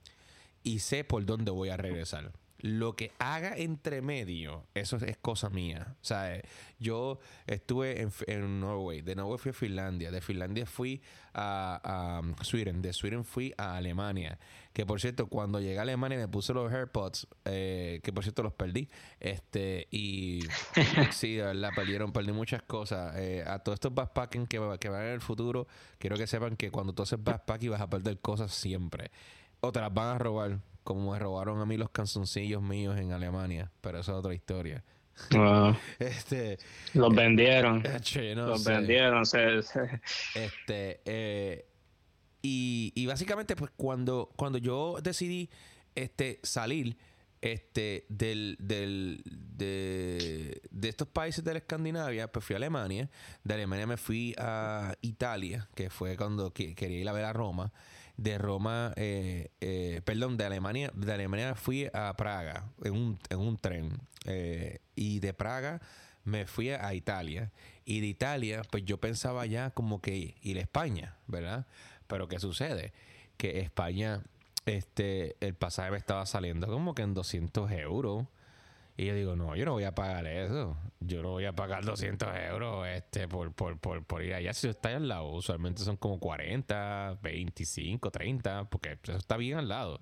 Y 0.62 0.80
sé 0.80 1.04
por 1.04 1.24
dónde 1.24 1.50
voy 1.50 1.70
a 1.70 1.76
regresar. 1.76 2.32
Lo 2.62 2.94
que 2.94 3.12
haga 3.18 3.56
entre 3.56 4.02
medio, 4.02 4.66
eso 4.74 4.96
es 4.96 5.16
cosa 5.16 5.48
mía. 5.48 5.96
O 6.02 6.04
sea, 6.04 6.36
eh, 6.36 6.42
yo 6.78 7.18
estuve 7.46 8.02
en, 8.02 8.12
en 8.26 8.60
Norway, 8.60 9.00
de 9.00 9.14
Norway 9.14 9.38
fui 9.38 9.50
a 9.50 9.54
Finlandia, 9.54 10.10
de 10.10 10.20
Finlandia 10.20 10.66
fui 10.66 11.00
a, 11.32 12.20
a 12.38 12.44
Sweden, 12.44 12.82
de 12.82 12.92
Sweden 12.92 13.24
fui 13.24 13.54
a 13.56 13.76
Alemania. 13.76 14.38
Que 14.74 14.84
por 14.84 15.00
cierto, 15.00 15.26
cuando 15.28 15.58
llegué 15.58 15.78
a 15.78 15.82
Alemania 15.82 16.18
me 16.18 16.28
puse 16.28 16.52
los 16.52 16.70
AirPods, 16.70 17.28
eh, 17.46 18.00
que 18.02 18.12
por 18.12 18.24
cierto 18.24 18.42
los 18.42 18.52
perdí. 18.52 18.90
Este, 19.20 19.88
y 19.90 20.42
sí, 21.12 21.38
verdad, 21.38 21.70
perdieron, 21.74 22.12
perdí 22.12 22.32
muchas 22.32 22.62
cosas. 22.62 23.14
Eh, 23.16 23.42
a 23.46 23.60
todos 23.60 23.76
estos 23.76 23.94
backpacking 23.94 24.46
que, 24.46 24.60
que 24.78 24.88
van 24.90 25.06
en 25.06 25.12
el 25.12 25.22
futuro, 25.22 25.66
quiero 25.98 26.16
que 26.16 26.26
sepan 26.26 26.56
que 26.56 26.70
cuando 26.70 26.92
tú 26.92 27.04
haces 27.04 27.22
backpacking 27.22 27.70
vas 27.70 27.80
a 27.80 27.88
perder 27.88 28.18
cosas 28.20 28.52
siempre. 28.52 29.10
O 29.60 29.72
te 29.72 29.80
las 29.80 29.92
van 29.92 30.16
a 30.16 30.18
robar 30.18 30.60
como 30.84 31.12
me 31.12 31.18
robaron 31.18 31.60
a 31.60 31.66
mí 31.66 31.76
los 31.76 31.90
canzoncillos 31.90 32.62
míos 32.62 32.98
en 32.98 33.12
Alemania, 33.12 33.70
pero 33.80 34.00
eso 34.00 34.12
es 34.12 34.18
otra 34.18 34.34
historia. 34.34 34.84
este, 35.98 36.58
los 36.94 37.14
vendieron. 37.14 37.82
los 37.82 38.64
vendieron. 38.64 39.22
Este, 40.34 41.00
eh, 41.04 41.66
y, 42.42 42.92
y, 42.94 43.06
básicamente, 43.06 43.54
pues 43.56 43.70
cuando, 43.76 44.30
cuando 44.36 44.58
yo 44.58 44.98
decidí 45.02 45.50
este, 45.94 46.40
salir 46.42 46.96
este, 47.42 48.06
del, 48.08 48.56
del, 48.58 49.22
de, 49.24 50.62
de 50.70 50.88
estos 50.88 51.08
países 51.08 51.44
de 51.44 51.52
la 51.52 51.58
Escandinavia, 51.58 52.32
pues 52.32 52.44
fui 52.44 52.54
a 52.54 52.56
Alemania. 52.56 53.10
De 53.44 53.54
Alemania 53.54 53.86
me 53.86 53.96
fui 53.96 54.34
a 54.38 54.94
Italia, 55.02 55.68
que 55.74 55.90
fue 55.90 56.16
cuando 56.16 56.52
quería 56.52 56.98
ir 56.98 57.08
a 57.08 57.12
ver 57.12 57.24
a 57.24 57.32
Roma 57.32 57.72
de 58.20 58.36
Roma, 58.36 58.92
eh, 58.96 59.48
eh, 59.62 60.02
perdón, 60.04 60.36
de 60.36 60.44
Alemania, 60.44 60.92
de 60.94 61.10
Alemania 61.10 61.54
fui 61.54 61.88
a 61.94 62.14
Praga 62.18 62.70
en 62.84 62.92
un, 62.92 63.18
en 63.30 63.38
un 63.38 63.56
tren. 63.56 63.98
Eh, 64.26 64.80
y 64.94 65.20
de 65.20 65.32
Praga 65.32 65.80
me 66.24 66.44
fui 66.44 66.68
a 66.68 66.92
Italia. 66.92 67.50
Y 67.86 68.00
de 68.00 68.08
Italia, 68.08 68.60
pues 68.70 68.84
yo 68.84 68.98
pensaba 69.00 69.46
ya 69.46 69.70
como 69.70 70.02
que 70.02 70.36
ir 70.42 70.58
a 70.58 70.60
España, 70.60 71.16
¿verdad? 71.28 71.66
Pero 72.08 72.28
¿qué 72.28 72.38
sucede? 72.38 72.92
Que 73.38 73.60
España, 73.60 74.22
este, 74.66 75.36
el 75.40 75.54
pasaje 75.54 75.90
me 75.90 75.96
estaba 75.96 76.26
saliendo 76.26 76.66
como 76.66 76.94
que 76.94 77.00
en 77.00 77.14
200 77.14 77.70
euros. 77.72 78.26
Y 79.00 79.06
yo 79.06 79.14
digo, 79.14 79.34
no, 79.34 79.56
yo 79.56 79.64
no 79.64 79.72
voy 79.72 79.84
a 79.84 79.94
pagar 79.94 80.26
eso. 80.26 80.76
Yo 81.00 81.22
no 81.22 81.30
voy 81.30 81.46
a 81.46 81.54
pagar 81.54 81.86
200 81.86 82.28
euros 82.50 82.86
este, 82.86 83.26
por, 83.28 83.50
por, 83.54 83.78
por, 83.78 84.04
por 84.04 84.22
ir 84.22 84.34
allá. 84.34 84.52
Si 84.52 84.68
está 84.68 84.94
al 84.94 85.08
lado, 85.08 85.30
usualmente 85.30 85.82
son 85.82 85.96
como 85.96 86.20
40, 86.20 87.18
25, 87.22 88.10
30, 88.10 88.68
porque 88.68 88.98
eso 89.02 89.16
está 89.16 89.38
bien 89.38 89.56
al 89.56 89.68
lado. 89.68 90.00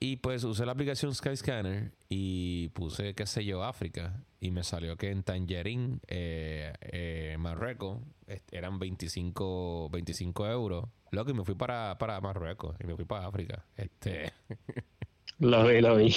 y 0.00 0.16
pues 0.16 0.44
usé 0.44 0.66
la 0.66 0.72
aplicación 0.72 1.14
Skyscanner 1.14 1.92
y 2.10 2.68
puse, 2.74 3.14
qué 3.14 3.24
sé 3.24 3.46
yo, 3.46 3.64
África. 3.64 4.22
Y 4.38 4.50
me 4.50 4.62
salió 4.62 4.98
que 4.98 5.10
en 5.12 5.22
Tangerine, 5.22 5.98
eh, 6.08 6.74
eh, 6.82 7.36
Marruecos, 7.38 8.02
eran 8.50 8.78
25, 8.78 9.88
25 9.88 10.46
euros. 10.46 10.84
Luego 11.10 11.26
que 11.26 11.32
me 11.32 11.44
fui 11.46 11.54
para, 11.54 11.96
para 11.96 12.20
Marruecos 12.20 12.76
y 12.84 12.86
me 12.86 12.94
fui 12.96 13.06
para 13.06 13.28
África. 13.28 13.64
Este. 13.78 14.30
Lo 15.38 15.66
vi, 15.66 15.80
lo 15.80 15.96
vi. 15.96 16.14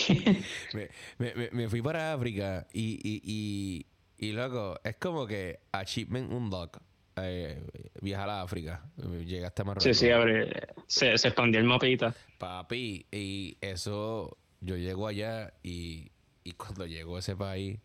me, 1.17 1.69
fui 1.69 1.81
para 1.81 2.13
África 2.13 2.67
y, 2.73 2.99
y, 3.03 3.21
y, 3.23 3.85
y 4.27 4.31
luego 4.31 4.79
es 4.83 4.95
como 4.97 5.25
que 5.25 5.59
Achievement 5.71 6.31
Unlock. 6.31 6.79
Eh, 7.17 7.65
viajar 8.01 8.29
a 8.29 8.41
África, 8.41 8.83
llegaste 9.25 9.61
a 9.61 9.65
Marruecos. 9.65 9.83
Sí, 9.83 9.93
sí, 9.93 10.11
abre, 10.11 10.51
se, 10.85 11.17
se 11.17 11.29
expandió 11.29 11.61
el 11.61 11.65
mapita. 11.65 12.13
Papi, 12.37 13.05
y 13.09 13.57
eso, 13.61 14.37
yo 14.59 14.75
llego 14.75 15.07
allá 15.07 15.53
y, 15.63 16.11
y 16.43 16.51
cuando 16.51 16.85
llego 16.85 17.15
a 17.15 17.19
ese 17.19 17.37
país, 17.37 17.79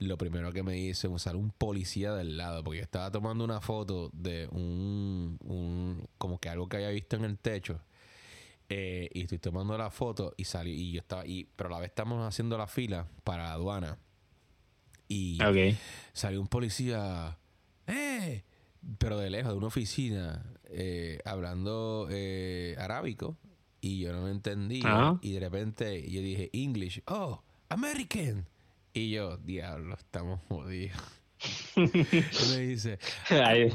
lo 0.00 0.18
primero 0.18 0.52
que 0.52 0.64
me 0.64 0.76
hice 0.76 1.06
fue 1.06 1.16
usar 1.16 1.36
un 1.36 1.50
policía 1.50 2.14
del 2.14 2.36
lado, 2.36 2.64
porque 2.64 2.78
yo 2.78 2.82
estaba 2.82 3.12
tomando 3.12 3.44
una 3.44 3.60
foto 3.60 4.10
de 4.12 4.48
un, 4.50 5.38
un, 5.44 6.08
como 6.18 6.40
que 6.40 6.48
algo 6.48 6.68
que 6.68 6.78
había 6.78 6.90
visto 6.90 7.14
en 7.14 7.24
el 7.24 7.38
techo 7.38 7.80
eh, 8.76 9.08
y 9.14 9.22
estoy 9.22 9.38
tomando 9.38 9.78
la 9.78 9.88
foto 9.88 10.34
y 10.36 10.44
salí 10.46 10.72
y 10.72 10.90
yo 10.90 11.00
estaba 11.00 11.24
y 11.24 11.48
pero 11.54 11.68
a 11.68 11.72
la 11.74 11.78
vez 11.78 11.90
estamos 11.90 12.26
haciendo 12.26 12.58
la 12.58 12.66
fila 12.66 13.06
para 13.22 13.44
la 13.44 13.52
aduana. 13.52 13.98
Y 15.06 15.38
salió 16.12 16.40
un 16.40 16.48
policía 16.48 17.38
¡eh! 17.86 18.42
pero 18.98 19.16
de 19.16 19.30
lejos 19.30 19.52
de 19.52 19.58
una 19.58 19.68
oficina 19.68 20.44
eh, 20.64 21.20
hablando 21.24 22.08
eh, 22.10 22.74
arábico. 22.76 23.36
Y 23.80 24.00
yo 24.00 24.12
no 24.12 24.22
lo 24.22 24.28
entendí 24.28 24.82
y 25.20 25.32
de 25.32 25.40
repente 25.40 26.10
yo 26.10 26.20
dije 26.20 26.50
English. 26.52 27.02
Oh 27.06 27.44
American 27.68 28.48
y 28.92 29.10
yo 29.10 29.36
diablo 29.36 29.94
estamos 29.94 30.40
jodidos 30.48 30.98
me 31.76 32.58
dice 32.58 32.98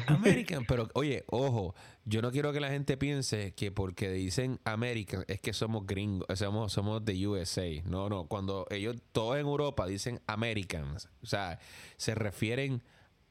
American, 0.07 0.65
pero 0.65 0.89
oye, 0.93 1.23
ojo, 1.27 1.75
yo 2.10 2.22
no 2.22 2.32
quiero 2.32 2.51
que 2.51 2.60
la 2.60 2.70
gente 2.70 2.97
piense 2.97 3.53
que 3.53 3.72
porque 3.72 4.10
dicen 4.10 4.60
American 4.64 5.24
es 5.28 5.39
que 5.39 5.53
somos 5.53 5.86
gringos, 5.86 6.28
somos, 6.38 6.74
somos 6.74 7.05
de 7.05 7.28
USA. 7.28 7.68
No, 7.86 8.10
no, 8.10 8.26
cuando 8.26 8.66
ellos, 8.72 8.95
todos 9.12 9.36
en 9.36 9.45
Europa 9.45 9.86
dicen 9.86 10.20
Americans, 10.26 11.07
o 11.22 11.28
sea, 11.28 11.60
se 11.97 12.16
refieren 12.16 12.82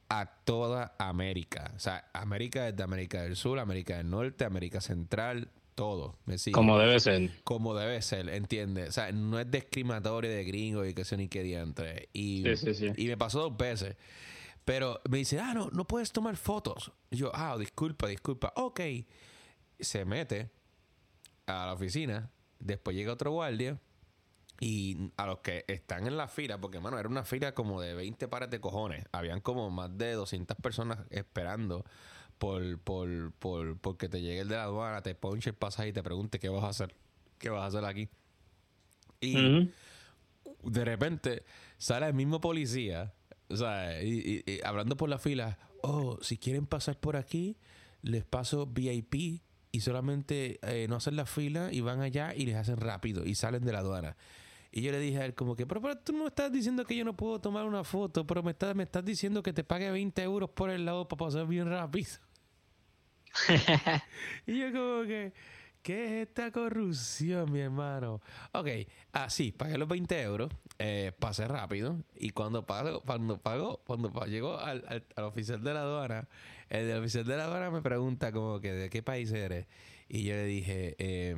a 0.07 0.25
toda 0.45 0.95
América. 0.97 1.71
O 1.75 1.79
sea, 1.79 2.09
América 2.13 2.71
desde 2.71 2.81
América 2.81 3.21
del 3.21 3.35
Sur, 3.35 3.59
América 3.59 3.97
del 3.97 4.09
Norte, 4.09 4.45
América 4.45 4.79
Central, 4.79 5.49
todo. 5.75 6.15
¿me 6.25 6.37
Como 6.51 6.79
debe 6.79 6.99
ser. 6.99 7.31
Como 7.43 7.75
debe 7.75 8.01
ser, 8.01 8.29
¿entiendes? 8.29 8.89
O 8.89 8.91
sea, 8.93 9.11
no 9.11 9.39
es 9.39 9.49
discriminatorio 9.51 10.31
de 10.31 10.43
gringo 10.43 10.85
y 10.85 10.93
que 10.93 11.05
se 11.05 11.17
ni 11.17 11.27
que 11.27 11.43
diantre. 11.43 12.09
Y, 12.13 12.43
y 12.97 13.07
me 13.07 13.17
pasó 13.17 13.41
dos 13.41 13.57
veces. 13.57 13.95
Pero 14.65 15.01
me 15.09 15.17
dice, 15.17 15.39
ah, 15.39 15.53
no, 15.53 15.69
no 15.71 15.85
puedes 15.85 16.11
tomar 16.11 16.35
fotos. 16.37 16.91
Y 17.09 17.17
yo, 17.17 17.31
ah, 17.33 17.57
disculpa, 17.57 18.07
disculpa. 18.07 18.53
Ok. 18.55 18.81
Se 19.79 20.05
mete 20.05 20.51
a 21.45 21.65
la 21.65 21.73
oficina. 21.73 22.29
Después 22.59 22.95
llega 22.95 23.13
otro 23.13 23.31
guardia. 23.31 23.79
Y 24.61 25.11
a 25.15 25.25
los 25.25 25.39
que 25.39 25.63
están 25.67 26.05
en 26.05 26.17
la 26.17 26.27
fila, 26.27 26.59
porque, 26.59 26.81
mano, 26.81 26.99
era 26.99 27.07
una 27.07 27.23
fila 27.23 27.53
como 27.53 27.79
de 27.79 27.93
20 27.93 28.27
pares 28.27 28.49
de 28.49 28.59
cojones. 28.59 29.05
Habían 29.13 29.39
como 29.39 29.69
más 29.69 29.97
de 29.97 30.11
200 30.13 30.57
personas 30.57 30.99
esperando 31.11 31.85
por, 32.37 32.79
por, 32.79 33.31
por, 33.33 33.77
porque 33.79 34.09
te 34.09 34.21
llegue 34.21 34.41
el 34.41 34.49
de 34.49 34.55
la 34.55 34.63
aduana, 34.63 35.01
te 35.01 35.15
ponche 35.15 35.51
el 35.51 35.55
pasaje 35.55 35.89
y 35.89 35.93
te 35.93 36.03
pregunte 36.03 36.39
qué 36.39 36.49
vas 36.49 36.63
a 36.63 36.69
hacer. 36.69 36.95
¿Qué 37.37 37.49
vas 37.49 37.61
a 37.61 37.65
hacer 37.67 37.85
aquí? 37.85 38.09
Y 39.21 39.71
de 40.63 40.85
repente 40.85 41.43
sale 41.77 42.07
el 42.07 42.13
mismo 42.13 42.41
policía 42.41 43.13
o 43.49 43.55
sea, 43.55 44.01
y, 44.03 44.43
hablando 44.63 44.95
por 44.97 45.09
la 45.09 45.17
fila, 45.17 45.57
oh, 45.81 46.17
si 46.21 46.37
quieren 46.37 46.65
pasar 46.65 46.97
por 46.99 47.17
aquí, 47.17 47.57
les 48.01 48.23
paso 48.23 48.65
VIP 48.67 49.41
y 49.71 49.81
solamente 49.81 50.59
eh, 50.63 50.87
no 50.87 50.95
hacen 50.95 51.15
la 51.15 51.25
fila 51.25 51.69
y 51.71 51.81
van 51.81 52.01
allá 52.01 52.33
y 52.35 52.45
les 52.45 52.55
hacen 52.55 52.77
rápido 52.77 53.25
y 53.25 53.35
salen 53.35 53.63
de 53.63 53.71
la 53.71 53.79
aduana. 53.79 54.17
Y 54.71 54.81
yo 54.81 54.91
le 54.91 54.99
dije 54.99 55.19
a 55.19 55.25
él 55.25 55.33
como 55.33 55.55
que, 55.55 55.65
pero, 55.65 55.81
pero 55.81 55.97
tú 55.97 56.13
no 56.13 56.19
me 56.19 56.27
estás 56.27 56.51
diciendo 56.51 56.85
que 56.85 56.95
yo 56.95 57.03
no 57.03 57.15
puedo 57.15 57.41
tomar 57.41 57.65
una 57.65 57.83
foto, 57.83 58.25
pero 58.27 58.43
me 58.43 58.51
estás, 58.51 58.75
me 58.75 58.83
estás 58.83 59.03
diciendo 59.03 59.41
que 59.41 59.51
te 59.51 59.63
pague 59.63 59.89
20 59.89 60.21
euros 60.21 60.49
por 60.51 60.69
el 60.69 60.85
lado 60.85 61.07
para 61.07 61.25
pasar 61.25 61.47
bien 61.47 61.67
rápido. 61.67 62.09
y 64.47 64.59
yo 64.59 64.71
como 64.71 65.03
que, 65.07 65.33
¿qué 65.81 66.05
es 66.05 66.27
esta 66.27 66.51
corrupción, 66.51 67.51
mi 67.51 67.59
hermano? 67.59 68.21
Ok, 68.53 68.67
así, 69.11 69.51
pagué 69.51 69.77
los 69.77 69.87
20 69.87 70.21
euros, 70.21 70.51
eh, 70.77 71.11
pasé 71.17 71.47
rápido, 71.47 71.97
y 72.15 72.31
cuando 72.31 72.65
pago, 72.65 73.01
cuando 73.01 73.37
pago, 73.37 73.81
cuando 73.85 74.09
llegó 74.25 74.57
al, 74.57 74.83
al, 75.15 75.23
oficial 75.23 75.63
de 75.63 75.73
la 75.73 75.81
aduana, 75.81 76.27
el 76.69 76.91
oficial 76.97 77.25
de 77.25 77.37
la 77.37 77.45
aduana 77.45 77.71
me 77.71 77.81
pregunta 77.81 78.31
como 78.31 78.59
que, 78.59 78.71
¿de 78.73 78.89
qué 78.89 79.03
país 79.03 79.31
eres? 79.31 79.67
Y 80.07 80.23
yo 80.23 80.33
le 80.33 80.45
dije, 80.45 80.95
eh, 80.97 81.35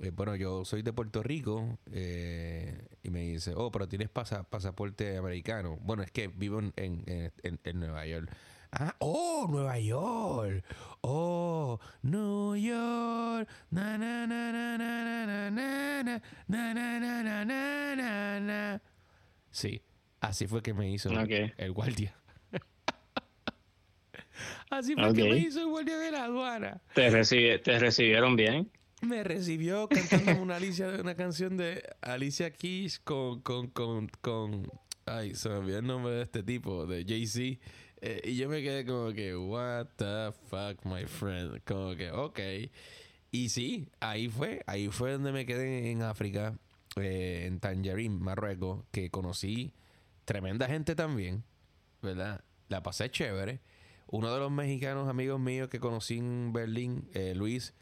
eh, 0.00 0.10
bueno, 0.10 0.34
yo 0.34 0.64
soy 0.64 0.82
de 0.82 0.92
Puerto 0.92 1.22
Rico 1.22 1.78
eh, 1.92 2.88
y 3.02 3.10
me 3.10 3.20
dice, 3.20 3.52
oh, 3.54 3.70
pero 3.70 3.86
tienes 3.86 4.08
pasaporte 4.08 5.16
americano. 5.16 5.78
Bueno, 5.82 6.02
es 6.02 6.10
que 6.10 6.28
vivo 6.28 6.58
en, 6.60 6.72
en, 6.76 7.32
en, 7.42 7.80
Nueva 7.80 8.06
York. 8.06 8.30
Ah, 8.72 8.94
oh, 9.00 9.46
Nueva 9.50 9.78
York. 9.78 10.64
Oh, 11.02 11.78
New 12.02 12.54
York. 12.54 13.48
Na 13.70 13.98
na 13.98 14.26
na 14.26 14.52
na 14.52 14.78
na 14.78 15.06
na 15.06 15.50
na 15.50 15.50
na 15.50 16.20
na 16.48 16.72
na 16.74 17.22
na 17.22 17.94
na 17.94 18.40
na 18.40 18.80
Sí, 19.50 19.82
así 20.20 20.46
fue 20.46 20.62
que 20.62 20.72
me 20.72 20.90
hizo 20.90 21.10
el 21.10 21.72
guardia. 21.72 22.14
así 24.70 24.94
fue 24.94 25.12
que 25.14 25.24
me 25.24 25.38
hizo 25.38 25.60
el 25.60 25.66
guardia 25.66 25.98
de 25.98 26.10
la 26.12 26.24
aduana. 26.24 26.80
¿Te, 26.94 27.10
¿Te 27.58 27.78
recibieron 27.78 28.36
bien? 28.36 28.70
me 29.02 29.24
recibió 29.24 29.88
cantando 29.88 30.42
una 30.42 30.56
Alicia, 30.56 30.88
una 31.00 31.14
canción 31.14 31.56
de 31.56 31.82
Alicia 32.02 32.50
Keys 32.52 32.98
con, 33.00 33.40
con, 33.40 33.68
con, 33.68 34.08
con, 34.20 34.70
ay, 35.06 35.34
se 35.34 35.48
me 35.48 35.56
olvidó 35.56 35.78
el 35.78 35.86
nombre 35.86 36.12
de 36.12 36.22
este 36.22 36.42
tipo, 36.42 36.86
de 36.86 37.04
Jay-Z. 37.04 37.60
Eh, 38.02 38.22
y 38.24 38.36
yo 38.36 38.48
me 38.48 38.62
quedé 38.62 38.86
como 38.86 39.12
que, 39.12 39.36
what 39.36 39.86
the 39.96 40.32
fuck, 40.48 40.84
my 40.84 41.04
friend. 41.04 41.62
Como 41.64 41.94
que, 41.96 42.10
ok. 42.10 42.40
Y 43.30 43.50
sí, 43.50 43.88
ahí 44.00 44.28
fue, 44.28 44.62
ahí 44.66 44.88
fue 44.88 45.12
donde 45.12 45.32
me 45.32 45.44
quedé 45.44 45.90
en 45.90 46.02
África, 46.02 46.58
eh, 46.96 47.44
en 47.46 47.60
Tangerine, 47.60 48.18
Marruecos, 48.18 48.84
que 48.90 49.10
conocí 49.10 49.72
tremenda 50.24 50.66
gente 50.66 50.94
también, 50.94 51.44
¿verdad? 52.02 52.42
La 52.68 52.82
pasé 52.82 53.10
chévere. 53.10 53.60
Uno 54.06 54.32
de 54.32 54.40
los 54.40 54.50
mexicanos 54.50 55.08
amigos 55.08 55.38
míos 55.38 55.68
que 55.68 55.78
conocí 55.78 56.18
en 56.18 56.52
Berlín, 56.52 57.08
eh, 57.12 57.34
Luis, 57.34 57.74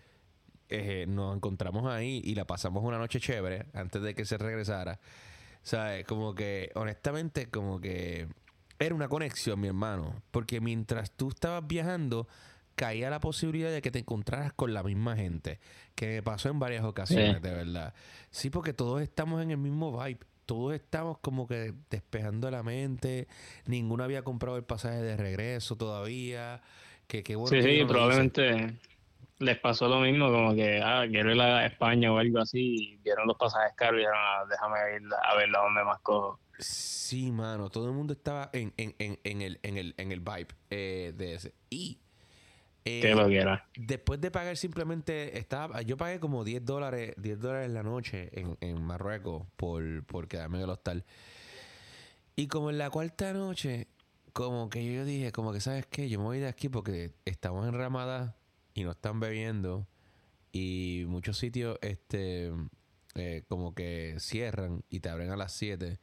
nos 1.07 1.35
encontramos 1.35 1.87
ahí 1.87 2.21
y 2.23 2.35
la 2.35 2.47
pasamos 2.47 2.85
una 2.85 2.99
noche 2.99 3.21
chévere 3.21 3.67
antes 3.73 4.03
de 4.03 4.15
que 4.15 4.27
se 4.27 4.37
regresara. 4.37 5.01
¿Sabes? 5.63 6.05
Como 6.05 6.35
que, 6.35 6.71
honestamente, 6.75 7.49
como 7.49 7.81
que 7.81 8.29
era 8.79 8.95
una 8.95 9.09
conexión, 9.09 9.61
mi 9.61 9.69
hermano. 9.69 10.23
Porque 10.31 10.61
mientras 10.61 11.11
tú 11.11 11.29
estabas 11.29 11.67
viajando, 11.67 12.29
caía 12.75 13.11
la 13.11 13.21
posibilidad 13.21 13.71
de 13.71 13.83
que 13.83 13.91
te 13.91 14.01
encontraras 14.01 14.53
con 14.53 14.73
la 14.75 14.83
misma 14.83 15.17
gente. 15.17 15.59
Que 15.95 16.07
me 16.09 16.23
pasó 16.23 16.49
en 16.49 16.59
varias 16.59 16.85
ocasiones, 16.85 17.43
de 17.43 17.53
verdad. 17.53 17.95
Sí, 18.31 18.51
porque 18.51 18.73
todos 18.73 19.03
estamos 19.03 19.43
en 19.43 19.51
el 19.51 19.59
mismo 19.59 20.03
vibe. 20.03 20.21
Todos 20.47 20.75
estamos 20.75 21.19
como 21.19 21.47
que 21.47 21.75
despejando 21.91 22.51
la 22.51 22.63
mente. 22.63 23.29
Ninguno 23.67 24.05
había 24.05 24.23
comprado 24.23 24.57
el 24.57 24.65
pasaje 24.65 25.03
de 25.03 25.17
regreso 25.17 25.77
todavía. 25.77 26.63
Que 27.07 27.23
qué 27.23 27.37
bueno. 27.37 27.57
Sí, 27.57 27.63
sí, 27.63 27.85
probablemente 27.85 28.79
les 29.39 29.59
pasó 29.59 29.89
lo 29.89 30.01
mismo, 30.01 30.31
como 30.31 30.55
que, 30.55 30.81
ah, 30.83 31.05
quiero 31.09 31.35
ir 31.35 31.41
a 31.41 31.67
España 31.67 32.13
o 32.13 32.19
algo 32.19 32.41
así, 32.41 32.93
y 32.93 32.97
vieron 32.97 33.27
los 33.27 33.37
pasajes 33.37 33.75
caros 33.77 33.95
y 33.95 33.99
dijeron, 33.99 34.19
ah, 34.21 34.45
déjame 34.49 34.79
ir 34.97 35.03
a 35.23 35.35
ver 35.37 35.51
dónde 35.51 35.85
más 35.85 36.01
cojo. 36.01 36.41
Sí, 36.59 37.31
mano, 37.31 37.71
todo 37.71 37.87
el 37.87 37.93
mundo 37.93 38.13
estaba 38.13 38.51
en, 38.53 38.73
en, 38.77 38.95
en, 38.99 39.19
en 39.23 39.43
el, 39.43 39.61
en, 39.63 39.77
el, 39.77 39.95
en 39.97 40.13
el 40.13 40.21
vibe 40.21 40.49
eh, 40.71 41.13
de 41.17 41.35
ese. 41.35 41.55
Y 41.71 41.99
eh, 42.85 43.15
lo 43.15 43.27
quiera. 43.29 43.69
Después 43.77 44.21
de 44.21 44.31
pagar 44.33 44.57
simplemente, 44.57 45.39
estaba, 45.39 45.83
yo 45.83 45.97
pagué 45.97 46.19
como 46.19 46.43
10 46.43 46.65
dólares, 46.65 47.15
10 47.17 47.41
dólares 47.41 47.71
la 47.71 47.85
noche 47.85 48.31
en, 48.33 48.57
en 48.61 48.83
Marruecos 48.83 49.47
por, 49.57 50.05
por 50.07 50.27
quedarme 50.27 50.59
en 50.59 50.65
el 50.65 50.71
hostal. 50.71 51.05
Y 52.35 52.49
como 52.49 52.71
en 52.71 52.79
la 52.79 52.91
cuarta 52.91 53.33
noche, 53.33 53.87
como 54.33 54.69
que 54.69 54.93
yo 54.93 55.05
dije, 55.05 55.31
como 55.31 55.53
que, 55.53 55.61
¿sabes 55.61 55.87
qué? 55.87 56.09
Yo 56.09 56.19
me 56.19 56.25
voy 56.25 56.41
de 56.41 56.49
aquí 56.49 56.69
porque 56.69 57.13
estamos 57.25 57.67
en 57.69 57.75
Ramadán 57.75 58.35
y 58.79 58.85
no 58.85 58.93
están 58.93 59.19
bebiendo 59.19 59.89
y 60.53 61.05
muchos 61.09 61.37
sitios 61.37 61.79
este 61.83 62.53
eh, 63.15 63.43
como 63.49 63.75
que 63.75 64.15
cierran 64.19 64.85
y 64.89 65.01
te 65.01 65.09
abren 65.09 65.31
a 65.31 65.37
las 65.37 65.53
7 65.53 65.99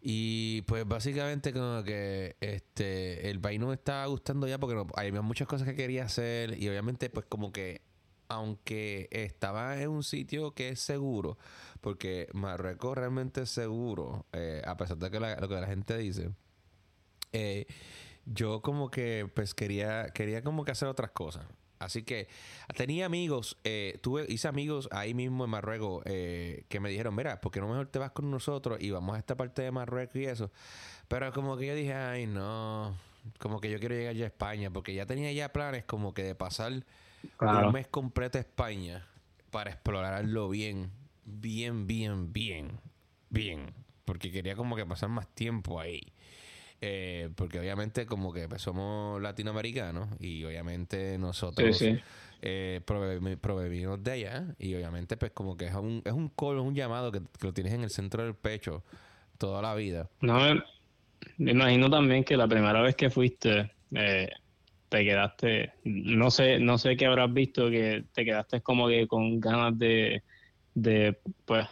y 0.00 0.62
pues 0.62 0.86
básicamente 0.86 1.52
como 1.52 1.84
que 1.84 2.36
este 2.40 3.30
el 3.30 3.40
país 3.40 3.60
no 3.60 3.68
me 3.68 3.74
estaba 3.74 4.04
gustando 4.06 4.48
ya 4.48 4.58
porque 4.58 4.74
no, 4.74 4.86
había 4.96 5.22
muchas 5.22 5.46
cosas 5.46 5.68
que 5.68 5.76
quería 5.76 6.04
hacer 6.04 6.60
y 6.60 6.68
obviamente 6.68 7.08
pues 7.08 7.26
como 7.26 7.52
que 7.52 7.82
aunque 8.28 9.08
estaba 9.12 9.80
en 9.80 9.88
un 9.88 10.02
sitio 10.02 10.54
que 10.54 10.70
es 10.70 10.80
seguro 10.80 11.38
porque 11.80 12.28
Marruecos 12.34 12.98
realmente 12.98 13.42
es 13.42 13.50
seguro 13.50 14.26
eh, 14.32 14.60
a 14.66 14.76
pesar 14.76 14.98
de 14.98 15.10
que 15.10 15.20
lo 15.20 15.48
que 15.48 15.54
la 15.54 15.66
gente 15.68 15.96
dice 15.96 16.30
eh, 17.32 17.66
yo 18.24 18.60
como 18.60 18.90
que 18.90 19.30
pues 19.32 19.54
quería 19.54 20.08
quería 20.08 20.42
como 20.42 20.64
que 20.64 20.72
hacer 20.72 20.88
otras 20.88 21.12
cosas 21.12 21.46
Así 21.78 22.02
que 22.02 22.28
tenía 22.76 23.06
amigos, 23.06 23.58
eh, 23.64 23.98
tuve, 24.02 24.24
hice 24.28 24.48
amigos 24.48 24.88
ahí 24.92 25.12
mismo 25.12 25.44
en 25.44 25.50
Marruecos 25.50 26.02
eh, 26.06 26.64
que 26.68 26.80
me 26.80 26.88
dijeron, 26.88 27.14
mira, 27.14 27.40
¿por 27.40 27.52
qué 27.52 27.60
no 27.60 27.68
mejor 27.68 27.88
te 27.88 27.98
vas 27.98 28.12
con 28.12 28.30
nosotros 28.30 28.78
y 28.80 28.90
vamos 28.90 29.16
a 29.16 29.18
esta 29.18 29.36
parte 29.36 29.62
de 29.62 29.70
Marruecos 29.70 30.16
y 30.16 30.24
eso? 30.24 30.50
Pero 31.08 31.32
como 31.32 31.56
que 31.56 31.66
yo 31.66 31.74
dije, 31.74 31.94
ay, 31.94 32.26
no, 32.26 32.96
como 33.38 33.60
que 33.60 33.70
yo 33.70 33.78
quiero 33.78 33.94
llegar 33.94 34.14
ya 34.14 34.24
a 34.24 34.28
España, 34.28 34.70
porque 34.70 34.94
ya 34.94 35.06
tenía 35.06 35.30
ya 35.32 35.52
planes 35.52 35.84
como 35.84 36.14
que 36.14 36.22
de 36.22 36.34
pasar 36.34 36.84
un 37.40 37.72
mes 37.72 37.86
completo 37.88 38.38
a 38.38 38.40
España 38.40 39.06
para 39.50 39.70
explorarlo 39.70 40.48
bien, 40.48 40.90
bien, 41.24 41.86
bien, 41.86 42.32
bien, 42.32 42.80
bien, 43.30 43.74
porque 44.04 44.30
quería 44.30 44.56
como 44.56 44.76
que 44.76 44.86
pasar 44.86 45.08
más 45.08 45.28
tiempo 45.28 45.80
ahí. 45.80 46.12
Eh, 46.80 47.30
porque 47.34 47.58
obviamente 47.58 48.04
como 48.04 48.32
que 48.32 48.48
pues, 48.48 48.60
somos 48.60 49.20
latinoamericanos 49.22 50.08
y 50.20 50.44
obviamente 50.44 51.16
nosotros 51.16 51.82
eh, 52.42 52.80
provevimos 52.84 54.04
de 54.04 54.12
allá 54.12 54.44
y 54.58 54.74
obviamente 54.74 55.16
pues 55.16 55.32
como 55.32 55.56
que 55.56 55.66
es 55.66 55.74
un, 55.74 56.02
es 56.04 56.12
un 56.12 56.28
call, 56.28 56.58
un 56.58 56.74
llamado 56.74 57.10
que, 57.10 57.22
lo 57.40 57.54
tienes 57.54 57.72
en 57.72 57.82
el 57.82 57.90
centro 57.90 58.24
del 58.24 58.34
pecho 58.34 58.84
toda 59.38 59.62
la 59.62 59.74
vida. 59.74 60.10
No, 60.20 60.38
me 61.38 61.52
imagino 61.52 61.88
también 61.88 62.24
que 62.24 62.36
la 62.36 62.46
primera 62.46 62.82
vez 62.82 62.94
que 62.94 63.08
fuiste 63.08 63.72
eh, 63.94 64.28
te 64.90 65.04
quedaste, 65.04 65.72
no 65.84 66.30
sé, 66.30 66.58
no 66.58 66.76
sé 66.76 66.96
qué 66.96 67.06
habrás 67.06 67.32
visto, 67.32 67.70
que 67.70 68.04
te 68.12 68.24
quedaste 68.24 68.60
como 68.60 68.86
que 68.88 69.06
con 69.06 69.40
ganas 69.40 69.78
de, 69.78 70.22
de 70.74 71.18
pues 71.46 71.66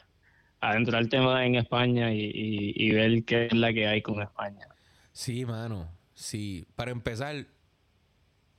adentrar 0.61 1.03
el 1.03 1.11
tema 1.11 1.45
en 1.45 1.57
España 1.57 2.11
y, 2.11 2.73
y 2.75 2.91
ver 2.91 3.23
qué 3.25 3.47
es 3.47 3.53
la 3.53 3.71
que 3.75 3.87
hay 3.87 4.01
con 4.01 4.23
España. 4.23 4.67
Sí, 5.15 5.47
mano. 5.47 5.89
Sí. 6.13 6.67
Para 6.75 6.91
empezar, 6.91 7.47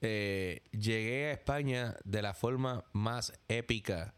eh, 0.01 0.63
llegué 0.71 1.27
a 1.27 1.31
España 1.33 1.95
de 2.05 2.21
la 2.21 2.33
forma 2.33 2.85
más 2.93 3.33
épica 3.49 4.15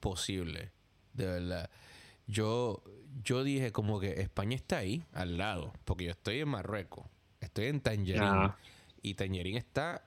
posible. 0.00 0.72
De 1.14 1.26
verdad. 1.26 1.70
Yo, 2.26 2.82
yo 3.22 3.44
dije 3.44 3.72
como 3.72 4.00
que 4.00 4.20
España 4.20 4.56
está 4.56 4.78
ahí, 4.78 5.04
al 5.12 5.38
lado. 5.38 5.72
Porque 5.84 6.06
yo 6.06 6.10
estoy 6.10 6.40
en 6.40 6.48
Marruecos. 6.48 7.06
Estoy 7.40 7.66
en 7.66 7.80
Tangerín. 7.80 8.52
Y 9.00 9.14
Tangerín 9.14 9.56
está 9.56 10.02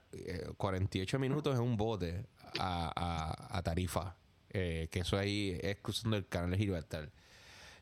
48 0.57 1.15
eh, 1.15 1.19
minutos 1.19 1.55
en 1.55 1.61
un 1.61 1.77
bote 1.77 2.25
a, 2.59 3.61
Tarifa. 3.63 4.17
Eh, 4.49 4.89
que 4.91 4.99
eso 4.99 5.17
ahí 5.17 5.57
es 5.61 5.77
cruzando 5.77 6.17
el 6.17 6.27
canal 6.27 6.51
de 6.51 6.57
Gibraltar. 6.57 7.11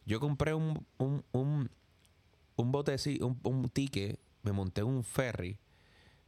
Yo 0.05 0.19
compré 0.19 0.53
un, 0.53 0.85
un 0.99 1.25
un 1.31 1.69
bote, 2.65 2.95
un, 3.21 3.39
un 3.43 3.69
ticket, 3.69 4.19
me 4.43 4.51
monté 4.51 4.83
un 4.83 5.03
ferry 5.03 5.59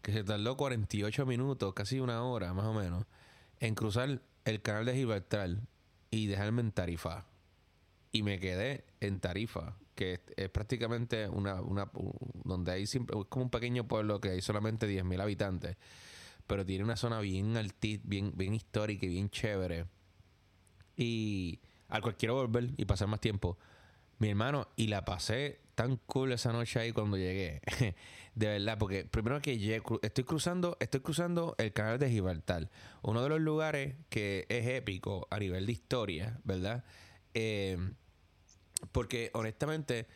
que 0.02 0.12
se 0.12 0.24
tardó 0.24 0.58
48 0.58 1.26
minutos, 1.26 1.74
casi 1.74 2.00
una 2.00 2.24
hora 2.24 2.54
más 2.54 2.66
o 2.66 2.74
menos, 2.74 3.06
en 3.60 3.76
cruzar 3.76 4.22
el 4.46 4.62
canal 4.62 4.86
de 4.86 4.96
Gibraltar 4.96 5.58
y 6.10 6.28
dejarme 6.28 6.62
en 6.62 6.72
Tarifa. 6.72 7.26
Y 8.12 8.24
me 8.24 8.40
quedé 8.40 8.86
en 9.00 9.20
Tarifa, 9.20 9.78
que 9.96 10.22
es, 10.36 10.50
prácticamente 10.50 11.30
una, 11.30 11.62
una 11.62 11.90
donde 12.44 12.72
hay 12.72 12.88
siempre, 12.88 13.18
es 13.18 13.26
como 13.28 13.46
un 13.46 13.52
pequeño 13.52 13.88
pueblo 13.88 14.20
que 14.20 14.30
hay 14.30 14.42
solamente 14.42 14.88
10.000 14.88 15.22
habitantes, 15.22 15.78
pero 16.48 16.66
tiene 16.66 16.84
una 16.84 16.98
zona 16.98 17.20
bien 17.20 17.56
altit, 17.56 18.02
bien, 18.04 18.34
bien 18.36 18.54
histórica 18.54 19.06
y 19.06 19.10
bien 19.10 19.30
chévere. 19.30 19.86
Y 20.98 21.60
al 21.88 22.02
cual 22.02 22.18
quiero 22.18 22.36
volver 22.36 22.72
y 22.78 22.86
pasar 22.86 23.08
más 23.08 23.22
tiempo. 23.22 23.58
Mi 24.20 24.30
hermano, 24.30 24.68
y 24.76 24.88
la 24.88 25.06
pasé 25.06 25.62
tan 25.76 25.98
cool 25.98 26.32
esa 26.32 26.52
noche 26.52 26.80
ahí 26.80 26.92
cuando 26.92 27.18
llegué. 27.18 27.62
de 28.36 28.48
verdad, 28.48 28.78
porque 28.78 29.06
primero 29.06 29.42
que 29.42 29.58
llegué, 29.58 29.82
estoy 30.02 30.24
cruzando, 30.24 30.78
estoy 30.80 31.02
cruzando 31.02 31.56
el 31.58 31.74
canal 31.74 32.00
de 32.00 32.10
Gibraltar. 32.10 32.70
Uno 33.02 33.24
de 33.24 33.30
los 33.30 33.42
lugares 33.42 33.96
que 34.10 34.46
es 34.50 34.68
épico 34.68 35.28
a 35.30 35.40
nivel 35.40 35.66
de 35.66 35.72
historia, 35.72 36.40
¿verdad? 36.44 36.84
Eh, 37.34 37.78
porque 38.92 39.32
honestamente, 39.34 40.08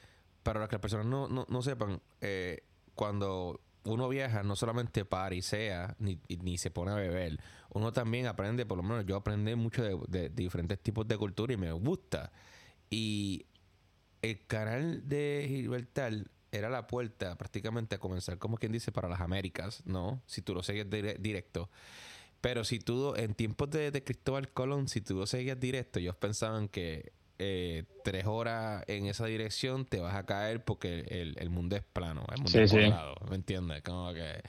para 0.43 0.67
que 0.67 0.73
las 0.73 0.81
personas 0.81 1.05
no, 1.05 1.27
no, 1.27 1.45
no 1.49 1.61
sepan, 1.61 2.01
eh, 2.21 2.63
cuando 2.93 3.61
uno 3.83 4.09
viaja 4.09 4.41
no 4.41 4.55
solamente 4.55 5.05
parisea 5.05 5.95
ni, 5.99 6.19
ni 6.41 6.57
se 6.57 6.71
pone 6.71 6.91
a 6.91 6.95
beber, 6.95 7.39
uno 7.69 7.93
también 7.93 8.25
aprende, 8.27 8.65
por 8.65 8.77
lo 8.77 8.83
menos 8.83 9.05
yo 9.05 9.15
aprendí 9.15 9.55
mucho 9.55 9.83
de, 9.83 9.99
de 10.07 10.29
diferentes 10.29 10.79
tipos 10.79 11.07
de 11.07 11.17
cultura 11.17 11.53
y 11.53 11.57
me 11.57 11.71
gusta. 11.71 12.31
Y 12.89 13.45
el 14.31 14.45
canal 14.47 15.07
de 15.07 15.45
Gibraltar 15.47 16.13
era 16.51 16.69
la 16.69 16.87
puerta 16.87 17.37
prácticamente 17.37 17.95
a 17.95 17.99
comenzar, 17.99 18.37
como 18.37 18.57
quien 18.57 18.71
dice, 18.71 18.91
para 18.91 19.09
las 19.09 19.21
Américas, 19.21 19.83
¿no? 19.85 20.21
Si 20.25 20.41
tú 20.41 20.53
lo 20.53 20.63
seguías 20.63 20.87
directo. 20.89 21.69
Pero 22.41 22.63
si 22.63 22.79
tú, 22.79 23.13
en 23.15 23.33
tiempos 23.33 23.69
de, 23.71 24.03
Cristóbal 24.03 24.49
Colón, 24.49 24.87
si 24.87 25.01
tú 25.01 25.15
lo 25.15 25.25
seguías 25.25 25.59
directo, 25.59 25.99
ellos 25.99 26.15
pensaban 26.15 26.67
que 26.67 27.11
eh, 27.39 27.83
tres 28.03 28.25
horas 28.25 28.83
en 28.87 29.07
esa 29.07 29.25
dirección 29.25 29.85
te 29.85 29.99
vas 29.99 30.15
a 30.15 30.25
caer 30.25 30.63
porque 30.63 30.99
el, 31.09 31.49
mundo 31.49 31.75
es 31.75 31.83
plano, 31.83 32.25
el 32.33 32.41
mundo 32.41 32.59
es 32.59 32.71
cuadrado, 32.71 33.15
¿me 33.29 33.35
entiendes? 33.35 33.81
Como 33.81 34.13
que... 34.13 34.41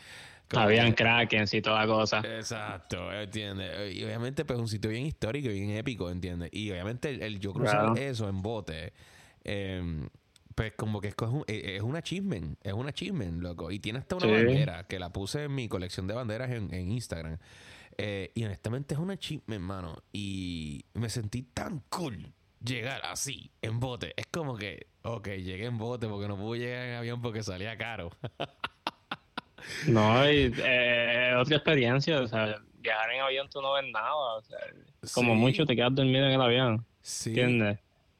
Habían 0.50 0.92
krakens 0.92 1.52
y 1.54 1.60
toda 1.60 1.84
cosa. 1.88 2.18
Exacto, 2.18 3.12
¿entiendes? 3.12 3.96
Y 3.96 4.04
obviamente 4.04 4.44
pues 4.44 4.60
un 4.60 4.68
sitio 4.68 4.90
bien 4.90 5.04
histórico, 5.04 5.48
bien 5.48 5.70
épico, 5.70 6.08
¿entiendes? 6.08 6.50
Y 6.52 6.70
obviamente 6.70 7.08
el, 7.26 7.40
yo 7.40 7.52
cruzar 7.52 7.98
eso 7.98 8.28
en 8.28 8.42
bote 8.42 8.92
eh, 9.46 10.08
pues 10.56 10.72
como 10.72 11.02
que 11.02 11.08
es, 11.08 11.14
un, 11.20 11.44
e, 11.46 11.76
es 11.76 11.82
una 11.82 11.98
achievement, 11.98 12.58
es 12.64 12.72
un 12.72 12.88
achievement, 12.88 13.42
loco. 13.42 13.70
Y 13.70 13.78
tiene 13.78 13.98
hasta 13.98 14.16
una 14.16 14.26
bandera 14.26 14.86
que 14.88 14.98
la 14.98 15.12
puse 15.12 15.44
en 15.44 15.54
mi 15.54 15.68
colección 15.68 16.06
de 16.06 16.14
banderas 16.14 16.50
en, 16.50 16.72
Instagram. 16.90 17.38
Eh, 17.98 18.32
y 18.34 18.44
honestamente 18.44 18.94
es 18.94 19.00
una 19.00 19.12
achievement, 19.14 19.62
mano. 19.62 20.02
Y 20.14 20.86
me 20.94 21.10
sentí 21.10 21.42
tan 21.42 21.82
cool 21.90 22.32
llegar 22.64 23.02
así, 23.04 23.50
en 23.60 23.78
bote. 23.80 24.14
Es 24.16 24.26
como 24.28 24.56
que, 24.56 24.86
ok, 25.02 25.28
llegué 25.28 25.66
en 25.66 25.76
bote 25.76 26.08
porque 26.08 26.26
no 26.26 26.38
pude 26.38 26.60
llegar 26.60 26.86
en 26.86 26.94
avión 26.94 27.20
porque 27.20 27.42
salía 27.42 27.76
caro. 27.76 28.10
no, 29.88 30.24
y, 30.30 30.54
eh, 30.56 31.34
otra 31.38 31.56
experiencia, 31.56 32.18
o 32.22 32.26
sea, 32.26 32.62
viajar 32.78 33.10
en 33.12 33.20
avión 33.20 33.50
tú 33.50 33.60
no 33.60 33.74
ves 33.74 33.84
nada, 33.92 34.14
o 34.14 34.40
sea, 34.40 34.58
como 35.12 35.34
mucho 35.34 35.66
te 35.66 35.76
quedas 35.76 35.94
dormido 35.94 36.24
en 36.24 36.32
el 36.32 36.40
avión. 36.40 36.86
Sí. 37.02 37.28
¿Entiendes? 37.28 37.78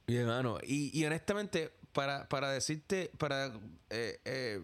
Y 0.08 0.16
hermano, 0.16 0.58
y, 0.62 0.96
y 0.96 1.04
honestamente, 1.04 1.72
para, 1.96 2.28
para 2.28 2.50
decirte, 2.50 3.10
para 3.16 3.58
eh, 3.88 4.20
eh, 4.26 4.62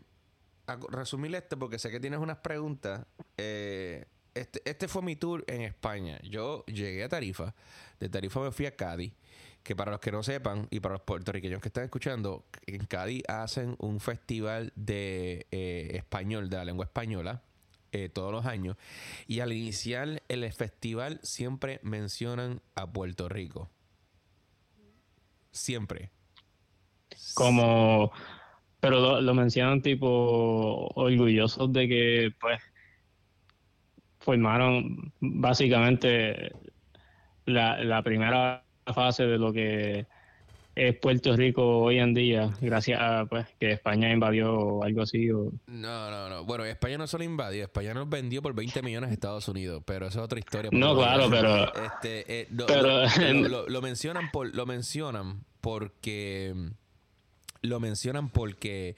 resumir 0.90 1.34
esto, 1.34 1.58
porque 1.58 1.78
sé 1.78 1.90
que 1.90 1.98
tienes 1.98 2.20
unas 2.20 2.36
preguntas. 2.38 3.06
Eh, 3.38 4.04
este, 4.34 4.60
este 4.66 4.86
fue 4.86 5.00
mi 5.00 5.16
tour 5.16 5.42
en 5.46 5.62
España. 5.62 6.20
Yo 6.22 6.62
llegué 6.66 7.02
a 7.04 7.08
Tarifa. 7.08 7.54
De 7.98 8.10
Tarifa 8.10 8.40
me 8.40 8.52
fui 8.52 8.66
a 8.66 8.76
Cádiz. 8.76 9.14
Que 9.62 9.74
para 9.74 9.92
los 9.92 10.00
que 10.00 10.12
no 10.12 10.22
sepan 10.22 10.66
y 10.70 10.80
para 10.80 10.94
los 10.94 11.02
puertorriqueños 11.02 11.62
que 11.62 11.68
están 11.68 11.84
escuchando, 11.84 12.44
en 12.66 12.84
Cádiz 12.84 13.22
hacen 13.28 13.76
un 13.78 13.98
festival 13.98 14.72
de 14.76 15.46
español, 15.50 16.50
de 16.50 16.56
la 16.56 16.64
lengua 16.66 16.84
española. 16.84 17.42
todos 18.12 18.30
los 18.32 18.44
años. 18.44 18.76
Y 19.26 19.40
al 19.40 19.52
iniciar 19.52 20.22
el 20.28 20.52
festival 20.52 21.18
siempre 21.22 21.80
mencionan 21.82 22.60
a 22.74 22.92
Puerto 22.92 23.28
Rico. 23.28 23.70
Siempre. 25.52 26.10
Como, 27.34 28.10
pero 28.80 29.20
lo, 29.20 29.34
mencionan 29.34 29.82
tipo 29.82 30.88
orgullosos 30.94 31.72
de 31.72 31.88
que 31.88 32.34
pues 32.40 32.60
formaron 34.20 35.12
básicamente 35.20 36.52
la, 37.44 37.82
la 37.84 38.02
primera 38.02 38.64
fase 38.86 39.24
de 39.24 39.38
lo 39.38 39.52
que 39.52 40.06
es 40.74 40.96
Puerto 40.96 41.36
Rico 41.36 41.80
hoy 41.80 41.98
en 41.98 42.14
día, 42.14 42.50
gracias 42.60 42.98
a 43.00 43.26
pues 43.26 43.46
que 43.60 43.72
España 43.72 44.10
invadió 44.10 44.82
algo 44.82 45.02
así. 45.02 45.30
O... 45.30 45.52
No, 45.66 46.10
no, 46.10 46.28
no. 46.28 46.44
Bueno, 46.44 46.64
España 46.64 46.98
no 46.98 47.06
solo 47.06 47.24
invadió, 47.24 47.64
España 47.64 47.94
nos 47.94 48.08
vendió 48.08 48.40
por 48.42 48.54
20 48.54 48.82
millones 48.82 49.10
a 49.10 49.12
Estados 49.12 49.48
Unidos, 49.48 49.82
pero 49.86 50.06
eso 50.06 50.20
es 50.20 50.24
otra 50.24 50.38
historia. 50.38 50.70
No, 50.72 50.96
claro, 50.96 51.28
pero, 51.30 51.74
este, 51.74 52.40
eh, 52.40 52.48
pero... 52.66 53.02
Lo, 53.68 53.82
mencionan 53.82 54.30
por, 54.30 54.54
lo 54.54 54.66
mencionan 54.66 55.44
porque 55.60 56.54
lo 57.60 57.80
mencionan 57.80 58.30
porque 58.30 58.96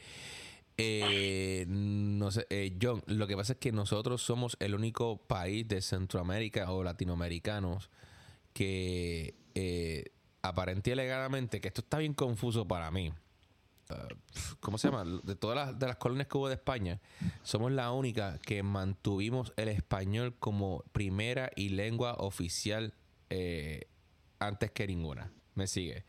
eh, 0.77 1.67
no 1.69 2.31
sé, 2.31 2.47
eh, 2.51 2.77
John, 2.81 3.03
lo 3.07 3.27
que 3.27 3.37
pasa 3.37 3.53
es 3.55 3.59
que 3.59 3.71
nosotros 3.71 4.23
somos 4.23 4.57
el 4.59 4.75
único 4.75 5.19
país 5.19 5.69
de 5.69 5.81
Centroamérica 5.81 6.71
o 6.73 6.83
latinoamericanos 6.83 7.91
que 8.53 9.35
eh, 9.55 10.05
aparente 10.45 10.91
y 10.91 10.93
alegadamente, 10.93 11.61
que 11.61 11.69
esto 11.69 11.81
está 11.81 11.99
bien 11.99 12.15
confuso 12.15 12.69
para 12.69 12.91
mí. 12.91 13.13
Uh, 13.91 14.15
¿Cómo 14.61 14.79
se 14.79 14.89
llama? 14.89 15.05
De 15.23 15.35
todas 15.37 15.57
las, 15.57 15.79
de 15.79 15.87
las 15.87 15.97
colonias 15.97 16.29
que 16.29 16.37
hubo 16.37 16.49
de 16.49 16.55
España, 16.55 17.01
somos 17.43 17.73
la 17.73 17.91
única 17.93 18.39
que 18.39 18.63
mantuvimos 18.63 19.53
el 19.57 19.69
español 19.69 20.37
como 20.39 20.85
primera 20.93 21.51
y 21.57 21.71
lengua 21.71 22.15
oficial 22.15 22.95
eh, 23.31 23.89
antes 24.39 24.71
que 24.71 24.87
ninguna. 24.87 25.33
¿Me 25.55 25.67
sigue? 25.67 26.05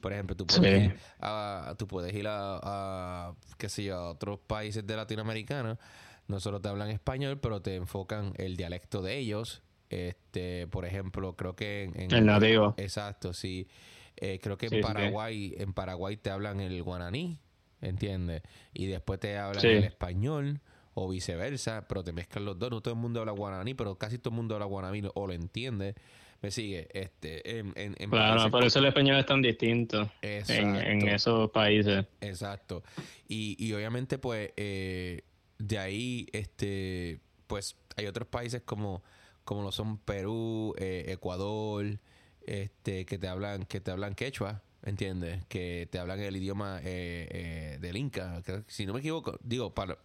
Por 0.00 0.12
ejemplo, 0.12 0.36
tú 0.36 0.46
puedes, 0.46 0.84
ir, 0.84 0.98
a, 1.20 1.74
tú 1.76 1.86
puedes 1.86 2.14
ir 2.14 2.26
a, 2.28 3.34
qué 3.58 3.68
sé 3.68 3.84
yo, 3.84 3.96
a 3.96 4.10
otros 4.10 4.38
países 4.38 4.86
de 4.86 4.96
Latinoamérica, 4.96 5.78
no 6.26 6.40
solo 6.40 6.60
te 6.60 6.68
hablan 6.68 6.88
español, 6.90 7.38
pero 7.38 7.60
te 7.60 7.74
enfocan 7.74 8.32
el 8.36 8.56
dialecto 8.56 9.02
de 9.02 9.18
ellos 9.18 9.62
este, 9.90 10.66
por 10.66 10.84
ejemplo, 10.84 11.36
creo 11.36 11.54
que 11.54 11.84
en, 11.94 12.12
el 12.12 12.26
nativo. 12.26 12.74
Exacto, 12.76 13.32
sí. 13.32 13.68
Eh, 14.16 14.38
creo 14.42 14.56
que 14.56 14.66
en 14.66 14.80
Paraguay, 14.80 15.54
en 15.58 15.72
Paraguay 15.72 16.16
te 16.16 16.30
hablan 16.30 16.60
el 16.60 16.82
guaraní, 16.82 17.38
¿entiendes? 17.80 18.42
Y 18.72 18.86
después 18.86 19.20
te 19.20 19.36
hablan 19.36 19.64
el 19.64 19.84
español 19.84 20.60
o 20.94 21.08
viceversa, 21.08 21.86
pero 21.88 22.04
te 22.04 22.12
mezclan 22.12 22.44
los 22.44 22.58
dos. 22.58 22.70
No 22.70 22.80
todo 22.80 22.94
el 22.94 23.00
mundo 23.00 23.20
habla 23.20 23.32
guaraní, 23.32 23.74
pero 23.74 23.96
casi 23.96 24.18
todo 24.18 24.30
el 24.30 24.36
mundo 24.36 24.54
habla 24.54 24.66
guaraní 24.66 25.02
o 25.14 25.26
lo 25.26 25.32
entiende. 25.32 25.94
Me 26.40 26.50
sigue, 26.50 26.88
este, 26.92 27.58
en, 27.58 27.72
en, 27.74 28.10
claro, 28.10 28.50
por 28.50 28.64
eso 28.64 28.78
el 28.78 28.84
español 28.84 29.18
es 29.18 29.24
tan 29.24 29.40
distinto 29.40 30.10
en, 30.20 31.08
esos 31.08 31.50
países. 31.50 32.04
Exacto. 32.20 32.82
Y, 33.26 33.56
y 33.58 33.72
obviamente, 33.72 34.18
pues, 34.18 34.52
eh, 34.56 35.22
de 35.58 35.78
ahí, 35.78 36.26
este, 36.32 37.20
pues, 37.46 37.76
hay 37.96 38.06
otros 38.06 38.28
países 38.28 38.60
como 38.62 39.02
como 39.44 39.62
lo 39.62 39.72
son 39.72 39.98
Perú, 39.98 40.74
eh, 40.78 41.04
Ecuador, 41.08 41.98
este, 42.46 43.06
que 43.06 43.18
te 43.18 43.28
hablan, 43.28 43.64
que 43.66 43.80
te 43.80 43.90
hablan 43.90 44.14
quechua, 44.14 44.62
¿entiendes? 44.82 45.44
Que 45.48 45.88
te 45.90 45.98
hablan 45.98 46.20
el 46.20 46.36
idioma 46.36 46.80
eh, 46.82 47.28
eh, 47.30 47.78
del 47.80 47.96
Inca. 47.96 48.42
si 48.66 48.86
no 48.86 48.94
me 48.94 49.00
equivoco, 49.00 49.38
digo, 49.42 49.74
para, 49.74 49.98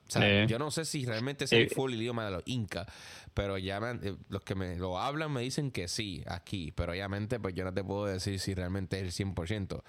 yo 0.48 0.60
no 0.60 0.72
sé 0.72 0.86
si 0.86 1.06
realmente 1.06 1.46
es 1.46 1.54
el 1.54 1.70
full 1.70 1.94
idioma 1.94 2.26
de 2.26 2.32
los 2.32 2.44
Incas, 2.46 2.88
pero 3.34 3.58
ya 3.58 3.80
los 4.30 4.44
que 4.44 4.56
me 4.56 4.78
lo 4.78 5.00
hablan 5.00 5.32
me 5.32 5.42
dicen 5.42 5.72
que 5.72 5.88
sí, 5.88 6.24
aquí, 6.28 6.72
pero 6.72 6.92
obviamente 6.92 7.40
pues 7.40 7.56
yo 7.56 7.64
no 7.64 7.74
te 7.74 7.84
puedo 7.84 8.06
decir 8.06 8.40
si 8.40 8.54
realmente 8.54 9.00
es 9.00 9.20
el 9.20 9.28
100%. 9.28 9.82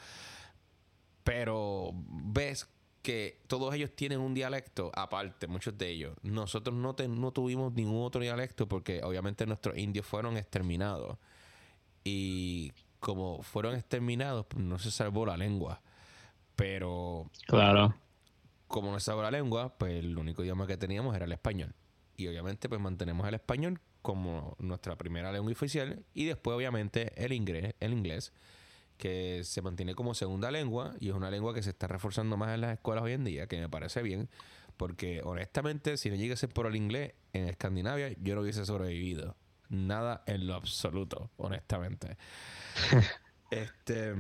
Pero 1.23 1.93
ves 1.95 2.67
que 3.03 3.41
todos 3.47 3.75
ellos 3.75 3.91
tienen 3.95 4.21
un 4.21 4.35
dialecto 4.35 4.91
aparte, 4.95 5.47
muchos 5.47 5.77
de 5.79 5.89
ellos. 5.89 6.17
Nosotros 6.23 6.75
no, 6.75 6.95
no 7.09 7.33
tuvimos 7.33 7.73
ningún 7.73 8.05
otro 8.05 8.21
dialecto 8.21 8.69
porque 8.69 9.03
obviamente 9.03 9.47
nuestros 9.47 9.77
indios 9.79 10.07
fueron 10.07 10.37
exterminados. 10.37 11.19
Y 12.05 12.73
como 12.99 13.43
fueron 13.43 13.75
exterminados, 13.75 14.47
pues 14.47 14.63
no 14.63 14.79
se 14.79 14.91
salvó 14.91 15.27
la 15.27 15.37
lengua. 15.37 15.81
Pero... 16.57 17.31
Claro. 17.47 17.95
Como 18.69 18.93
no 18.93 19.01
se 19.01 19.07
salvó 19.07 19.23
la 19.23 19.31
lengua, 19.31 19.77
pues 19.79 19.95
el 19.95 20.17
único 20.17 20.45
idioma 20.45 20.67
que 20.67 20.77
teníamos 20.77 21.17
era 21.17 21.25
el 21.25 21.33
español. 21.33 21.75
Y 22.17 22.29
obviamente 22.29 22.69
pues 22.69 22.81
mantenemos 22.81 23.27
el 23.27 23.35
español 23.35 23.81
como 24.03 24.57
nuestra 24.59 24.97
primera 24.97 25.33
lengua 25.33 25.53
oficial 25.53 26.05
y 26.15 26.25
después 26.25 26.57
obviamente 26.57 27.13
el 27.23 27.33
inglés, 27.33 27.75
el 27.81 27.93
inglés 27.93 28.33
que 29.01 29.43
se 29.45 29.63
mantiene 29.63 29.95
como 29.95 30.15
segunda 30.15 30.51
lengua 30.51 30.95
y 31.01 31.09
es 31.09 31.15
una 31.15 31.31
lengua 31.31 31.55
que 31.55 31.63
se 31.63 31.71
está 31.71 31.89
reforzando 31.89 32.37
más 32.37 32.55
en 32.55 32.61
las 32.61 32.75
escuelas 32.75 33.03
hoy 33.03 33.15
en 33.15 33.25
día, 33.25 33.47
que 33.47 33.59
me 33.59 33.69
parece 33.69 34.03
bien, 34.03 34.29
porque 34.77 35.23
honestamente, 35.25 35.97
si 35.97 36.11
no 36.11 36.17
llegase 36.17 36.49
por 36.49 36.67
el 36.67 36.77
inglés 36.77 37.15
en 37.33 37.49
Escandinavia, 37.49 38.15
yo 38.21 38.35
no 38.35 38.43
hubiese 38.43 38.67
sobrevivido. 38.67 39.37
Nada 39.71 40.23
en 40.27 40.47
lo 40.47 40.55
absoluto, 40.55 41.31
honestamente. 41.39 42.19
este, 43.51 44.15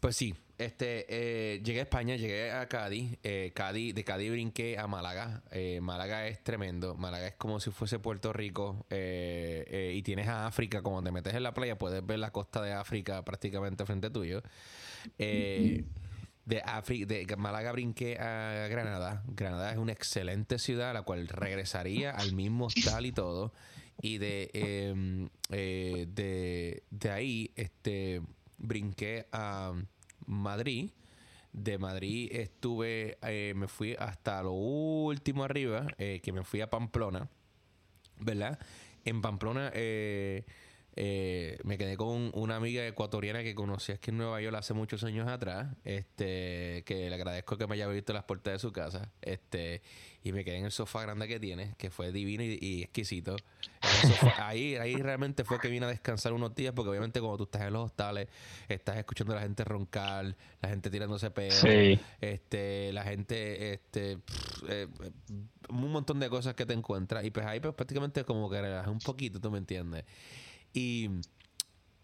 pues 0.00 0.16
sí, 0.16 0.34
este, 0.58 1.06
eh, 1.08 1.62
llegué 1.62 1.80
a 1.80 1.82
España, 1.82 2.16
llegué 2.16 2.50
a 2.50 2.66
Cádiz, 2.66 3.18
eh, 3.22 3.52
Cádiz, 3.54 3.94
de 3.94 4.04
Cádiz 4.04 4.30
brinqué 4.30 4.78
a 4.78 4.86
Málaga. 4.86 5.42
Eh, 5.50 5.80
Málaga 5.82 6.26
es 6.26 6.42
tremendo, 6.42 6.94
Málaga 6.94 7.26
es 7.26 7.34
como 7.34 7.60
si 7.60 7.70
fuese 7.70 7.98
Puerto 7.98 8.32
Rico 8.32 8.86
y 8.90 10.02
tienes 10.02 10.28
a 10.28 10.46
África, 10.46 10.82
como 10.82 11.02
te 11.02 11.12
metes 11.12 11.34
en 11.34 11.42
la 11.42 11.52
playa 11.52 11.76
puedes 11.76 12.04
ver 12.04 12.18
la 12.18 12.30
costa 12.30 12.62
de 12.62 12.72
África 12.72 13.22
prácticamente 13.22 13.84
frente 13.84 14.08
tuyo. 14.08 14.42
de, 15.18 15.84
de 16.46 17.36
Málaga 17.36 17.72
brinqué 17.72 18.18
a 18.18 18.68
Granada. 18.68 19.24
Granada 19.26 19.72
es 19.72 19.78
una 19.78 19.92
excelente 19.92 20.58
ciudad 20.58 20.90
a 20.90 20.94
la 20.94 21.02
cual 21.02 21.28
regresaría 21.28 22.12
al 22.12 22.32
mismo 22.34 22.66
hostal 22.66 23.04
y 23.04 23.12
todo. 23.12 23.52
Y 24.00 24.18
de, 24.18 24.50
em, 24.54 25.28
de, 25.50 26.82
de 26.90 27.10
ahí 27.10 27.52
este, 27.56 28.22
brinqué 28.58 29.26
a 29.32 29.74
Madrid. 30.26 30.90
De 31.52 31.78
Madrid 31.78 32.28
estuve, 32.32 33.16
eh, 33.22 33.54
me 33.56 33.66
fui 33.66 33.96
hasta 33.98 34.42
lo 34.42 34.52
último 34.52 35.44
arriba, 35.44 35.86
eh, 35.96 36.20
que 36.22 36.30
me 36.32 36.44
fui 36.44 36.60
a 36.60 36.68
Pamplona, 36.68 37.30
¿verdad? 38.20 38.58
En 39.06 39.22
Pamplona 39.22 39.70
eh, 39.72 40.44
eh, 40.98 41.58
me 41.62 41.76
quedé 41.76 41.96
con 41.98 42.30
una 42.34 42.56
amiga 42.56 42.86
ecuatoriana 42.86 43.42
que 43.42 43.54
conocí 43.54 43.92
aquí 43.92 44.10
en 44.10 44.16
Nueva 44.16 44.40
York 44.40 44.56
hace 44.56 44.72
muchos 44.72 45.04
años 45.04 45.28
atrás, 45.28 45.68
este, 45.84 46.82
que 46.86 47.08
le 47.10 47.14
agradezco 47.14 47.58
que 47.58 47.66
me 47.66 47.74
haya 47.74 47.84
abierto 47.84 48.12
las 48.14 48.24
puertas 48.24 48.54
de 48.54 48.58
su 48.58 48.72
casa, 48.72 49.12
este, 49.20 49.82
y 50.24 50.32
me 50.32 50.42
quedé 50.44 50.56
en 50.58 50.64
el 50.64 50.72
sofá 50.72 51.02
grande 51.02 51.28
que 51.28 51.38
tiene, 51.38 51.74
que 51.76 51.90
fue 51.90 52.12
divino 52.12 52.42
y, 52.42 52.58
y 52.60 52.82
exquisito. 52.82 53.36
Sofá- 53.82 54.34
ahí, 54.48 54.76
ahí 54.76 54.96
realmente 54.96 55.44
fue 55.44 55.60
que 55.60 55.68
vine 55.68 55.84
a 55.86 55.88
descansar 55.90 56.32
unos 56.32 56.54
días, 56.54 56.72
porque 56.74 56.88
obviamente 56.88 57.20
cuando 57.20 57.36
tú 57.36 57.44
estás 57.44 57.62
en 57.62 57.74
los 57.74 57.84
hostales, 57.84 58.28
estás 58.68 58.96
escuchando 58.96 59.34
a 59.34 59.36
la 59.36 59.42
gente 59.42 59.64
roncar, 59.64 60.34
la 60.62 60.68
gente 60.70 60.88
tirándose 60.90 61.30
pedo, 61.30 61.52
Sí. 61.52 62.00
este, 62.22 62.92
la 62.94 63.04
gente, 63.04 63.74
este, 63.74 64.16
pff, 64.18 64.62
eh, 64.68 64.88
un 65.68 65.90
montón 65.92 66.18
de 66.20 66.30
cosas 66.30 66.54
que 66.54 66.64
te 66.64 66.72
encuentras. 66.72 67.22
Y 67.24 67.30
pues 67.30 67.44
ahí 67.44 67.60
pues 67.60 67.74
prácticamente 67.74 68.24
como 68.24 68.48
que 68.48 68.60
relajé 68.62 68.88
un 68.88 68.98
poquito, 69.00 69.40
¿tú 69.40 69.50
me 69.50 69.58
entiendes? 69.58 70.04
Y, 70.76 71.08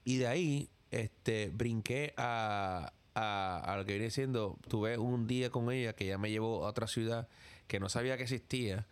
y 0.05 0.17
de 0.17 0.27
ahí, 0.27 0.71
este, 0.91 1.51
brinqué 1.53 2.15
a, 2.17 2.93
a, 3.15 3.59
a 3.65 3.77
lo 3.77 3.85
que 3.85 3.93
viene 3.93 4.11
siendo, 4.11 4.59
tuve 4.69 4.97
un 4.97 5.27
día 5.27 5.51
con 5.51 5.71
ella 5.71 5.93
que 5.93 6.07
ya 6.07 6.17
me 6.17 6.31
llevó 6.31 6.65
a 6.65 6.69
otra 6.71 6.87
ciudad 6.87 7.29
que 7.67 7.79
no 7.81 7.89
sabía 7.91 8.17
que 8.17 8.23
existía, 8.23 8.87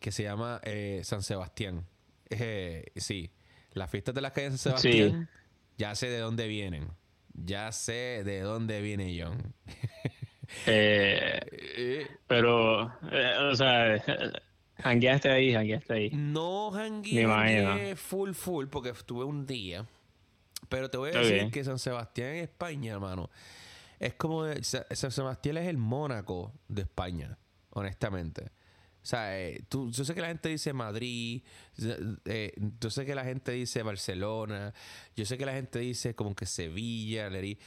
que 0.00 0.12
se 0.12 0.22
llama 0.22 0.60
eh, 0.64 1.02
San 1.04 1.22
Sebastián. 1.22 1.86
Eh, 2.30 2.86
sí, 2.96 3.30
las 3.72 3.90
fiestas 3.90 4.14
de 4.14 4.20
las 4.22 4.32
calles 4.32 4.52
de 4.52 4.58
San 4.58 4.78
Sí. 4.78 4.92
Sebastián, 4.92 5.28
ya 5.76 5.94
sé 5.94 6.08
de 6.08 6.18
dónde 6.18 6.48
vienen. 6.48 6.88
Ya 7.34 7.70
sé 7.72 8.22
de 8.24 8.40
dónde 8.40 8.80
viene 8.80 9.16
John. 9.22 9.54
Eh, 10.66 12.06
pero, 12.26 12.92
o 13.50 13.54
sea, 13.54 14.02
jangueaste 14.82 15.30
ahí, 15.30 15.52
jangueaste 15.52 15.92
ahí. 15.92 16.10
No 16.12 16.70
imagino. 17.04 17.96
full 17.96 18.32
full 18.32 18.66
porque 18.66 18.90
estuve 18.90 19.24
un 19.24 19.46
día. 19.46 19.86
Pero 20.68 20.90
te 20.90 20.98
voy 20.98 21.08
a 21.08 21.10
Está 21.10 21.20
decir 21.20 21.34
bien. 21.36 21.50
que 21.50 21.64
San 21.64 21.78
Sebastián 21.78 22.30
en 22.30 22.44
España, 22.44 22.92
hermano, 22.92 23.30
es 23.98 24.14
como 24.14 24.44
de- 24.44 24.62
San 24.64 25.10
Sebastián 25.10 25.56
es 25.58 25.66
el 25.68 25.78
Mónaco 25.78 26.52
de 26.68 26.82
España, 26.82 27.38
honestamente. 27.70 28.50
O 29.00 29.06
sea, 29.08 29.38
eh, 29.40 29.62
tú, 29.68 29.90
yo 29.90 30.04
sé 30.04 30.14
que 30.14 30.20
la 30.20 30.26
gente 30.28 30.48
dice 30.50 30.72
Madrid, 30.72 31.42
eh, 32.26 32.52
yo 32.80 32.90
sé 32.90 33.06
que 33.06 33.14
la 33.14 33.24
gente 33.24 33.52
dice 33.52 33.82
Barcelona, 33.82 34.74
yo 35.16 35.24
sé 35.24 35.38
que 35.38 35.46
la 35.46 35.52
gente 35.54 35.78
dice 35.78 36.14
como 36.14 36.34
que 36.34 36.44
Sevilla, 36.44 37.30
Lerí. 37.30 37.58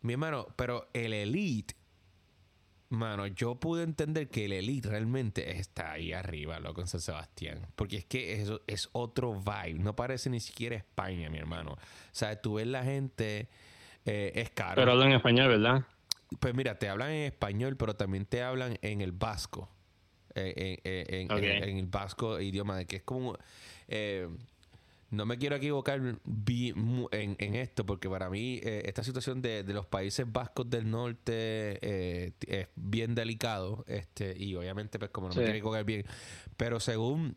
Mi 0.00 0.14
hermano, 0.14 0.46
pero 0.56 0.88
el 0.94 1.12
elite 1.12 1.74
Mano, 2.90 3.26
yo 3.26 3.56
pude 3.56 3.82
entender 3.82 4.28
que 4.30 4.46
el 4.46 4.52
Elite 4.52 4.88
realmente 4.88 5.58
está 5.58 5.92
ahí 5.92 6.12
arriba, 6.14 6.58
loco, 6.58 6.80
en 6.80 6.86
San 6.86 7.00
Sebastián. 7.00 7.66
Porque 7.76 7.98
es 7.98 8.04
que 8.06 8.40
eso 8.40 8.62
es 8.66 8.88
otro 8.92 9.34
vibe. 9.34 9.78
No 9.80 9.94
parece 9.94 10.30
ni 10.30 10.40
siquiera 10.40 10.74
España, 10.76 11.28
mi 11.28 11.36
hermano. 11.38 11.72
O 11.72 11.78
sea, 12.12 12.40
tú 12.40 12.54
ves 12.54 12.66
la 12.66 12.82
gente, 12.84 13.48
eh, 14.06 14.32
es 14.36 14.50
caro. 14.50 14.76
Pero 14.76 14.92
hablan 14.92 15.12
español, 15.12 15.48
¿verdad? 15.48 15.82
pues 16.40 16.54
mira, 16.54 16.78
te 16.78 16.88
hablan 16.90 17.10
en 17.10 17.24
español, 17.24 17.76
pero 17.78 17.94
también 17.96 18.26
te 18.26 18.42
hablan 18.42 18.78
en 18.82 19.00
el 19.00 19.12
vasco. 19.12 19.70
Eh, 20.34 20.78
en- 20.84 21.30
en- 21.30 21.30
en 21.64 21.76
el 21.78 21.86
vasco 21.86 22.38
idioma, 22.40 22.76
de 22.76 22.86
que 22.86 22.96
es 22.96 23.02
como... 23.02 23.36
no 25.10 25.24
me 25.24 25.38
quiero 25.38 25.56
equivocar 25.56 26.00
en, 26.00 26.20
en 27.38 27.54
esto, 27.54 27.86
porque 27.86 28.08
para 28.10 28.28
mí 28.28 28.60
eh, 28.62 28.82
esta 28.84 29.02
situación 29.02 29.40
de, 29.40 29.62
de 29.64 29.72
los 29.72 29.86
países 29.86 30.30
vascos 30.30 30.68
del 30.68 30.90
norte 30.90 31.78
eh, 31.80 32.32
es 32.46 32.68
bien 32.76 33.14
delicado, 33.14 33.84
este 33.88 34.36
y 34.36 34.54
obviamente 34.54 34.98
pues 34.98 35.10
como 35.10 35.28
no 35.28 35.32
Sí. 35.34 35.40
me 35.40 35.44
quiero 35.46 35.56
equivocar 35.58 35.84
bien, 35.84 36.04
pero 36.56 36.78
según 36.78 37.36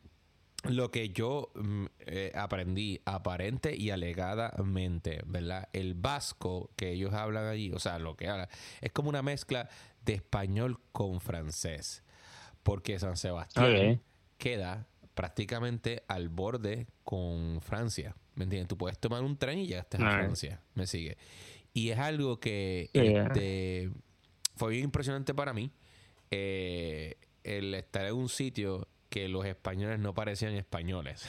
lo 0.65 0.91
que 0.91 1.09
yo 1.09 1.51
mm, 1.55 1.85
eh, 2.01 2.31
aprendí 2.35 2.99
aparente 3.05 3.75
y 3.75 3.89
alegadamente, 3.89 5.21
¿verdad? 5.25 5.69
El 5.73 5.93
vasco 5.95 6.69
que 6.75 6.91
ellos 6.91 7.13
hablan 7.13 7.45
allí, 7.47 7.71
o 7.71 7.79
sea, 7.79 7.99
lo 7.99 8.15
que 8.15 8.27
hablan, 8.27 8.47
es 8.81 8.91
como 8.91 9.09
una 9.09 9.21
mezcla 9.23 9.69
de 10.05 10.13
español 10.15 10.79
con 10.91 11.19
francés, 11.21 12.03
porque 12.63 12.99
San 12.99 13.17
Sebastián 13.17 14.01
queda 14.37 14.87
prácticamente 15.13 16.03
al 16.07 16.29
borde 16.29 16.87
con 17.03 17.61
Francia. 17.61 18.15
¿Me 18.35 18.43
entiendes? 18.45 18.67
Tú 18.69 18.77
puedes 18.77 18.97
tomar 18.99 19.21
un 19.23 19.37
tren 19.37 19.59
y 19.59 19.67
llegaste 19.67 19.97
a 19.97 19.99
Alright. 20.01 20.19
Francia. 20.25 20.61
¿Me 20.75 20.87
sigue? 20.87 21.17
Y 21.73 21.89
es 21.89 21.99
algo 21.99 22.39
que 22.39 22.89
Yeah. 22.93 23.23
este, 23.27 23.91
fue 24.55 24.71
bien 24.71 24.85
impresionante 24.85 25.33
para 25.33 25.53
mí. 25.53 25.71
eh, 26.31 27.17
el 27.43 27.73
estar 27.73 28.05
en 28.05 28.13
un 28.13 28.29
sitio 28.29 28.87
que 29.09 29.27
los 29.27 29.45
españoles 29.45 29.99
no 29.99 30.13
parecían 30.13 30.53
españoles. 30.53 31.25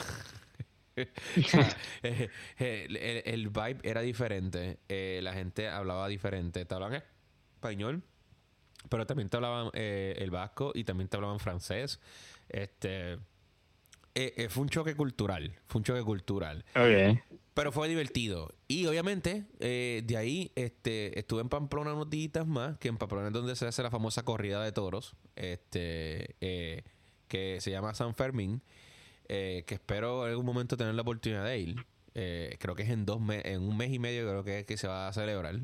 O 0.95 0.95
sea, 1.47 1.67
eh, 2.03 2.29
eh, 2.59 2.85
el, 2.87 2.97
el- 3.33 3.49
vibe 3.49 3.79
era 3.83 4.01
diferente. 4.01 4.77
la 4.87 5.33
gente 5.33 5.67
hablaba 5.67 6.07
diferente. 6.07 6.63
Te 6.65 6.73
hablaban 6.73 7.01
español, 7.55 8.03
pero 8.89 9.05
también 9.05 9.27
te 9.29 9.37
hablaban 9.37 9.71
el 9.73 10.29
vasco 10.31 10.71
y 10.75 10.83
también 10.83 11.09
te 11.09 11.17
hablaban 11.17 11.39
francés. 11.39 11.99
Este. 12.47 13.17
Eh, 14.15 14.33
eh, 14.37 14.49
fue 14.49 14.63
un 14.63 14.69
choque 14.69 14.95
cultural. 14.95 15.53
Fue 15.65 15.79
un 15.79 15.83
choque 15.85 16.03
cultural. 16.03 16.65
Ok. 16.75 17.19
Pero 17.53 17.71
fue 17.71 17.87
divertido. 17.87 18.53
Y 18.67 18.87
obviamente, 18.87 19.45
eh, 19.59 20.01
de 20.05 20.17
ahí 20.17 20.51
este, 20.55 21.19
estuve 21.19 21.41
en 21.41 21.49
Pamplona 21.49 21.93
unos 21.93 22.09
días 22.09 22.47
más, 22.47 22.77
que 22.79 22.87
en 22.87 22.97
Pamplona 22.97 23.27
es 23.27 23.33
donde 23.33 23.55
se 23.55 23.67
hace 23.67 23.83
la 23.83 23.91
famosa 23.91 24.23
corrida 24.23 24.63
de 24.63 24.71
toros, 24.71 25.15
este, 25.35 26.35
eh, 26.41 26.81
que 27.27 27.61
se 27.61 27.69
llama 27.69 27.93
San 27.93 28.15
Fermín, 28.15 28.61
eh, 29.27 29.63
que 29.67 29.75
espero 29.75 30.25
en 30.25 30.31
algún 30.31 30.45
momento 30.47 30.77
tener 30.77 30.95
la 30.95 31.03
oportunidad 31.03 31.45
de 31.45 31.59
ir. 31.59 31.85
Eh, 32.15 32.57
creo 32.59 32.73
que 32.75 32.83
es 32.83 32.89
en 32.89 33.05
dos 33.05 33.21
me- 33.21 33.41
en 33.45 33.61
un 33.61 33.77
mes 33.77 33.91
y 33.91 33.99
medio 33.99 34.27
creo 34.27 34.43
que 34.43 34.59
es 34.59 34.65
que 34.65 34.77
se 34.77 34.87
va 34.87 35.07
a 35.07 35.13
celebrar. 35.13 35.55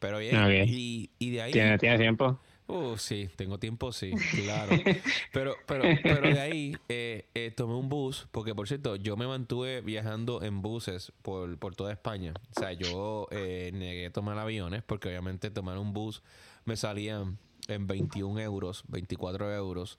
Pero 0.00 0.18
bien, 0.18 0.36
Ok. 0.36 0.50
y, 0.68 1.10
y 1.18 1.30
de 1.30 1.42
ahí... 1.42 1.52
¿Tiene, 1.52 1.78
¿Tiene 1.78 1.98
tiempo? 1.98 2.38
Uh, 2.66 2.96
sí, 2.96 3.28
tengo 3.36 3.58
tiempo, 3.58 3.92
sí, 3.92 4.12
claro. 4.44 4.72
pero, 5.32 5.54
pero, 5.66 5.84
pero 6.02 6.22
de 6.22 6.40
ahí 6.40 6.76
eh, 6.88 7.28
eh, 7.34 7.50
tomé 7.54 7.74
un 7.74 7.90
bus, 7.90 8.26
porque 8.30 8.54
por 8.54 8.66
cierto, 8.66 8.96
yo 8.96 9.16
me 9.16 9.26
mantuve 9.26 9.82
viajando 9.82 10.42
en 10.42 10.62
buses 10.62 11.12
por, 11.20 11.58
por 11.58 11.76
toda 11.76 11.92
España. 11.92 12.32
O 12.56 12.60
sea, 12.60 12.72
yo 12.72 13.28
eh, 13.30 13.70
negué 13.74 14.08
tomar 14.10 14.38
aviones, 14.38 14.82
porque 14.82 15.08
obviamente 15.08 15.50
tomar 15.50 15.76
un 15.76 15.92
bus 15.92 16.22
me 16.64 16.76
salía 16.76 17.22
en 17.68 17.86
21 17.86 18.40
euros, 18.40 18.84
24 18.88 19.54
euros. 19.54 19.98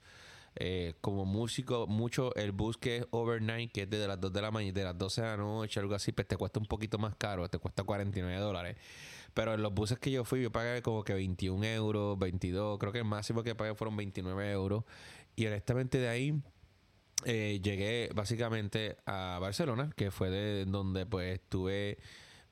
Eh, 0.58 0.94
como 1.02 1.26
músico, 1.26 1.86
mucho 1.86 2.34
el 2.34 2.50
bus 2.50 2.78
que 2.78 2.96
es 2.96 3.06
overnight, 3.10 3.70
que 3.72 3.82
es 3.82 3.90
desde 3.90 4.08
las 4.08 4.18
2 4.18 4.32
de 4.32 4.40
la 4.40 4.50
mañana, 4.50 4.72
de 4.72 4.84
las 4.84 4.96
12 4.96 5.20
de 5.20 5.26
la 5.26 5.36
noche, 5.36 5.80
algo 5.80 5.94
así, 5.94 6.12
pues 6.12 6.26
te 6.26 6.36
cuesta 6.38 6.58
un 6.58 6.64
poquito 6.64 6.96
más 6.96 7.14
caro, 7.16 7.46
te 7.48 7.58
cuesta 7.58 7.82
49 7.84 8.40
dólares. 8.40 8.76
Pero 9.36 9.52
en 9.52 9.60
los 9.60 9.74
buses 9.74 9.98
que 9.98 10.10
yo 10.10 10.24
fui, 10.24 10.40
yo 10.40 10.50
pagué 10.50 10.80
como 10.80 11.04
que 11.04 11.12
21 11.12 11.62
euros, 11.66 12.18
22, 12.18 12.78
creo 12.78 12.90
que 12.90 13.00
el 13.00 13.04
máximo 13.04 13.42
que 13.42 13.54
pagué 13.54 13.74
fueron 13.74 13.94
29 13.94 14.50
euros. 14.50 14.84
Y 15.36 15.44
honestamente 15.46 15.98
de 15.98 16.08
ahí 16.08 16.40
eh, 17.26 17.60
llegué 17.62 18.08
básicamente 18.14 18.96
a 19.04 19.38
Barcelona, 19.38 19.90
que 19.94 20.10
fue 20.10 20.30
de 20.30 20.64
donde 20.64 21.04
pues 21.04 21.34
estuve 21.34 21.98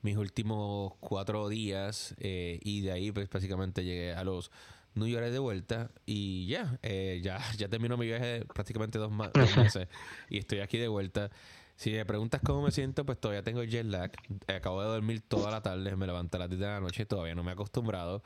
mis 0.03 0.15
últimos 0.15 0.93
cuatro 0.99 1.49
días 1.49 2.13
eh, 2.19 2.59
y 2.61 2.81
de 2.81 2.91
ahí 2.91 3.11
pues 3.11 3.27
básicamente 3.31 3.83
llegué 3.83 4.13
a 4.13 4.23
los 4.23 4.51
New 4.93 5.07
York 5.07 5.25
de 5.31 5.39
vuelta 5.39 5.89
y 6.05 6.45
ya, 6.45 6.77
eh, 6.83 7.19
ya, 7.23 7.39
ya 7.57 7.67
terminó 7.67 7.97
mi 7.97 8.05
viaje 8.05 8.45
prácticamente 8.53 8.99
dos, 8.99 9.11
ma- 9.11 9.31
dos 9.33 9.57
meses 9.57 9.87
y 10.29 10.37
estoy 10.37 10.59
aquí 10.59 10.77
de 10.77 10.87
vuelta. 10.87 11.31
Si 11.77 11.91
me 11.91 12.05
preguntas 12.05 12.41
cómo 12.43 12.61
me 12.63 12.71
siento, 12.71 13.05
pues 13.05 13.19
todavía 13.19 13.43
tengo 13.43 13.63
jet 13.63 13.85
lag. 13.85 14.11
Acabo 14.47 14.81
de 14.81 14.87
dormir 14.87 15.21
toda 15.27 15.51
la 15.51 15.61
tarde, 15.61 15.95
me 15.97 16.07
levanté 16.07 16.37
a 16.37 16.41
las 16.41 16.49
10 16.49 16.59
de 16.61 16.67
la 16.67 16.79
noche, 16.79 17.05
todavía 17.05 17.35
no 17.35 17.43
me 17.43 17.51
he 17.51 17.53
acostumbrado. 17.53 18.23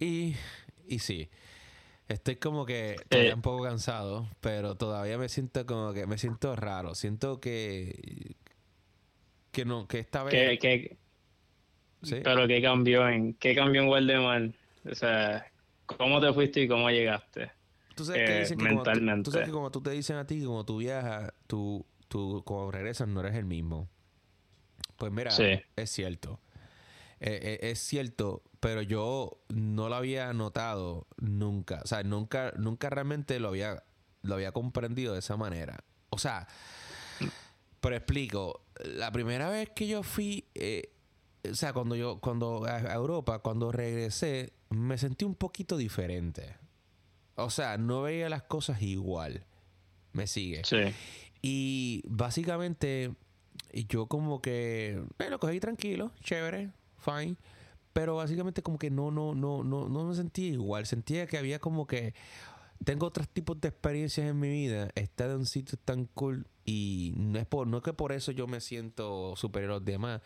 Y, 0.00 0.34
y 0.88 0.98
sí, 0.98 1.30
estoy 2.08 2.36
como 2.36 2.66
que 2.66 2.96
todavía 3.08 3.32
Eh. 3.32 3.36
un 3.36 3.42
poco 3.42 3.64
cansado, 3.64 4.28
pero 4.40 4.76
todavía 4.76 5.18
me 5.18 5.28
siento 5.28 5.66
como 5.66 5.92
que 5.92 6.06
me 6.06 6.18
siento 6.18 6.56
raro. 6.56 6.94
Siento 6.94 7.40
que 7.40 8.36
que 9.52 9.64
no, 9.64 9.88
que 9.88 9.98
esta 9.98 10.22
vez 10.24 10.34
¿Qué, 10.34 10.58
qué, 10.58 10.98
¿sí? 12.02 12.16
pero 12.22 12.46
qué 12.46 12.62
cambió 12.62 13.08
en 13.08 13.34
qué 13.34 13.54
cambió 13.54 13.82
en 13.82 13.88
Waldemar? 13.88 14.50
O 14.90 14.94
sea, 14.94 15.46
¿cómo 15.86 16.20
te 16.20 16.32
fuiste 16.32 16.62
y 16.62 16.68
cómo 16.68 16.90
llegaste? 16.90 17.52
Tú 17.94 18.04
sabes 18.04 18.22
que 18.22 18.32
eh, 18.32 18.38
dicen 18.40 18.58
que 18.58 18.68
como 18.68 18.82
tú- 18.82 18.90
tú, 18.90 18.94
mentalmente. 18.94 19.30
sabes 19.32 19.46
que 19.46 19.52
como 19.52 19.70
tú 19.70 19.80
te 19.82 19.90
dicen 19.90 20.16
a 20.16 20.26
ti, 20.26 20.44
como 20.44 20.64
tú 20.64 20.78
viajas, 20.78 21.32
tú, 21.46 21.84
tú 22.08 22.42
cuando 22.44 22.70
regresas 22.72 23.08
no 23.08 23.20
eres 23.20 23.34
el 23.36 23.44
mismo. 23.44 23.88
Pues 24.96 25.12
mira, 25.12 25.30
Sí. 25.30 25.60
es 25.76 25.90
cierto. 25.90 26.40
Eh, 27.20 27.58
eh, 27.62 27.70
es 27.70 27.80
cierto, 27.80 28.42
pero 28.60 28.80
yo 28.82 29.42
no 29.48 29.88
lo 29.88 29.94
había 29.96 30.32
notado 30.32 31.06
nunca. 31.18 31.80
O 31.84 31.86
sea, 31.86 32.02
nunca, 32.02 32.52
nunca 32.56 32.90
realmente 32.90 33.38
lo 33.40 33.48
había, 33.48 33.82
lo 34.22 34.34
había 34.34 34.52
comprendido 34.52 35.12
de 35.14 35.18
esa 35.20 35.36
manera. 35.36 35.84
O 36.10 36.18
sea, 36.18 36.46
pero 37.80 37.96
explico. 37.96 38.64
La 38.84 39.10
primera 39.12 39.50
vez 39.50 39.70
que 39.70 39.86
yo 39.88 40.02
fui, 40.02 40.46
eh, 40.54 40.92
o 41.50 41.54
sea, 41.54 41.72
cuando 41.72 41.96
yo, 41.96 42.20
cuando 42.20 42.64
a 42.66 42.92
Europa, 42.94 43.40
cuando 43.40 43.72
regresé, 43.72 44.52
me 44.70 44.98
sentí 44.98 45.24
un 45.24 45.34
poquito 45.34 45.76
diferente. 45.76 46.56
O 47.34 47.50
sea, 47.50 47.78
no 47.78 48.02
veía 48.02 48.28
las 48.28 48.42
cosas 48.44 48.82
igual. 48.82 49.44
Me 50.12 50.26
sigue. 50.26 50.62
Sí. 50.64 50.92
Y 51.42 52.02
básicamente, 52.06 53.14
yo 53.88 54.06
como 54.06 54.40
que, 54.40 55.02
bueno, 55.18 55.38
cogí 55.38 55.60
tranquilo, 55.60 56.12
chévere, 56.22 56.70
fine. 56.98 57.36
Pero 57.92 58.16
básicamente 58.16 58.62
como 58.62 58.78
que 58.78 58.90
no, 58.90 59.10
no, 59.10 59.34
no, 59.34 59.64
no, 59.64 59.88
no 59.88 60.04
me 60.04 60.14
sentía 60.14 60.48
igual. 60.48 60.86
Sentía 60.86 61.26
que 61.26 61.38
había 61.38 61.58
como 61.58 61.86
que 61.86 62.14
tengo 62.84 63.06
otros 63.06 63.28
tipos 63.28 63.60
de 63.60 63.68
experiencias 63.68 64.28
en 64.28 64.38
mi 64.38 64.48
vida. 64.48 64.90
Estar 64.94 65.30
en 65.30 65.36
un 65.36 65.46
sitio 65.46 65.78
tan 65.84 66.04
cool 66.06 66.46
y 66.64 67.14
no 67.16 67.38
es 67.38 67.46
por, 67.46 67.66
no 67.66 67.78
es 67.78 67.82
que 67.82 67.94
por 67.94 68.12
eso 68.12 68.30
yo 68.30 68.46
me 68.46 68.60
siento 68.60 69.34
superior 69.36 69.70
a 69.70 69.74
los 69.76 69.84
demás, 69.86 70.20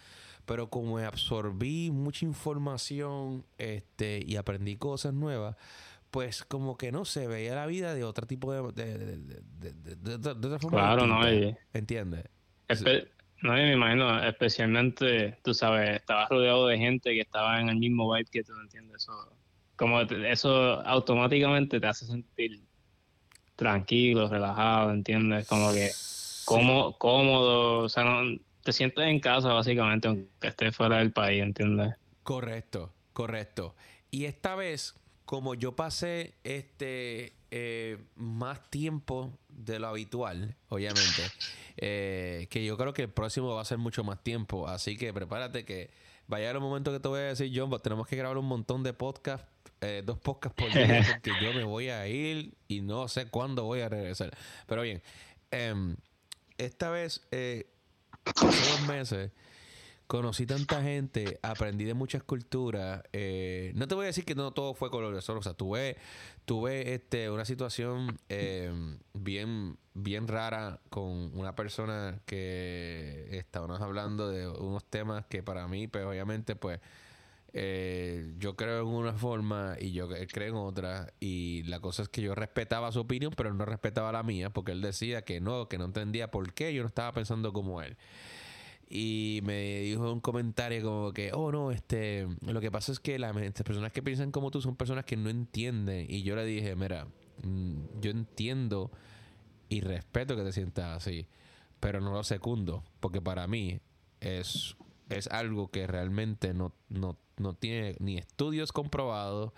pero 0.44 0.68
como 0.70 0.98
absorbí 0.98 1.92
mucha 1.92 2.26
información, 2.26 3.44
este, 3.58 4.24
y 4.26 4.34
aprendí 4.34 4.76
cosas 4.76 5.14
nuevas, 5.14 5.56
pues 6.12 6.44
como 6.44 6.76
que 6.76 6.92
no 6.92 7.04
sé, 7.06 7.26
veía 7.26 7.54
la 7.54 7.66
vida 7.66 7.94
de 7.94 8.04
otro 8.04 8.26
tipo 8.26 8.52
de, 8.52 8.70
de, 8.72 8.98
de, 9.16 9.96
de, 9.96 10.18
de 10.18 10.30
otra 10.30 10.58
forma. 10.58 10.78
Claro, 10.78 11.06
no, 11.06 11.28
y- 11.32 11.56
¿Entiendes? 11.72 12.24
No, 13.42 13.58
y 13.58 13.62
me 13.62 13.72
imagino, 13.72 14.22
especialmente, 14.22 15.38
tú 15.42 15.52
sabes, 15.54 15.96
estabas 15.96 16.28
rodeado 16.28 16.68
de 16.68 16.78
gente 16.78 17.10
que 17.12 17.22
estaba 17.22 17.60
en 17.60 17.70
el 17.70 17.76
mismo 17.76 18.12
vibe 18.12 18.26
que 18.30 18.44
tú, 18.44 18.52
¿entiendes? 18.60 19.02
Eso, 19.02 19.36
como 19.74 20.06
te- 20.06 20.30
eso 20.30 20.80
automáticamente 20.82 21.80
te 21.80 21.86
hace 21.86 22.06
sentir 22.06 22.60
tranquilo, 23.56 24.28
relajado, 24.28 24.92
¿entiendes? 24.92 25.48
Como 25.48 25.72
que 25.72 25.90
cómo, 26.44 26.96
cómodo, 26.98 27.80
o 27.80 27.88
sea, 27.88 28.04
no, 28.04 28.38
te 28.62 28.72
sientes 28.72 29.04
en 29.06 29.18
casa 29.18 29.52
básicamente, 29.52 30.08
aunque 30.08 30.28
estés 30.42 30.76
fuera 30.76 30.98
del 30.98 31.12
país, 31.12 31.42
¿entiendes? 31.42 31.94
Correcto, 32.22 32.92
correcto. 33.12 33.74
Y 34.10 34.26
esta 34.26 34.54
vez, 34.54 34.94
como 35.32 35.54
yo 35.54 35.74
pasé 35.74 36.34
este 36.44 37.32
eh, 37.50 37.96
más 38.16 38.68
tiempo 38.68 39.32
de 39.48 39.78
lo 39.78 39.88
habitual, 39.88 40.56
obviamente, 40.68 41.22
eh, 41.78 42.48
que 42.50 42.62
yo 42.62 42.76
creo 42.76 42.92
que 42.92 43.04
el 43.04 43.08
próximo 43.08 43.54
va 43.54 43.62
a 43.62 43.64
ser 43.64 43.78
mucho 43.78 44.04
más 44.04 44.22
tiempo, 44.22 44.68
así 44.68 44.98
que 44.98 45.10
prepárate 45.14 45.64
que 45.64 45.88
va 46.30 46.36
a 46.36 46.40
llegar 46.40 46.58
un 46.58 46.64
momento 46.64 46.92
que 46.92 47.00
te 47.00 47.08
voy 47.08 47.20
a 47.20 47.22
decir, 47.22 47.50
John, 47.54 47.70
pues 47.70 47.80
tenemos 47.80 48.06
que 48.06 48.14
grabar 48.14 48.36
un 48.36 48.44
montón 48.44 48.82
de 48.82 48.92
podcasts, 48.92 49.48
eh, 49.80 50.02
dos 50.04 50.18
podcasts 50.18 50.54
por 50.54 50.70
día, 50.70 51.02
porque 51.10 51.30
yo 51.42 51.54
me 51.54 51.64
voy 51.64 51.88
a 51.88 52.06
ir 52.06 52.52
y 52.68 52.82
no 52.82 53.08
sé 53.08 53.24
cuándo 53.28 53.64
voy 53.64 53.80
a 53.80 53.88
regresar. 53.88 54.36
Pero 54.66 54.82
bien, 54.82 55.02
em, 55.50 55.96
esta 56.58 56.90
vez, 56.90 57.22
hace 57.30 57.66
dos 58.70 58.86
meses, 58.86 59.30
conocí 60.12 60.44
tanta 60.44 60.82
gente, 60.82 61.38
aprendí 61.40 61.86
de 61.86 61.94
muchas 61.94 62.22
culturas. 62.22 63.02
eh, 63.14 63.72
no 63.76 63.88
te 63.88 63.94
voy 63.94 64.04
a 64.04 64.06
decir 64.08 64.26
que 64.26 64.34
no 64.34 64.50
todo 64.50 64.74
fue 64.74 64.90
color 64.90 65.14
de 65.14 65.22
sol, 65.22 65.38
o 65.38 65.42
sea, 65.42 65.54
tuve, 65.54 65.96
tuve 66.44 66.92
este, 66.92 67.30
una 67.30 67.46
situación 67.46 68.18
eh, 68.28 68.70
bien, 69.14 69.78
bien 69.94 70.28
rara 70.28 70.80
con 70.90 71.34
una 71.34 71.54
persona 71.54 72.20
que 72.26 73.26
estábamos 73.30 73.80
hablando 73.80 74.28
de 74.28 74.48
unos 74.48 74.84
temas 74.84 75.24
que 75.24 75.42
para 75.42 75.66
mí, 75.66 75.88
pues 75.88 76.04
obviamente, 76.04 76.56
pues 76.56 76.80
eh, 77.54 78.34
yo 78.36 78.54
creo 78.54 78.82
en 78.82 78.88
una 78.88 79.14
forma 79.14 79.76
y 79.80 79.92
yo 79.92 80.14
él 80.14 80.30
cree 80.30 80.48
en 80.48 80.56
otra 80.56 81.14
y 81.20 81.62
la 81.62 81.80
cosa 81.80 82.02
es 82.02 82.10
que 82.10 82.20
yo 82.20 82.34
respetaba 82.34 82.92
su 82.92 83.00
opinión 83.00 83.32
pero 83.36 83.52
no 83.52 83.66
respetaba 83.66 84.10
la 84.10 84.22
mía 84.22 84.48
porque 84.48 84.72
él 84.72 84.80
decía 84.80 85.22
que 85.22 85.40
no, 85.40 85.68
que 85.68 85.76
no 85.76 85.84
entendía 85.84 86.30
por 86.30 86.54
qué 86.54 86.72
yo 86.72 86.82
no 86.82 86.88
estaba 86.88 87.12
pensando 87.12 87.52
como 87.52 87.82
él 87.82 87.98
y 88.94 89.40
me 89.42 89.80
dijo 89.80 90.12
un 90.12 90.20
comentario 90.20 90.82
como 90.82 91.12
que, 91.14 91.32
oh 91.32 91.50
no, 91.50 91.70
este, 91.70 92.28
lo 92.42 92.60
que 92.60 92.70
pasa 92.70 92.92
es 92.92 93.00
que 93.00 93.18
las 93.18 93.32
personas 93.64 93.90
que 93.90 94.02
piensan 94.02 94.32
como 94.32 94.50
tú 94.50 94.60
son 94.60 94.76
personas 94.76 95.06
que 95.06 95.16
no 95.16 95.30
entienden. 95.30 96.06
Y 96.10 96.22
yo 96.24 96.36
le 96.36 96.44
dije, 96.44 96.76
mira, 96.76 97.06
mm, 97.42 98.00
yo 98.02 98.10
entiendo 98.10 98.90
y 99.70 99.80
respeto 99.80 100.36
que 100.36 100.42
te 100.42 100.52
sientas 100.52 100.94
así, 100.94 101.26
pero 101.80 102.02
no 102.02 102.12
lo 102.12 102.22
secundo, 102.22 102.84
porque 103.00 103.22
para 103.22 103.46
mí 103.46 103.80
es, 104.20 104.76
es 105.08 105.26
algo 105.28 105.70
que 105.70 105.86
realmente 105.86 106.52
no, 106.52 106.74
no, 106.90 107.16
no 107.38 107.54
tiene 107.54 107.96
ni 107.98 108.18
estudios 108.18 108.72
comprobados, 108.72 109.52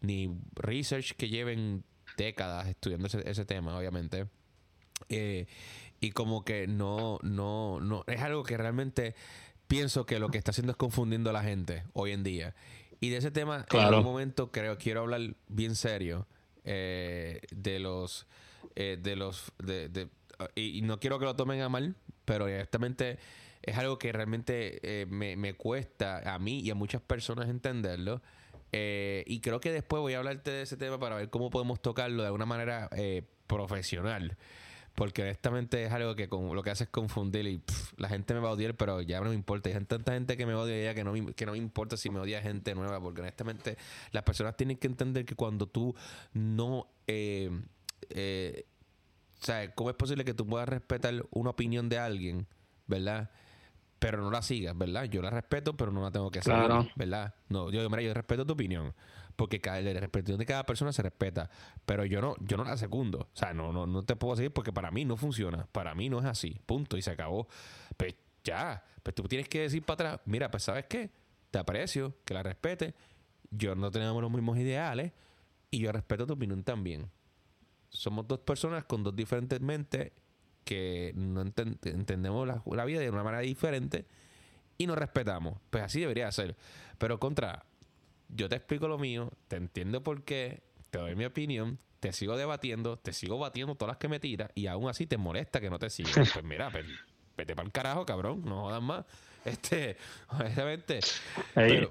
ni 0.00 0.36
research 0.56 1.12
que 1.12 1.28
lleven 1.28 1.84
décadas 2.16 2.66
estudiando 2.66 3.06
ese, 3.06 3.44
tema, 3.44 3.78
obviamente. 3.78 4.26
Eh, 5.08 5.46
y 6.00 6.10
como 6.12 6.44
que 6.44 6.66
no, 6.66 7.18
no, 7.22 7.78
no, 7.80 8.04
es 8.06 8.20
algo 8.22 8.42
que 8.42 8.56
realmente 8.56 9.14
pienso 9.68 10.06
que 10.06 10.18
lo 10.18 10.28
que 10.30 10.38
está 10.38 10.50
haciendo 10.50 10.72
es 10.72 10.76
confundiendo 10.76 11.30
a 11.30 11.32
la 11.32 11.42
gente 11.42 11.84
hoy 11.92 12.12
en 12.12 12.22
día. 12.24 12.54
Y 13.00 13.10
de 13.10 13.18
ese 13.18 13.30
tema, 13.30 13.66
en 13.78 13.84
algún 13.86 14.04
momento 14.04 14.50
creo, 14.50 14.76
quiero 14.78 15.00
hablar 15.00 15.20
bien 15.48 15.74
serio 15.76 16.26
eh, 16.64 17.40
de 17.50 17.78
los, 17.80 18.26
eh, 18.76 18.98
de 19.00 19.16
los, 19.16 19.52
de, 19.58 19.88
de- 19.88 20.08
y, 20.54 20.78
y 20.78 20.82
no 20.82 20.98
quiero 21.00 21.18
que 21.18 21.24
lo 21.26 21.36
tomen 21.36 21.60
a 21.60 21.68
mal, 21.68 21.94
pero 22.24 22.44
honestamente 22.46 23.18
es 23.62 23.76
algo 23.76 23.98
que 23.98 24.10
realmente 24.12 24.80
eh, 24.82 25.06
me, 25.06 25.36
me 25.36 25.54
cuesta 25.54 26.34
a 26.34 26.38
mí 26.38 26.60
y 26.60 26.70
a 26.70 26.74
muchas 26.74 27.02
personas 27.02 27.48
entenderlo. 27.48 28.22
Eh, 28.72 29.24
y 29.26 29.40
creo 29.40 29.60
que 29.60 29.72
después 29.72 30.00
voy 30.00 30.14
a 30.14 30.18
hablarte 30.18 30.50
de 30.50 30.62
ese 30.62 30.76
tema 30.76 30.98
para 30.98 31.16
ver 31.16 31.28
cómo 31.28 31.50
podemos 31.50 31.80
tocarlo 31.82 32.22
de 32.22 32.26
alguna 32.28 32.46
manera 32.46 32.88
eh, 32.96 33.22
profesional. 33.46 34.36
Porque 35.00 35.22
honestamente 35.22 35.82
es 35.82 35.92
algo 35.92 36.14
que 36.14 36.28
con, 36.28 36.54
lo 36.54 36.62
que 36.62 36.68
hace 36.70 36.84
es 36.84 36.90
confundir 36.90 37.46
y 37.46 37.56
pff, 37.56 37.94
la 37.98 38.06
gente 38.10 38.34
me 38.34 38.40
va 38.40 38.50
a 38.50 38.52
odiar, 38.52 38.74
pero 38.76 39.00
ya 39.00 39.18
no 39.20 39.30
me 39.30 39.34
importa. 39.34 39.70
Hay 39.70 39.74
tanta 39.86 40.12
gente 40.12 40.36
que 40.36 40.44
me 40.44 40.52
odia 40.52 40.84
ya 40.84 40.94
que 40.94 41.04
no, 41.04 41.12
me- 41.14 41.32
que 41.32 41.46
no 41.46 41.52
me 41.52 41.58
importa 41.58 41.96
si 41.96 42.10
me 42.10 42.20
odia 42.20 42.42
gente 42.42 42.74
nueva, 42.74 43.00
porque 43.00 43.22
honestamente 43.22 43.78
las 44.12 44.24
personas 44.24 44.58
tienen 44.58 44.76
que 44.76 44.88
entender 44.88 45.24
que 45.24 45.34
cuando 45.34 45.66
tú 45.66 45.94
no... 46.34 46.86
Eh, 47.06 47.50
eh, 48.10 48.66
o 49.40 49.42
sea, 49.42 49.74
¿cómo 49.74 49.88
es 49.88 49.96
posible 49.96 50.22
que 50.22 50.34
tú 50.34 50.46
puedas 50.46 50.68
respetar 50.68 51.14
una 51.30 51.48
opinión 51.48 51.88
de 51.88 51.96
alguien, 51.96 52.46
verdad? 52.86 53.30
Pero 54.00 54.20
no 54.20 54.30
la 54.30 54.42
sigas, 54.42 54.76
¿verdad? 54.76 55.04
Yo 55.04 55.22
la 55.22 55.30
respeto, 55.30 55.78
pero 55.78 55.92
no 55.92 56.02
la 56.02 56.10
tengo 56.10 56.30
que 56.30 56.42
seguir, 56.42 56.58
Claro. 56.58 56.86
¿verdad? 56.94 57.34
No, 57.48 57.70
yo, 57.70 57.88
mira, 57.88 58.02
yo 58.02 58.12
respeto 58.12 58.44
tu 58.44 58.52
opinión, 58.52 58.92
porque 59.40 59.58
cada, 59.58 59.80
la 59.80 59.98
de 59.98 60.44
cada 60.46 60.66
persona 60.66 60.92
se 60.92 61.00
respeta, 61.00 61.48
pero 61.86 62.04
yo 62.04 62.20
no, 62.20 62.34
yo 62.40 62.58
no 62.58 62.64
la 62.64 62.76
secundo. 62.76 63.30
O 63.32 63.36
sea, 63.36 63.54
no, 63.54 63.72
no, 63.72 63.86
no 63.86 64.02
te 64.02 64.14
puedo 64.16 64.36
seguir 64.36 64.52
porque 64.52 64.70
para 64.70 64.90
mí 64.90 65.06
no 65.06 65.16
funciona, 65.16 65.66
para 65.72 65.94
mí 65.94 66.10
no 66.10 66.18
es 66.18 66.26
así, 66.26 66.60
punto, 66.66 66.98
y 66.98 67.02
se 67.02 67.10
acabó. 67.10 67.48
Pues 67.96 68.16
ya, 68.44 68.84
pues 69.02 69.14
tú 69.14 69.22
tienes 69.22 69.48
que 69.48 69.62
decir 69.62 69.82
para 69.82 69.94
atrás, 70.10 70.20
mira, 70.26 70.50
pues 70.50 70.64
¿sabes 70.64 70.84
qué? 70.90 71.10
Te 71.50 71.58
aprecio, 71.58 72.18
que 72.26 72.34
la 72.34 72.42
respete, 72.42 72.94
yo 73.50 73.74
no 73.74 73.90
tenemos 73.90 74.20
los 74.20 74.30
mismos 74.30 74.58
ideales, 74.58 75.12
y 75.70 75.78
yo 75.78 75.90
respeto 75.90 76.26
tu 76.26 76.34
opinión 76.34 76.62
también 76.62 77.10
somos 77.88 78.28
dos 78.28 78.40
personas 78.40 78.84
con 78.84 79.02
dos 79.02 79.16
diferentes 79.16 79.60
mentes 79.60 80.12
que 80.64 81.12
no 81.16 81.42
enten- 81.44 81.78
entendemos 81.88 82.46
la, 82.46 82.62
la 82.66 82.84
vida 82.84 83.00
de 83.00 83.08
una 83.10 83.24
manera 83.24 83.40
diferente 83.40 84.06
y 84.78 84.86
nos 84.86 84.98
respetamos. 84.98 85.58
Pues 85.70 85.82
así 85.82 86.00
debería 86.00 86.30
ser. 86.30 86.56
Pero 86.98 87.18
contra, 87.18 87.64
yo 88.34 88.48
te 88.48 88.56
explico 88.56 88.88
lo 88.88 88.98
mío, 88.98 89.30
te 89.48 89.56
entiendo 89.56 90.02
por 90.02 90.22
qué, 90.22 90.62
te 90.90 90.98
doy 90.98 91.14
mi 91.14 91.24
opinión, 91.24 91.78
te 92.00 92.12
sigo 92.12 92.36
debatiendo, 92.36 92.96
te 92.96 93.12
sigo 93.12 93.38
batiendo 93.38 93.74
todas 93.74 93.90
las 93.92 93.98
que 93.98 94.08
me 94.08 94.20
tiras 94.20 94.50
y 94.54 94.66
aún 94.66 94.88
así 94.88 95.06
te 95.06 95.16
molesta 95.18 95.60
que 95.60 95.70
no 95.70 95.78
te 95.78 95.90
siga. 95.90 96.10
Pues 96.34 96.44
mira, 96.44 96.70
pues, 96.70 96.86
vete 97.36 97.54
para 97.54 97.66
el 97.66 97.72
carajo, 97.72 98.06
cabrón, 98.06 98.42
no 98.44 98.62
jodas 98.62 98.82
más. 98.82 99.04
Este, 99.44 99.96
honestamente. 100.28 101.00
Ahí, 101.54 101.86
Pero- 101.88 101.90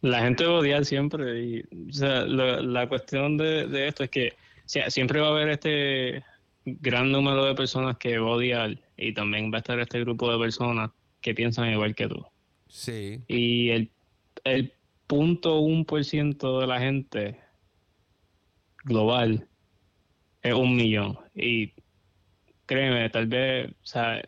la 0.00 0.20
gente 0.20 0.46
va 0.46 0.52
a 0.52 0.58
odiar 0.60 0.84
siempre. 0.86 1.42
Y, 1.42 1.60
o 1.90 1.92
sea, 1.92 2.22
la 2.24 2.88
cuestión 2.88 3.36
de, 3.36 3.66
de 3.66 3.88
esto 3.88 4.04
es 4.04 4.10
que 4.10 4.28
o 4.66 4.68
sea, 4.68 4.90
siempre 4.90 5.20
va 5.20 5.28
a 5.28 5.30
haber 5.30 5.48
este 5.50 6.24
gran 6.64 7.12
número 7.12 7.44
de 7.44 7.54
personas 7.54 7.96
que 7.98 8.18
va 8.18 8.28
a 8.28 8.32
odiar 8.32 8.76
y 8.96 9.12
también 9.14 9.52
va 9.52 9.56
a 9.56 9.60
estar 9.60 9.78
este 9.78 10.00
grupo 10.00 10.32
de 10.32 10.38
personas 10.38 10.90
que 11.20 11.34
piensan 11.34 11.70
igual 11.70 11.94
que 11.94 12.08
tú. 12.08 12.24
Sí, 12.68 13.20
Y 13.28 13.70
el, 13.70 13.90
el 14.44 14.72
punto 15.06 15.60
un 15.60 15.84
por 15.84 16.04
ciento 16.04 16.60
de 16.60 16.66
la 16.66 16.80
gente 16.80 17.40
global 18.84 19.48
es 20.42 20.54
un 20.54 20.76
millón. 20.76 21.18
Y 21.34 21.72
créeme, 22.66 23.08
tal 23.10 23.26
vez, 23.26 23.70
o 23.70 23.86
sea, 23.86 24.22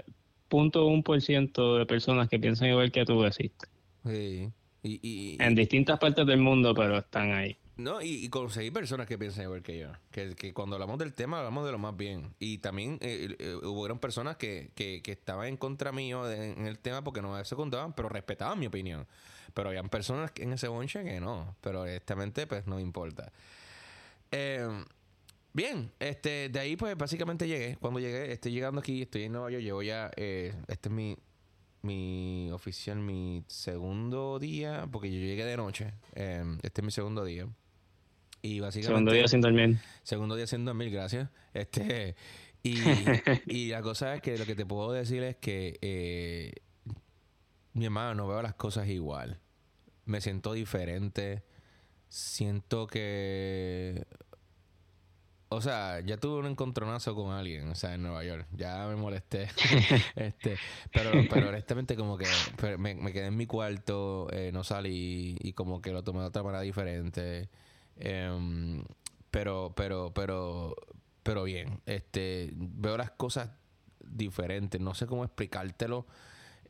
punto 0.49 0.87
un 0.87 1.03
por 1.03 1.21
ciento 1.21 1.77
de 1.77 1.87
personas 1.87 2.29
que 2.29 2.39
piensan 2.39 2.69
igual 2.69 2.93
que 2.93 3.05
tú 3.05 3.25
existe. 3.25 3.67
sí. 4.05 4.51
Y, 4.81 5.01
y- 5.03 5.35
y- 5.35 5.37
En 5.41 5.57
distintas 5.57 5.99
partes 5.99 6.25
del 6.25 6.39
mundo, 6.39 6.73
pero 6.73 6.99
están 6.99 7.33
ahí. 7.33 7.59
No, 7.77 8.01
y, 8.01 8.29
conseguir 8.29 8.73
personas 8.73 9.07
que 9.07 9.19
piensen 9.19 9.45
igual 9.45 9.63
que 9.63 9.79
yo. 9.79 9.89
Que, 10.11 10.35
que, 10.35 10.53
cuando 10.53 10.77
hablamos 10.77 10.99
del 10.99 11.15
tema, 11.15 11.39
hablamos 11.39 11.65
de 11.65 11.73
lo 11.73 11.79
más 11.79 11.97
bien. 11.97 12.35
Y 12.39 12.59
también 12.59 12.99
eh, 13.01 13.37
eh 13.39 13.55
hubo 13.63 13.89
personas 14.01 14.37
que, 14.37 14.71
que, 14.75 15.03
que, 15.03 15.13
estaban 15.13 15.49
en 15.49 15.57
contra 15.57 15.93
mío 15.93 16.31
en 16.31 16.67
el 16.67 16.79
tema 16.79 17.03
porque 17.03 17.23
no 17.23 17.33
me 17.33 17.45
secundaban, 17.45 17.93
pero 17.93 18.09
respetaban 18.09 18.59
mi 18.59 18.67
opinión. 18.67 19.07
Pero 19.55 19.71
habían 19.71 19.89
personas 19.89 20.33
en 20.37 20.53
ese 20.53 20.69
bonche 20.69 21.03
que 21.05 21.21
no. 21.21 21.57
Pero 21.61 21.83
honestamente, 21.83 22.47
pues 22.47 22.67
no 22.67 22.77
me 22.77 22.83
importa. 22.83 23.33
Eh, 24.31 24.85
bien, 25.53 25.91
este, 25.99 26.49
de 26.49 26.61
ahí 26.61 26.77
pues 26.77 26.97
básicamente 26.97 27.47
llegué. 27.47 27.77
Cuando 27.81 28.01
llegué, 28.01 28.33
estoy 28.33 28.53
llegando 28.53 28.81
aquí, 28.81 29.03
estoy 29.03 29.25
en 29.25 29.33
Nueva 29.33 29.51
York, 29.51 29.63
llevo 29.63 29.83
ya, 29.83 30.11
eh, 30.17 30.55
este 30.69 30.89
es 30.89 30.95
mi, 30.95 31.17
mi 31.83 32.51
oficial, 32.53 32.99
mi 32.99 33.45
segundo 33.47 34.39
día, 34.39 34.89
porque 34.91 35.11
yo 35.11 35.19
llegué 35.19 35.45
de 35.45 35.57
noche. 35.57 35.93
Eh, 36.15 36.45
este 36.63 36.81
es 36.81 36.85
mi 36.85 36.91
segundo 36.91 37.25
día. 37.25 37.49
Y 38.43 38.61
básicamente. 38.61 38.89
Segundo 38.89 39.13
día 39.13 39.29
sin 39.29 39.41
dormir. 39.41 39.79
Segundo 40.03 40.37
día 40.37 40.47
sin 40.47 40.65
dormir, 40.65 40.91
gracias. 40.91 41.29
Este. 41.53 42.15
Y, 42.63 42.77
y 43.47 43.69
la 43.69 43.83
cosa 43.83 44.15
es 44.15 44.23
que 44.23 44.37
lo 44.37 44.45
que 44.45 44.55
te 44.55 44.67
puedo 44.67 44.93
decir 44.93 45.23
es 45.23 45.37
que 45.37 45.79
eh, 45.81 46.53
mi 47.79 47.87
hermano 47.87 48.15
no 48.15 48.29
veo 48.29 48.43
las 48.43 48.55
cosas 48.55 48.89
igual. 48.89 49.41
Me 50.05 50.21
siento 50.21 50.53
diferente. 50.53 51.45
Siento 52.09 52.87
que. 52.87 54.07
O 55.51 55.63
sea, 55.63 56.01
ya 56.01 56.19
tuve 56.19 56.41
un 56.41 56.47
encontronazo 56.47 57.15
con 57.15 57.33
alguien, 57.33 57.69
o 57.69 57.75
sea, 57.75 57.95
en 57.95 58.03
Nueva 58.03 58.23
York. 58.23 58.47
Ya 58.53 58.87
me 58.87 58.97
molesté. 58.97 59.49
este, 60.17 60.59
pero, 60.93 61.11
pero 61.31 61.49
honestamente, 61.49 61.97
como 61.97 62.19
que 62.19 62.27
me, 62.77 63.13
quedé 63.13 63.27
en 63.27 63.37
mi 63.37 63.47
cuarto, 63.47 64.29
eh, 64.31 64.51
no 64.53 64.63
salí 64.63 65.39
y 65.41 65.55
como 65.55 65.81
que 65.81 65.93
lo 65.93 66.05
tomé 66.05 66.21
de 66.21 66.27
otra 66.27 66.43
manera 66.43 66.61
diferente. 66.61 67.49
Em, 67.97 68.85
pero, 69.31 69.73
pero, 69.75 70.13
pero, 70.13 70.77
pero 71.23 71.45
bien. 71.45 71.81
Este, 71.87 72.51
veo 72.55 72.99
las 72.99 73.13
cosas 73.13 73.51
diferentes. 74.01 74.81
No 74.81 74.95
sé 74.95 75.07
cómo 75.07 75.25
explicártelo. 75.25 76.07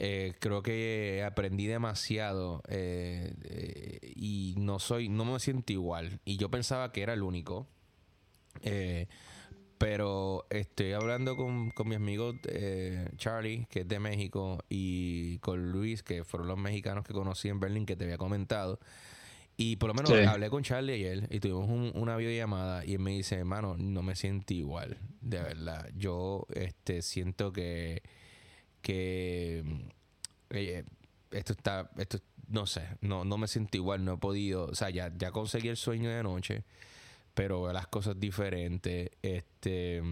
Eh, 0.00 0.34
creo 0.38 0.62
que 0.62 1.24
aprendí 1.26 1.66
demasiado 1.66 2.62
eh, 2.68 3.34
eh, 3.42 4.12
y 4.14 4.54
no 4.56 4.78
soy, 4.78 5.08
no 5.08 5.24
me 5.24 5.38
siento 5.40 5.72
igual. 5.72 6.20
Y 6.24 6.36
yo 6.36 6.50
pensaba 6.50 6.92
que 6.92 7.02
era 7.02 7.14
el 7.14 7.22
único. 7.22 7.66
pero 9.78 10.46
estoy 10.50 10.92
hablando 10.92 11.36
con, 11.36 11.70
con 11.70 11.88
mi 11.88 11.94
amigo 11.94 12.34
Charlie, 13.16 13.66
que 13.70 13.80
es 13.80 13.88
de 13.88 14.00
México, 14.00 14.64
y 14.68 15.38
con 15.38 15.70
Luis, 15.70 16.02
que 16.02 16.24
fueron 16.24 16.48
los 16.48 16.58
mexicanos 16.58 17.04
que 17.04 17.12
conocí 17.12 17.48
en 17.48 17.60
Berlín, 17.60 17.86
que 17.86 17.96
te 17.96 18.04
había 18.04 18.18
comentado. 18.18 18.78
Y 19.56 19.76
por 19.76 19.88
lo 19.88 19.94
menos 19.94 20.12
hablé 20.12 20.50
con 20.50 20.62
Charlie 20.62 20.94
ayer 20.94 21.26
y 21.30 21.40
tuvimos 21.40 21.92
una 21.96 22.16
videollamada 22.16 22.84
y 22.84 22.94
él 22.94 23.00
me 23.00 23.10
dice, 23.10 23.34
hermano, 23.34 23.76
no 23.76 24.02
me 24.02 24.14
siento 24.14 24.54
igual, 24.54 24.98
de 25.20 25.40
verdad. 25.40 25.90
Yo 25.96 26.46
este 26.54 27.02
siento 27.02 27.52
que 27.52 28.02
que 28.82 29.64
eh, 30.50 30.84
esto 31.30 31.52
está 31.52 31.90
esto 31.98 32.18
no 32.48 32.66
sé, 32.66 32.96
no 33.00 33.24
no 33.24 33.38
me 33.38 33.48
siento 33.48 33.76
igual, 33.76 34.04
no 34.04 34.14
he 34.14 34.18
podido, 34.18 34.66
o 34.66 34.74
sea, 34.74 34.90
ya 34.90 35.12
ya 35.16 35.30
conseguí 35.32 35.68
el 35.68 35.76
sueño 35.76 36.10
de 36.10 36.22
noche, 36.22 36.64
pero 37.34 37.72
las 37.72 37.86
cosas 37.88 38.18
diferentes, 38.18 39.10
este 39.22 40.02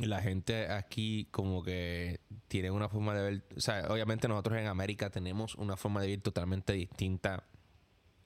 la 0.00 0.20
gente 0.20 0.70
aquí 0.70 1.28
como 1.30 1.62
que 1.62 2.20
tiene 2.48 2.70
una 2.70 2.88
forma 2.88 3.14
de 3.14 3.22
ver, 3.22 3.42
o 3.56 3.60
sea, 3.60 3.86
obviamente 3.88 4.28
nosotros 4.28 4.58
en 4.58 4.66
América 4.66 5.10
tenemos 5.10 5.54
una 5.54 5.76
forma 5.76 6.00
de 6.00 6.08
vivir 6.08 6.22
totalmente 6.22 6.72
distinta 6.72 7.44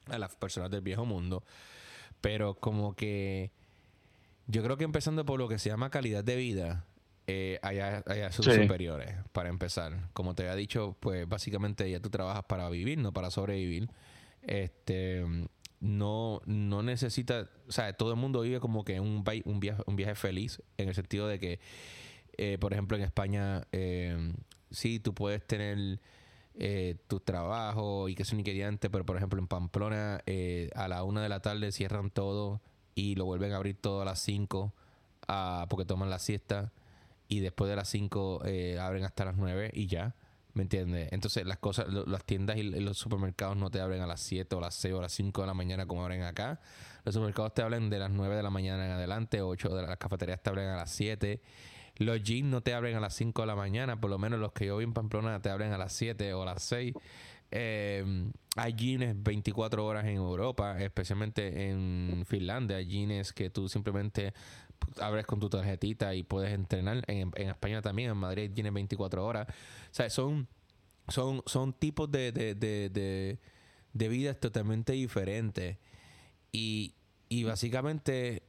a 0.07 0.17
las 0.17 0.35
personas 0.35 0.71
del 0.71 0.81
viejo 0.81 1.05
mundo. 1.05 1.43
Pero 2.19 2.55
como 2.55 2.95
que 2.95 3.51
yo 4.47 4.63
creo 4.63 4.77
que 4.77 4.83
empezando 4.83 5.25
por 5.25 5.39
lo 5.39 5.47
que 5.47 5.59
se 5.59 5.69
llama 5.69 5.89
calidad 5.89 6.23
de 6.23 6.35
vida, 6.35 6.85
eh, 7.27 7.59
allá, 7.61 8.03
son 8.31 8.45
superiores, 8.45 9.15
para 9.31 9.49
empezar. 9.49 10.09
Como 10.13 10.35
te 10.35 10.43
había 10.43 10.55
dicho, 10.55 10.97
pues 10.99 11.27
básicamente 11.27 11.89
ya 11.89 11.99
tú 11.99 12.09
trabajas 12.09 12.43
para 12.45 12.69
vivir, 12.69 12.97
no 12.97 13.13
para 13.13 13.31
sobrevivir. 13.31 13.89
Este 14.41 15.23
no, 15.79 16.41
no 16.45 16.83
necesita, 16.83 17.49
o 17.67 17.71
sea, 17.71 17.93
todo 17.93 18.11
el 18.11 18.17
mundo 18.17 18.41
vive 18.41 18.59
como 18.59 18.83
que 18.83 18.99
un, 18.99 19.23
un, 19.45 19.59
viaje, 19.59 19.81
un 19.87 19.95
viaje 19.95 20.15
feliz, 20.15 20.61
en 20.77 20.89
el 20.89 20.95
sentido 20.95 21.27
de 21.27 21.39
que, 21.39 21.59
eh, 22.37 22.57
por 22.59 22.71
ejemplo, 22.71 22.95
en 22.97 23.03
España, 23.03 23.67
eh, 23.71 24.33
sí, 24.69 24.99
tú 24.99 25.13
puedes 25.15 25.45
tener 25.45 25.99
eh, 26.53 26.97
tu 27.07 27.19
trabajo 27.21 28.09
y 28.09 28.15
que 28.15 28.23
es 28.23 28.33
un 28.33 28.39
ingrediente, 28.39 28.89
pero 28.89 29.05
por 29.05 29.15
ejemplo 29.15 29.39
en 29.39 29.47
Pamplona 29.47 30.21
eh, 30.25 30.69
a 30.75 30.89
la 30.89 31.03
una 31.03 31.23
de 31.23 31.29
la 31.29 31.41
tarde 31.41 31.71
cierran 31.71 32.09
todo 32.09 32.61
y 32.93 33.15
lo 33.15 33.23
vuelven 33.23 33.53
a 33.53 33.55
abrir 33.55 33.79
todo 33.79 34.01
a 34.01 34.05
las 34.05 34.19
5 34.19 34.73
ah, 35.29 35.65
porque 35.69 35.85
toman 35.85 36.09
la 36.09 36.19
siesta 36.19 36.73
y 37.31 37.39
después 37.39 37.69
de 37.69 37.77
las 37.77 37.87
5 37.87 38.41
eh, 38.43 38.77
abren 38.77 39.05
hasta 39.05 39.23
las 39.23 39.37
9 39.37 39.71
y 39.73 39.87
ya. 39.87 40.15
¿Me 40.53 40.63
entiendes? 40.63 41.07
Entonces 41.13 41.45
las 41.45 41.59
cosas, 41.59 41.87
las 41.87 42.25
tiendas 42.25 42.57
y 42.57 42.63
los 42.63 42.97
supermercados 42.97 43.55
no 43.55 43.69
te 43.69 43.79
abren 43.79 44.01
a 44.01 44.05
las 44.05 44.19
7 44.19 44.53
o 44.53 44.59
las 44.59 44.75
6 44.75 44.95
o 44.95 45.01
las 45.01 45.13
5 45.13 45.39
de 45.39 45.47
la 45.47 45.53
mañana 45.53 45.85
como 45.85 46.03
abren 46.03 46.23
acá. 46.23 46.59
Los 47.05 47.15
supermercados 47.15 47.53
te 47.53 47.61
abren 47.61 47.89
de 47.89 47.99
las 47.99 48.11
9 48.11 48.35
de 48.35 48.43
la 48.43 48.49
mañana 48.49 48.85
en 48.85 48.91
adelante, 48.91 49.41
8 49.41 49.69
de 49.69 49.81
las 49.81 49.95
cafeterías 49.95 50.43
te 50.43 50.49
abren 50.49 50.67
a 50.67 50.75
las 50.75 50.91
7 50.91 51.41
los 51.97 52.23
jeans 52.23 52.49
no 52.49 52.61
te 52.61 52.73
abren 52.73 52.95
a 52.95 52.99
las 52.99 53.13
5 53.15 53.41
de 53.41 53.47
la 53.47 53.55
mañana, 53.55 53.99
por 53.99 54.09
lo 54.09 54.17
menos 54.17 54.39
los 54.39 54.51
que 54.53 54.65
yo 54.65 54.77
vi 54.77 54.83
en 54.83 54.93
Pamplona 54.93 55.41
te 55.41 55.49
abren 55.49 55.71
a 55.71 55.77
las 55.77 55.93
7 55.93 56.33
o 56.33 56.41
a 56.43 56.45
las 56.45 56.63
6. 56.63 56.93
Eh, 57.51 58.31
hay 58.55 58.73
jeans 58.73 59.15
24 59.23 59.85
horas 59.85 60.05
en 60.05 60.15
Europa, 60.15 60.81
especialmente 60.81 61.69
en 61.69 62.23
Finlandia. 62.25 62.77
Hay 62.77 62.87
jeans 62.87 63.33
que 63.33 63.49
tú 63.49 63.69
simplemente 63.69 64.33
abres 64.99 65.25
con 65.25 65.39
tu 65.39 65.49
tarjetita 65.49 66.15
y 66.15 66.23
puedes 66.23 66.53
entrenar. 66.53 67.03
En, 67.07 67.31
España 67.35 67.81
también, 67.81 68.11
en 68.11 68.17
Madrid 68.17 68.43
hay 68.43 68.53
jeans 68.53 68.73
24 68.73 69.25
horas. 69.25 69.47
O 69.49 69.93
sea, 69.93 70.09
son, 70.09 70.47
son, 71.07 71.43
son 71.45 71.73
tipos 71.73 72.09
de, 72.11 72.31
de, 72.31 72.55
de, 72.55 72.89
de, 72.89 73.39
de 73.93 74.07
vidas 74.09 74.39
totalmente 74.39 74.93
diferentes. 74.93 75.77
Y, 76.51 76.95
y 77.29 77.43
básicamente 77.43 78.43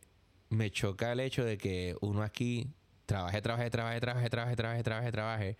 me 0.48 0.70
choca 0.70 1.12
el 1.12 1.20
hecho 1.20 1.44
de 1.44 1.58
que 1.58 1.96
uno 2.00 2.22
aquí 2.22 2.68
trabaje, 3.06 3.40
trabaje, 3.40 3.70
trabaje, 3.70 4.00
trabaje, 4.00 4.30
trabaje, 4.30 4.56
trabaje, 4.56 4.82
trabaje, 4.82 5.12
trabaje 5.12 5.56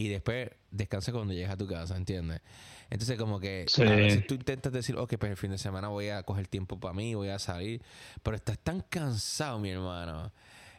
y 0.00 0.08
después 0.08 0.48
descanse 0.70 1.12
cuando 1.12 1.34
llegues 1.34 1.50
a 1.50 1.58
tu 1.58 1.66
casa, 1.66 1.94
¿entiendes? 1.94 2.40
Entonces, 2.88 3.18
como 3.18 3.38
que 3.38 3.66
a 3.76 3.82
veces 3.82 4.26
tú 4.26 4.32
intentas 4.32 4.72
decir, 4.72 4.96
ok, 4.96 5.16
pues 5.18 5.30
el 5.30 5.36
fin 5.36 5.50
de 5.50 5.58
semana 5.58 5.88
voy 5.88 6.08
a 6.08 6.22
coger 6.22 6.46
tiempo 6.46 6.80
para 6.80 6.94
mí, 6.94 7.14
voy 7.14 7.28
a 7.28 7.38
salir, 7.38 7.82
pero 8.22 8.34
estás 8.34 8.58
tan 8.60 8.80
cansado, 8.80 9.58
mi 9.58 9.68
hermano. 9.68 10.32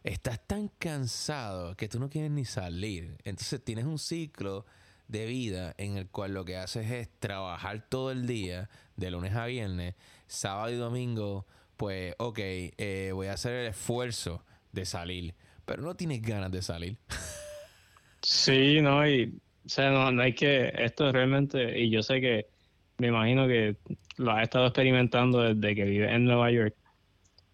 Estás 0.04 0.40
tan 0.48 0.70
cansado 0.70 1.78
que 1.78 1.88
tú 1.88 2.00
no 2.00 2.10
quieres 2.10 2.32
ni 2.32 2.46
salir. 2.46 3.16
Entonces, 3.24 3.64
tienes 3.64 3.86
un 3.86 4.00
ciclo 4.00 4.66
de 5.08 5.28
vida 5.28 5.76
en 5.78 5.98
el 5.98 6.08
cual 6.08 6.34
lo 6.34 6.44
que 6.44 6.58
haces 6.58 6.90
es 6.90 7.08
trabajar 7.20 7.88
todo 7.90 8.10
el 8.10 8.26
día, 8.26 8.72
de 8.96 9.12
lunes 9.12 9.36
a 9.36 9.46
viernes, 9.46 9.94
sábado 10.26 10.72
y 10.72 10.78
domingo, 10.78 11.46
pues, 11.78 12.16
ok, 12.18 12.40
eh, 12.40 13.12
voy 13.14 13.28
a 13.28 13.34
hacer 13.34 13.54
el 13.54 13.68
esfuerzo 13.68 14.44
de 14.72 14.88
salir 14.88 15.36
pero 15.72 15.84
no 15.84 15.96
tienes 15.96 16.22
ganas 16.22 16.52
de 16.52 16.62
salir. 16.62 16.98
sí, 18.22 18.82
no, 18.82 19.08
y, 19.08 19.34
o 19.66 19.70
sea, 19.70 19.92
no, 19.92 20.22
hay 20.22 20.34
que, 20.34 20.74
esto 20.78 21.12
realmente, 21.12 21.80
y 21.80 21.90
yo 21.90 22.04
sé 22.04 22.22
que, 22.22 22.48
me 22.98 23.08
imagino 23.08 23.48
que 23.48 23.78
lo 24.18 24.32
has 24.32 24.44
estado 24.44 24.68
experimentando 24.68 25.42
desde 25.42 25.76
que 25.76 25.86
vives 25.86 26.12
en 26.12 26.26
Nueva 26.26 26.52
York, 26.52 26.76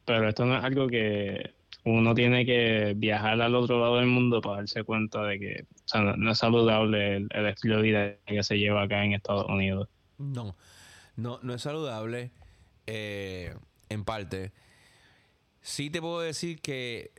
pero 0.06 0.28
esto 0.28 0.46
no 0.46 0.58
es 0.58 0.64
algo 0.64 0.88
que 0.88 1.54
uno 1.86 2.14
tiene 2.14 2.46
que 2.46 2.94
viajar 2.98 3.42
al 3.42 3.56
otro 3.56 3.80
lado 3.80 3.98
del 3.98 4.08
mundo 4.08 4.42
para 4.42 4.58
darse 4.58 4.84
cuenta 4.84 5.24
de 5.24 5.40
que 5.40 5.66
o 5.86 5.88
sea, 5.88 6.02
no, 6.02 6.32
es 6.32 6.38
saludable 6.38 7.16
el, 7.30 7.46
estilo 7.46 7.78
de 7.78 7.82
vida 7.82 8.16
que 8.26 8.44
se 8.44 8.58
lleva 8.58 8.84
acá 8.84 9.04
en 9.06 9.14
Estados 9.14 9.46
Unidos. 9.48 9.88
No, 10.18 10.56
no, 11.16 11.40
no 11.44 11.54
es 11.54 11.62
saludable 11.62 12.32
eh, 12.88 13.56
en 13.88 14.04
parte. 14.04 14.52
Sí 15.62 15.90
te 15.90 16.02
puedo 16.02 16.20
decir 16.20 16.60
que 16.62 17.12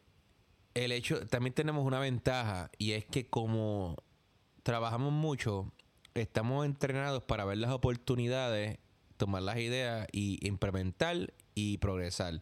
el 0.84 0.92
hecho, 0.92 1.26
también 1.26 1.54
tenemos 1.54 1.84
una 1.84 1.98
ventaja 1.98 2.70
y 2.78 2.92
es 2.92 3.04
que 3.04 3.26
como 3.26 3.96
trabajamos 4.62 5.12
mucho, 5.12 5.72
estamos 6.14 6.66
entrenados 6.66 7.22
para 7.24 7.44
ver 7.44 7.58
las 7.58 7.70
oportunidades, 7.70 8.78
tomar 9.16 9.42
las 9.42 9.56
ideas 9.58 10.06
y 10.12 10.46
implementar 10.46 11.32
y 11.54 11.78
progresar. 11.78 12.40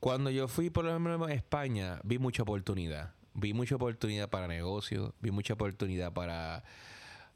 Cuando 0.00 0.30
yo 0.30 0.48
fui, 0.48 0.70
por 0.70 0.86
ejemplo, 0.86 1.24
a 1.24 1.32
España, 1.32 2.00
vi 2.04 2.18
mucha 2.18 2.42
oportunidad. 2.42 3.14
Vi 3.34 3.52
mucha 3.52 3.76
oportunidad 3.76 4.28
para 4.30 4.48
negocios, 4.48 5.12
vi 5.20 5.30
mucha 5.30 5.54
oportunidad 5.54 6.12
para, 6.12 6.64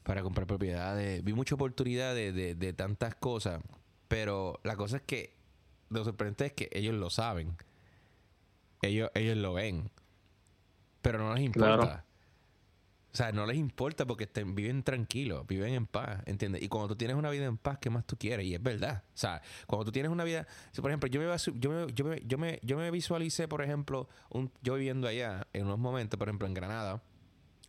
para 0.03 0.23
comprar 0.23 0.47
propiedades, 0.47 1.23
vi 1.23 1.33
mucha 1.33 1.55
oportunidad 1.55 2.15
de, 2.15 2.31
de, 2.55 2.73
tantas 2.73 3.15
cosas. 3.15 3.61
Pero 4.07 4.59
la 4.63 4.75
cosa 4.75 4.97
es 4.97 5.03
que 5.03 5.35
lo 5.89 6.03
sorprendente 6.03 6.45
es 6.47 6.53
que 6.53 6.69
ellos 6.73 6.95
lo 6.95 7.09
saben. 7.09 7.55
Ellos, 8.81 9.11
ellos 9.13 9.37
lo 9.37 9.53
ven 9.53 9.91
pero 11.01 11.19
no 11.19 11.33
les 11.33 11.43
importa. 11.43 12.05
O 13.13 13.17
sea, 13.17 13.33
no 13.33 13.45
les 13.45 13.57
importa 13.57 14.05
porque 14.05 14.29
viven 14.45 14.83
tranquilos, 14.83 15.45
viven 15.45 15.73
en 15.73 15.85
paz, 15.85 16.23
¿entiendes? 16.25 16.61
Y 16.61 16.69
cuando 16.69 16.87
tú 16.87 16.95
tienes 16.95 17.17
una 17.17 17.29
vida 17.29 17.43
en 17.43 17.57
paz, 17.57 17.77
¿qué 17.79 17.89
más 17.89 18.05
tú 18.05 18.15
quieres? 18.17 18.45
Y 18.45 18.55
es 18.55 18.63
verdad. 18.63 19.03
O 19.13 19.17
sea, 19.17 19.41
cuando 19.67 19.83
tú 19.85 19.91
tienes 19.91 20.09
una 20.09 20.23
vida... 20.23 20.47
Si, 20.71 20.79
por 20.79 20.91
ejemplo, 20.91 21.09
yo 21.09 21.19
me, 21.19 21.27
yo 21.59 21.69
me, 21.69 21.93
yo 21.93 22.05
me, 22.05 22.21
yo 22.25 22.37
me, 22.37 22.59
yo 22.63 22.77
me 22.77 22.89
visualicé, 22.89 23.49
por 23.49 23.61
ejemplo, 23.61 24.07
un, 24.29 24.49
yo 24.61 24.75
viviendo 24.75 25.09
allá 25.09 25.45
en 25.51 25.65
unos 25.65 25.77
momentos, 25.77 26.17
por 26.17 26.29
ejemplo, 26.29 26.47
en 26.47 26.53
Granada, 26.53 27.03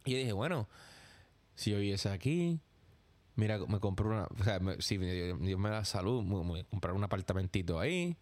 y 0.04 0.14
dije, 0.14 0.32
bueno, 0.32 0.68
si 1.56 1.72
yo 1.72 1.78
viviese 1.78 2.10
aquí, 2.10 2.60
mira, 3.34 3.58
me 3.66 3.80
compré 3.80 4.06
una... 4.06 4.28
O 4.38 4.44
sea, 4.44 4.60
si 4.78 4.96
Dios 4.96 5.58
me 5.58 5.70
da 5.70 5.84
salud, 5.84 6.22
me, 6.22 6.44
me 6.44 6.64
comprar 6.66 6.94
un 6.94 7.02
apartamentito 7.02 7.80
ahí. 7.80 8.16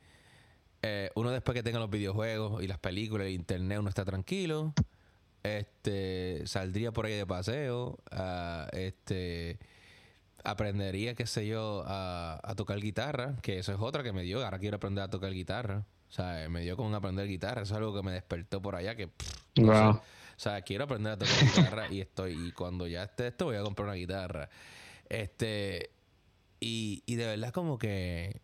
Eh, 0.80 1.10
uno 1.16 1.30
después 1.30 1.54
que 1.54 1.62
tenga 1.62 1.80
los 1.80 1.90
videojuegos 1.90 2.62
y 2.62 2.66
las 2.66 2.78
películas, 2.78 3.26
el 3.26 3.34
internet, 3.34 3.78
uno 3.78 3.90
está 3.90 4.06
tranquilo 4.06 4.72
este 5.42 6.46
saldría 6.46 6.92
por 6.92 7.06
ahí 7.06 7.14
de 7.14 7.26
paseo, 7.26 7.98
uh, 8.12 8.76
este 8.76 9.58
aprendería, 10.42 11.14
qué 11.14 11.26
sé 11.26 11.46
yo, 11.46 11.84
a, 11.86 12.40
a, 12.42 12.54
tocar 12.54 12.80
guitarra, 12.80 13.36
que 13.42 13.58
eso 13.58 13.72
es 13.72 13.78
otra 13.78 14.02
que 14.02 14.12
me 14.12 14.22
dio, 14.22 14.42
ahora 14.42 14.58
quiero 14.58 14.76
aprender 14.76 15.04
a 15.04 15.08
tocar 15.08 15.32
guitarra. 15.32 15.84
O 16.08 16.12
sea, 16.12 16.48
me 16.48 16.62
dio 16.62 16.76
con 16.76 16.92
aprender 16.94 17.28
guitarra, 17.28 17.62
eso 17.62 17.74
es 17.74 17.78
algo 17.78 17.94
que 17.94 18.02
me 18.02 18.12
despertó 18.12 18.60
por 18.60 18.74
allá 18.74 18.96
que 18.96 19.10
o 20.40 20.42
sea, 20.42 20.62
quiero 20.62 20.84
aprender 20.84 21.12
a 21.12 21.18
tocar 21.18 21.44
guitarra 21.44 21.92
y 21.92 22.00
estoy 22.00 22.32
y 22.32 22.52
cuando 22.52 22.86
ya 22.86 23.02
esté 23.04 23.26
esto 23.26 23.44
voy 23.44 23.56
a 23.56 23.62
comprar 23.62 23.88
una 23.88 23.96
guitarra. 23.96 24.48
Este 25.08 25.90
y, 26.60 27.02
y 27.04 27.16
de 27.16 27.26
verdad 27.26 27.52
como 27.52 27.78
que 27.78 28.40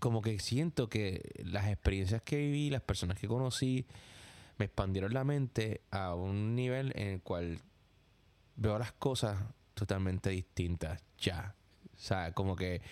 como 0.00 0.20
que 0.20 0.38
siento 0.40 0.88
que 0.88 1.22
las 1.44 1.68
experiencias 1.68 2.22
que 2.22 2.36
viví, 2.36 2.70
las 2.70 2.82
personas 2.82 3.18
que 3.18 3.28
conocí, 3.28 3.86
me 4.58 4.66
expandieron 4.66 5.12
la 5.12 5.24
mente 5.24 5.82
a 5.90 6.14
un 6.14 6.54
nivel 6.54 6.92
en 6.96 7.08
el 7.08 7.22
cual 7.22 7.58
veo 8.56 8.78
las 8.78 8.92
cosas 8.92 9.38
totalmente 9.74 10.30
distintas 10.30 11.02
ya. 11.18 11.54
O 11.94 11.98
sea, 11.98 12.32
como 12.32 12.56
que 12.56 12.82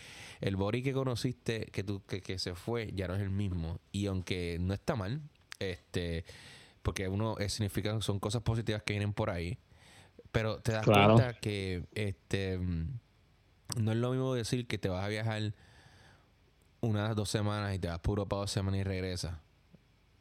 el 0.41 0.57
Bori 0.57 0.83
que 0.83 0.93
conociste, 0.93 1.67
que 1.67 1.83
tú, 1.83 2.03
que, 2.07 2.21
que 2.21 2.39
se 2.39 2.55
fue, 2.55 2.93
ya 2.95 3.09
no 3.09 3.15
es 3.15 3.21
el 3.21 3.31
mismo. 3.31 3.81
Y 3.91 4.07
aunque 4.07 4.59
no 4.61 4.75
está 4.75 4.95
mal, 4.97 5.21
este, 5.59 6.25
porque 6.83 7.09
uno 7.09 7.37
es, 7.39 7.55
significa, 7.55 8.01
son 8.01 8.21
cosas 8.21 8.43
positivas 8.43 8.83
que 8.83 8.93
vienen 8.93 9.13
por 9.13 9.31
ahí. 9.31 9.59
Pero 10.31 10.61
te 10.61 10.73
das 10.73 10.85
cuenta 10.85 11.35
que 11.35 11.85
este 11.95 12.59
no 13.77 13.93
es 13.93 13.99
lo 13.99 14.11
mismo 14.11 14.35
decir 14.35 14.67
que 14.67 14.79
te 14.79 14.89
vas 14.89 15.05
a 15.05 15.09
viajar 15.09 15.55
unas 16.81 17.15
dos 17.15 17.29
semanas 17.29 17.75
y 17.75 17.79
te 17.79 17.89
vas 17.89 17.99
puro 18.01 18.27
para 18.27 18.41
dos 18.41 18.51
semanas 18.51 18.81
y 18.81 18.85
regresas. 18.85 19.37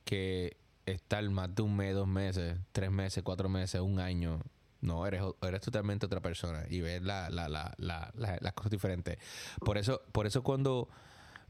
Que 0.06 0.58
estar 0.86 1.28
más 1.30 1.54
de 1.54 1.62
un 1.62 1.76
mes, 1.76 1.94
dos 1.94 2.08
meses, 2.08 2.58
tres 2.72 2.92
meses, 2.92 3.24
cuatro 3.24 3.50
meses, 3.50 3.82
un 3.82 4.00
año. 4.00 4.42
No, 4.82 5.06
eres, 5.06 5.22
eres 5.44 5.62
totalmente 5.62 6.08
otra 6.08 6.22
persona 6.22 6.66
y 6.70 6.82
ves 6.82 7.04
la, 7.04 7.30
la, 7.30 7.48
la, 7.48 8.12
las 8.16 8.54
cosas 8.54 8.72
diferentes. 8.72 9.20
Por 9.64 9.78
eso, 9.78 10.02
por 10.12 10.26
eso 10.26 10.42
cuando 10.42 10.90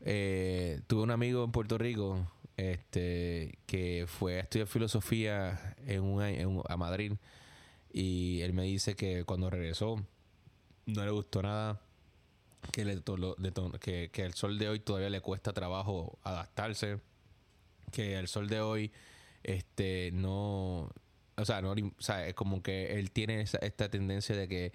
eh, 0.01 0.81
tuve 0.87 1.03
un 1.03 1.11
amigo 1.11 1.43
en 1.43 1.51
Puerto 1.51 1.77
Rico 1.77 2.27
este, 2.57 3.57
que 3.65 4.05
fue 4.07 4.37
a 4.37 4.41
estudiar 4.41 4.67
filosofía 4.67 5.75
en 5.85 6.03
un, 6.03 6.21
en 6.21 6.61
a 6.67 6.77
Madrid 6.77 7.13
y 7.93 8.41
él 8.41 8.53
me 8.53 8.63
dice 8.63 8.95
que 8.95 9.23
cuando 9.23 9.49
regresó 9.49 10.03
no 10.85 11.05
le 11.05 11.11
gustó 11.11 11.41
nada 11.41 11.79
que, 12.71 12.85
le, 12.85 13.01
que, 13.79 14.09
que 14.11 14.25
el 14.25 14.33
sol 14.33 14.57
de 14.57 14.69
hoy 14.69 14.79
todavía 14.79 15.09
le 15.09 15.21
cuesta 15.21 15.53
trabajo 15.53 16.19
adaptarse 16.23 16.99
que 17.91 18.17
el 18.17 18.27
sol 18.27 18.47
de 18.47 18.61
hoy 18.61 18.91
este 19.43 20.11
no 20.13 20.91
o 21.37 21.45
sea, 21.45 21.61
no, 21.61 21.71
o 21.71 22.01
sea, 22.01 22.27
es 22.27 22.33
como 22.33 22.61
que 22.61 22.99
él 22.99 23.11
tiene 23.11 23.41
esta 23.41 23.89
tendencia 23.89 24.35
de 24.35 24.47
que 24.47 24.73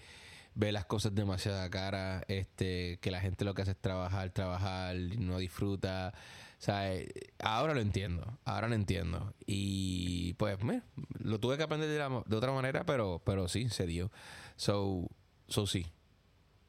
ve 0.55 0.73
las 0.73 0.87
cosas 0.87 1.15
demasiado 1.15 1.69
cara, 1.71 2.25
este, 2.29 2.99
que 3.01 3.11
la 3.11 3.21
gente 3.21 3.45
lo 3.45 3.55
que 3.55 3.63
hace 3.63 3.73
es 3.73 3.81
trabajar, 3.81 4.31
trabajar, 4.31 4.97
no 4.97 5.39
disfruta. 5.39 6.15
O 6.59 6.63
sea, 6.63 6.93
eh, 6.93 7.09
ahora 7.39 7.75
lo 7.75 7.81
entiendo, 7.81 8.39
ahora 8.45 8.69
lo 8.69 8.75
entiendo. 8.75 9.35
Y 9.47 10.33
pues, 10.35 10.63
me, 10.65 10.83
lo 11.21 11.39
tuve 11.39 11.57
que 11.57 11.63
aprender 11.63 11.89
de, 11.89 12.23
de, 12.27 12.37
otra 12.37 12.53
manera, 12.53 12.85
pero, 12.85 13.23
pero 13.25 13.49
sí, 13.49 13.69
se 13.69 13.87
dio. 13.87 14.11
So, 14.57 15.09
so 15.49 15.67
sí. 15.67 15.87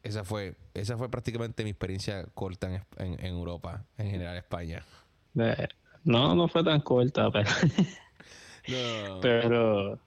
Esa 0.04 0.24
fue, 0.24 0.56
esa 0.74 0.98
fue 0.98 1.10
prácticamente 1.10 1.64
mi 1.64 1.72
experiencia 1.72 2.26
corta 2.34 2.68
en, 2.68 2.84
en, 2.98 3.26
en 3.26 3.34
Europa, 3.34 3.86
en 3.98 4.12
general 4.12 4.38
España. 4.38 4.84
No, 6.04 6.36
no 6.36 6.48
fue 6.48 6.64
tan 6.64 6.82
corta, 6.82 7.30
pero. 7.32 7.50
pero, 9.22 10.00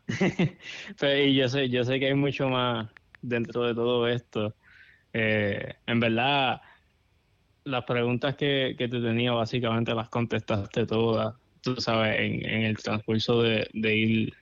pero, 0.99 1.25
y 1.25 1.35
yo 1.35 1.49
sé, 1.49 1.69
yo 1.69 1.85
sé 1.85 1.99
que 1.99 2.09
hay 2.09 2.15
mucho 2.15 2.49
más 2.49 2.89
dentro 3.23 3.65
de 3.65 3.75
todo 3.75 4.07
esto. 4.07 4.55
Eh, 5.13 5.75
en 5.87 6.01
verdad, 6.01 6.61
las 7.65 7.85
preguntas 7.85 8.37
que, 8.37 8.75
que 8.79 8.89
te 8.89 9.01
tenía 9.01 9.33
básicamente 9.33 9.95
las 9.95 10.09
contestaste 10.09 10.87
todas, 10.87 11.35
tú 11.63 11.77
sabes, 11.77 12.21
en, 12.21 12.45
en 12.45 12.63
el 12.63 12.77
transcurso 12.77 13.43
de, 13.43 13.69
de, 13.73 13.97
ir 13.97 14.35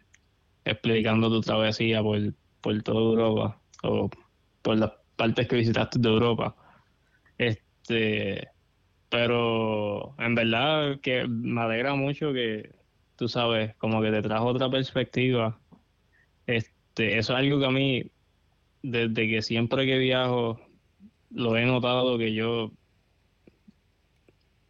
explicando 0.64 1.28
tu 1.30 1.40
travesía 1.40 2.02
por, 2.02 2.18
por 2.60 2.82
toda 2.82 2.98
Europa 2.98 3.60
o 3.84 4.10
por 4.62 4.78
las 4.78 4.92
partes 5.16 5.48
que 5.48 5.56
visitaste 5.56 5.98
de 5.98 6.08
Europa. 6.08 6.56
Este, 7.38 8.48
pero 9.08 10.14
en 10.18 10.34
verdad 10.34 11.00
que 11.00 11.26
me 11.28 11.60
alegra 11.60 11.94
mucho 11.94 12.32
que, 12.32 12.74
tú 13.16 13.28
sabes, 13.28 13.74
como 13.76 14.02
que 14.02 14.10
te 14.10 14.22
trajo 14.22 14.46
otra 14.46 14.70
perspectiva. 14.70 15.60
Este, 16.46 17.18
eso 17.18 17.32
es 17.34 17.38
algo 17.38 17.60
que 17.60 17.66
a 17.66 17.70
mí, 17.70 18.10
desde 18.82 19.28
que 19.28 19.42
siempre 19.42 19.86
que 19.86 19.98
viajo, 19.98 20.60
lo 21.30 21.56
he 21.56 21.64
notado 21.66 22.18
que 22.18 22.34
yo, 22.34 22.72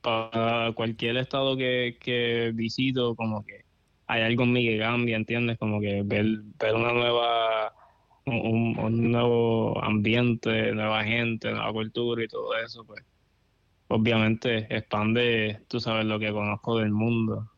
para 0.01 0.73
cualquier 0.75 1.17
estado 1.19 1.57
que, 1.57 1.99
que 2.01 2.53
visito, 2.55 3.15
como 3.17 3.45
que 3.45 3.65
hay 4.07 4.23
algo 4.23 4.45
en 4.45 4.53
mí 4.53 4.65
que 4.65 4.79
cambia, 4.79 5.17
¿entiendes? 5.17 5.59
Como 5.59 5.81
que 5.81 6.03
ver, 6.05 6.27
ver 6.59 6.75
una 6.75 6.93
nueva, 6.93 7.75
un, 8.27 8.79
un 8.79 9.13
nuevo 9.13 9.83
ambiente, 9.83 10.73
nueva 10.73 11.05
gente, 11.05 11.51
nueva 11.51 11.73
cultura 11.73 12.25
y 12.25 12.29
todo 12.29 12.57
eso, 12.57 12.85
pues 12.87 13.05
obviamente 13.89 14.67
expande, 14.75 15.61
tú 15.69 15.81
sabes, 15.81 16.05
lo 16.05 16.19
que 16.19 16.33
conozco 16.33 16.79
del 16.79 16.91
mundo. 16.91 17.51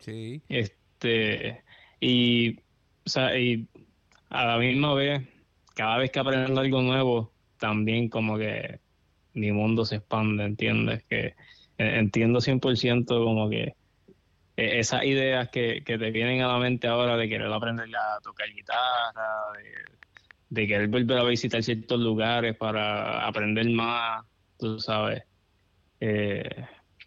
Sí. 0.00 0.42
Este, 0.48 1.62
y, 2.00 2.58
o 2.58 3.08
sea, 3.08 3.38
y 3.38 3.68
a 4.30 4.44
la 4.44 4.58
misma 4.58 4.94
vez, 4.94 5.26
cada 5.74 5.98
vez 5.98 6.10
que 6.10 6.18
aprendo 6.18 6.60
algo 6.60 6.82
nuevo, 6.82 7.32
también 7.58 8.08
como 8.08 8.36
que 8.36 8.80
mi 9.34 9.52
mundo 9.52 9.84
se 9.84 9.96
expande, 9.96 10.44
¿entiendes? 10.44 11.04
Que 11.08 11.34
e, 11.78 11.98
entiendo 11.98 12.40
100% 12.40 13.06
como 13.06 13.48
que 13.48 13.74
e, 14.56 14.78
esas 14.78 15.04
ideas 15.04 15.48
que, 15.50 15.82
que, 15.84 15.98
te 15.98 16.10
vienen 16.10 16.42
a 16.42 16.48
la 16.48 16.58
mente 16.58 16.88
ahora 16.88 17.16
de 17.16 17.28
querer 17.28 17.52
aprender 17.52 17.88
a 17.96 18.20
tocar 18.20 18.48
guitarra, 18.52 19.52
de, 19.54 20.62
de 20.62 20.66
querer 20.66 20.88
volver 20.88 21.18
a 21.18 21.24
visitar 21.24 21.62
ciertos 21.62 22.00
lugares 22.00 22.56
para 22.56 23.26
aprender 23.26 23.68
más, 23.70 24.24
tú 24.58 24.78
sabes. 24.80 25.22
Eh, 26.00 26.66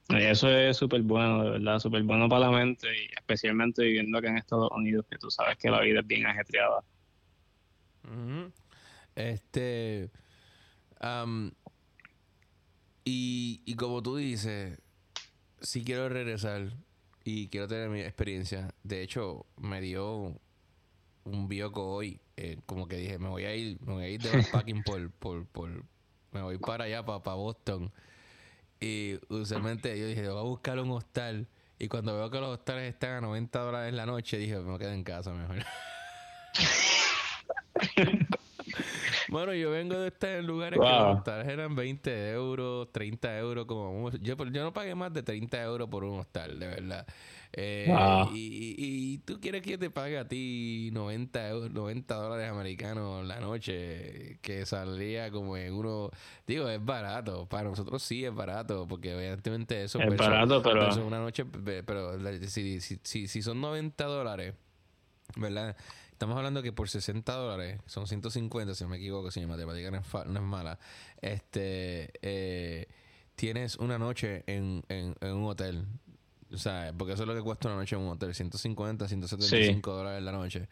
eso 0.09 0.49
es 0.49 0.77
súper 0.77 1.01
bueno, 1.01 1.43
de 1.43 1.49
verdad, 1.51 1.79
súper 1.79 2.03
bueno 2.03 2.27
para 2.27 2.49
la 2.49 2.51
mente 2.51 2.87
y 2.87 3.05
especialmente 3.15 3.83
viviendo 3.83 4.17
acá 4.17 4.29
en 4.29 4.37
Estados 4.37 4.71
Unidos, 4.71 5.05
que 5.09 5.17
tú 5.17 5.29
sabes 5.29 5.57
que 5.57 5.69
la 5.69 5.81
vida 5.81 5.99
es 5.99 6.07
bien 6.07 6.25
ajetreada. 6.25 6.83
Este. 9.15 10.09
y, 13.03 13.61
y 13.65 13.75
como 13.75 14.01
tú 14.01 14.15
dices, 14.15 14.81
si 15.61 15.83
quiero 15.83 16.09
regresar 16.09 16.71
y 17.23 17.47
quiero 17.49 17.67
tener 17.67 17.89
mi 17.89 18.01
experiencia. 18.01 18.73
De 18.83 19.01
hecho, 19.01 19.45
me 19.57 19.81
dio 19.81 20.39
un 21.25 21.47
bioco 21.47 21.85
hoy. 21.85 22.19
Eh, 22.37 22.57
como 22.65 22.87
que 22.87 22.97
dije, 22.97 23.19
me 23.19 23.29
voy 23.29 23.45
a 23.45 23.55
ir, 23.55 23.79
me 23.81 23.93
voy 23.93 24.03
a 24.03 24.09
ir 24.09 24.21
de 24.21 24.29
backpacking 24.37 24.83
por, 24.83 25.11
por, 25.11 25.45
por, 25.47 25.85
me 26.31 26.41
voy 26.41 26.57
para 26.57 26.85
allá, 26.85 27.05
para, 27.05 27.21
para 27.21 27.35
Boston. 27.35 27.91
Y 28.79 29.19
usualmente 29.29 29.97
yo 29.99 30.07
dije, 30.07 30.27
voy 30.29 30.39
a 30.39 30.43
buscar 30.43 30.79
un 30.79 30.91
hostal. 30.91 31.47
Y 31.77 31.87
cuando 31.87 32.15
veo 32.15 32.29
que 32.29 32.39
los 32.39 32.57
hostales 32.57 32.93
están 32.93 33.11
a 33.11 33.21
90 33.21 33.59
dólares 33.59 33.93
la 33.93 34.05
noche, 34.05 34.37
dije, 34.37 34.57
me 34.59 34.77
quedo 34.77 34.91
en 34.91 35.03
casa 35.03 35.31
mejor. 35.31 35.57
bueno, 39.29 39.53
yo 39.53 39.71
vengo 39.71 39.97
de 39.97 40.07
estar 40.07 40.29
en 40.31 40.47
lugares 40.47 40.79
que 40.79 40.85
los 40.85 41.17
hostales 41.17 41.47
eran 41.47 41.75
20 41.75 42.31
euros, 42.31 42.91
30 42.91 43.37
euros, 43.39 43.65
como 43.65 44.11
yo, 44.11 44.35
yo 44.35 44.63
no 44.63 44.73
pagué 44.73 44.95
más 44.95 45.13
de 45.13 45.23
30 45.23 45.61
euros 45.63 45.89
por 45.89 46.03
un 46.03 46.19
hostal, 46.19 46.59
de 46.59 46.67
verdad. 46.67 47.07
Eh, 47.51 47.87
y, 48.31 48.75
y, 48.77 49.17
tú 49.19 49.39
quieres 49.41 49.63
que 49.63 49.77
te 49.77 49.89
pague 49.89 50.19
a 50.19 50.27
ti 50.27 50.89
90, 50.93 51.51
90 51.71 52.15
dólares 52.15 52.49
americanos 52.49 53.25
la 53.25 53.39
noche, 53.39 54.37
que 54.41 54.65
salía 54.65 55.31
como 55.31 55.57
en 55.57 55.73
uno. 55.73 56.11
Digo, 56.45 56.69
es 56.69 56.83
barato. 56.83 57.47
Para 57.47 57.69
nosotros 57.69 58.03
sí 58.03 58.23
es 58.23 58.33
barato, 58.33 58.87
porque 58.87 59.13
evidentemente 59.13 59.83
eso 59.83 59.99
es 59.99 60.05
barato, 60.31 60.61
pero. 60.63 61.07
una 61.07 61.19
noche, 61.19 61.45
pero 61.85 62.19
si, 62.47 62.79
si, 62.81 62.99
si, 63.03 63.27
si 63.27 63.41
son 63.41 63.59
90 63.61 64.05
dólares 64.05 64.53
¿verdad? 65.35 65.75
Estamos 66.11 66.35
hablando 66.37 66.61
que 66.61 66.73
por 66.73 66.89
60 66.89 67.31
dólares, 67.33 67.79
son 67.85 68.05
150 68.07 68.75
si 68.75 68.83
no 68.83 68.89
me 68.89 68.97
equivoco, 68.97 69.31
si 69.31 69.39
mi 69.39 69.45
matemática 69.45 69.89
no 69.89 69.97
es, 69.97 70.05
fa- 70.05 70.25
no 70.25 70.39
es 70.39 70.45
mala, 70.45 70.77
este, 71.21 72.11
eh, 72.21 72.87
tienes 73.35 73.77
una 73.77 73.97
noche 73.97 74.43
en, 74.47 74.83
en, 74.89 75.15
en 75.21 75.33
un 75.33 75.45
hotel. 75.45 75.85
O 76.53 76.57
sea, 76.57 76.91
porque 76.97 77.13
eso 77.13 77.23
es 77.23 77.27
lo 77.27 77.35
que 77.35 77.41
cuesta 77.41 77.67
una 77.67 77.77
noche 77.77 77.95
en 77.95 78.01
un 78.01 78.09
hotel, 78.09 78.33
150, 78.33 79.07
175 79.07 79.93
dólares 79.93 80.23
la 80.23 80.31
noche. 80.31 80.67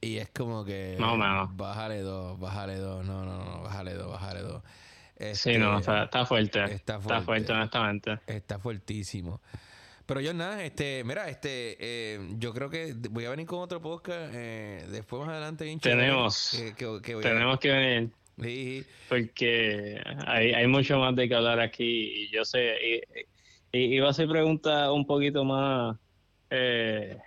Y 0.00 0.16
es 0.18 0.28
como 0.30 0.64
que... 0.64 0.96
Más 0.98 1.12
o 1.12 1.16
menos. 1.16 1.56
Bájale 1.56 2.00
dos, 2.00 2.38
bájale 2.38 2.76
dos, 2.76 3.04
no, 3.06 3.24
no, 3.24 3.44
no, 3.44 3.62
bájale 3.62 3.94
dos, 3.94 4.10
bájale 4.10 4.40
dos. 4.42 4.62
Sí, 5.16 5.24
Este, 5.24 5.58
no, 5.58 5.78
está, 5.78 6.04
está 6.04 6.26
fuerte. 6.26 6.62
está 6.64 6.96
Está 6.96 7.20
fuerte. 7.22 7.52
honestamente. 7.52 8.18
Está 8.26 8.58
fuertísimo. 8.58 9.40
Pero 10.06 10.20
yo 10.20 10.34
nada, 10.34 10.62
este, 10.62 11.02
mira, 11.04 11.28
este, 11.30 11.76
eh, 11.80 12.28
yo 12.36 12.52
creo 12.52 12.68
que 12.68 12.94
voy 13.10 13.24
a 13.24 13.30
venir 13.30 13.46
con 13.46 13.60
otro 13.60 13.80
podcast 13.80 14.30
eh, 14.34 14.84
después 14.90 15.20
más 15.20 15.30
adelante 15.30 15.64
bien 15.64 15.80
Tenemos. 15.80 16.50
que- 16.50 16.74
que- 16.74 17.00
que 17.00 17.14
voy 17.14 17.24
a- 17.24 17.28
Tenemos 17.28 17.58
que 17.58 17.70
venir 17.70 18.10
Sí, 18.42 18.82
sí. 18.82 18.86
porque 19.08 20.02
hay, 20.26 20.52
hay 20.52 20.66
mucho 20.66 20.98
más 20.98 21.14
de 21.16 21.26
que 21.28 21.34
hablar 21.34 21.60
aquí 21.60 22.24
y 22.24 22.30
yo 22.30 22.44
sé, 22.44 22.74
y, 22.84 23.00
y- 23.74 23.96
iba 23.96 24.08
a 24.08 24.10
hacer 24.10 24.28
preguntas 24.28 24.90
un 24.90 25.06
poquito 25.06 25.44
más 25.44 25.96
eh, 26.50 27.18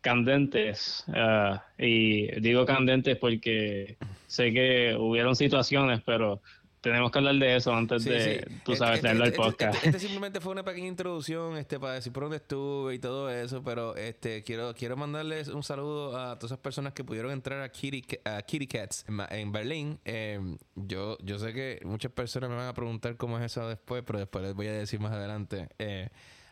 candentes 0.00 1.04
ah, 1.14 1.64
y 1.78 2.40
digo 2.40 2.66
candentes 2.66 3.16
porque 3.18 3.98
sé 4.26 4.52
que 4.52 4.96
hubieron 4.98 5.36
situaciones, 5.36 6.02
pero 6.04 6.42
tenemos 6.82 7.10
que 7.10 7.18
hablar 7.18 7.34
de 7.36 7.56
eso 7.56 7.72
antes 7.74 8.02
Sí, 8.02 8.10
de, 8.10 8.20
sí. 8.46 8.54
tú 8.64 8.72
Este- 8.72 8.76
sabes, 8.76 8.96
este- 8.96 9.00
traerlo 9.02 9.22
al 9.24 9.30
este- 9.30 9.40
podcast. 9.42 9.74
Este, 9.76 9.86
este 9.88 9.98
simplemente 10.00 10.40
fue 10.40 10.52
una 10.52 10.62
pequeña 10.64 10.88
introducción 10.88 11.56
este, 11.56 11.80
para 11.80 11.94
decir 11.94 12.12
por 12.12 12.24
dónde 12.24 12.36
estuve 12.36 12.94
y 12.94 12.98
todo 12.98 13.30
eso, 13.30 13.62
pero 13.62 13.96
este 13.96 14.42
quiero 14.42 14.74
quiero 14.74 14.96
mandarles 14.96 15.48
un 15.48 15.62
saludo 15.62 16.16
a 16.18 16.36
todas 16.38 16.50
esas 16.52 16.58
personas 16.58 16.92
que 16.92 17.04
pudieron 17.04 17.32
entrar 17.32 17.62
a 17.62 17.70
Kitty, 17.70 18.04
a 18.24 18.42
Kitty 18.42 18.66
Cats 18.66 19.04
en, 19.08 19.18
en 19.30 19.52
Berlín. 19.52 19.98
Eh, 20.04 20.38
yo, 20.74 21.16
yo 21.22 21.38
sé 21.38 21.54
que 21.54 21.80
muchas 21.84 22.12
personas 22.12 22.50
me 22.50 22.56
van 22.56 22.68
a 22.68 22.74
preguntar 22.74 23.16
cómo 23.16 23.38
es 23.38 23.44
eso 23.44 23.66
después, 23.68 24.02
pero 24.06 24.18
después 24.18 24.44
les 24.44 24.52
voy 24.54 24.66
a 24.66 24.72
decir 24.72 25.00
más 25.00 25.12
adelante. 25.12 25.68
Eh, 25.78 26.08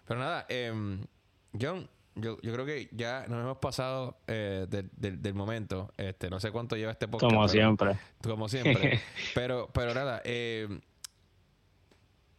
pero 0.06 0.20
nada, 0.20 0.46
eh, 0.48 0.72
John, 1.60 1.88
yo, 2.20 2.38
yo 2.42 2.52
creo 2.52 2.64
que 2.66 2.88
ya 2.92 3.26
nos 3.28 3.40
hemos 3.42 3.58
pasado 3.58 4.18
eh, 4.26 4.66
del, 4.68 4.90
del- 4.96 5.20
del 5.22 5.34
momento. 5.34 5.92
Este, 5.96 6.30
no 6.30 6.40
sé 6.40 6.50
cuánto 6.50 6.76
lleva 6.76 6.92
este 6.92 7.08
podcast. 7.08 7.30
Como 7.32 7.46
pero- 7.46 7.52
siempre. 7.52 7.98
como 8.22 8.48
siempre. 8.48 9.00
pero, 9.34 9.68
pero 9.72 9.94
nada, 9.94 10.20
eh, 10.24 10.68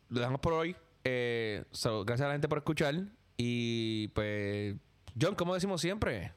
lo 0.10 0.20
dejamos 0.20 0.42
por 0.42 0.54
hoy. 0.54 0.76
Eh, 1.04 1.64
so, 1.72 2.04
gracias 2.06 2.26
a 2.26 2.28
la 2.30 2.34
gente 2.36 2.48
por 2.48 2.58
escuchar. 2.60 2.96
Y 3.38 4.10
pues, 4.10 4.76
John, 5.20 5.36
como 5.36 5.54
decimos 5.56 5.82
siempre, 5.82 6.32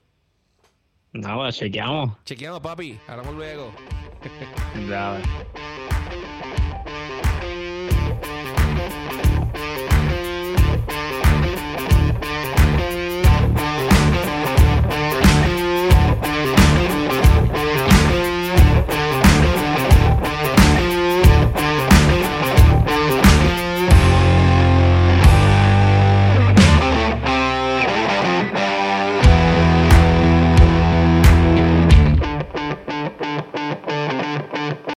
Nada, 1.12 1.52
chequeamos. 1.52 2.16
chequeamos, 2.24 2.60
papi. 2.60 2.98
Hablamos 3.06 3.34
luego. 3.34 3.72
Dale. 4.88 5.22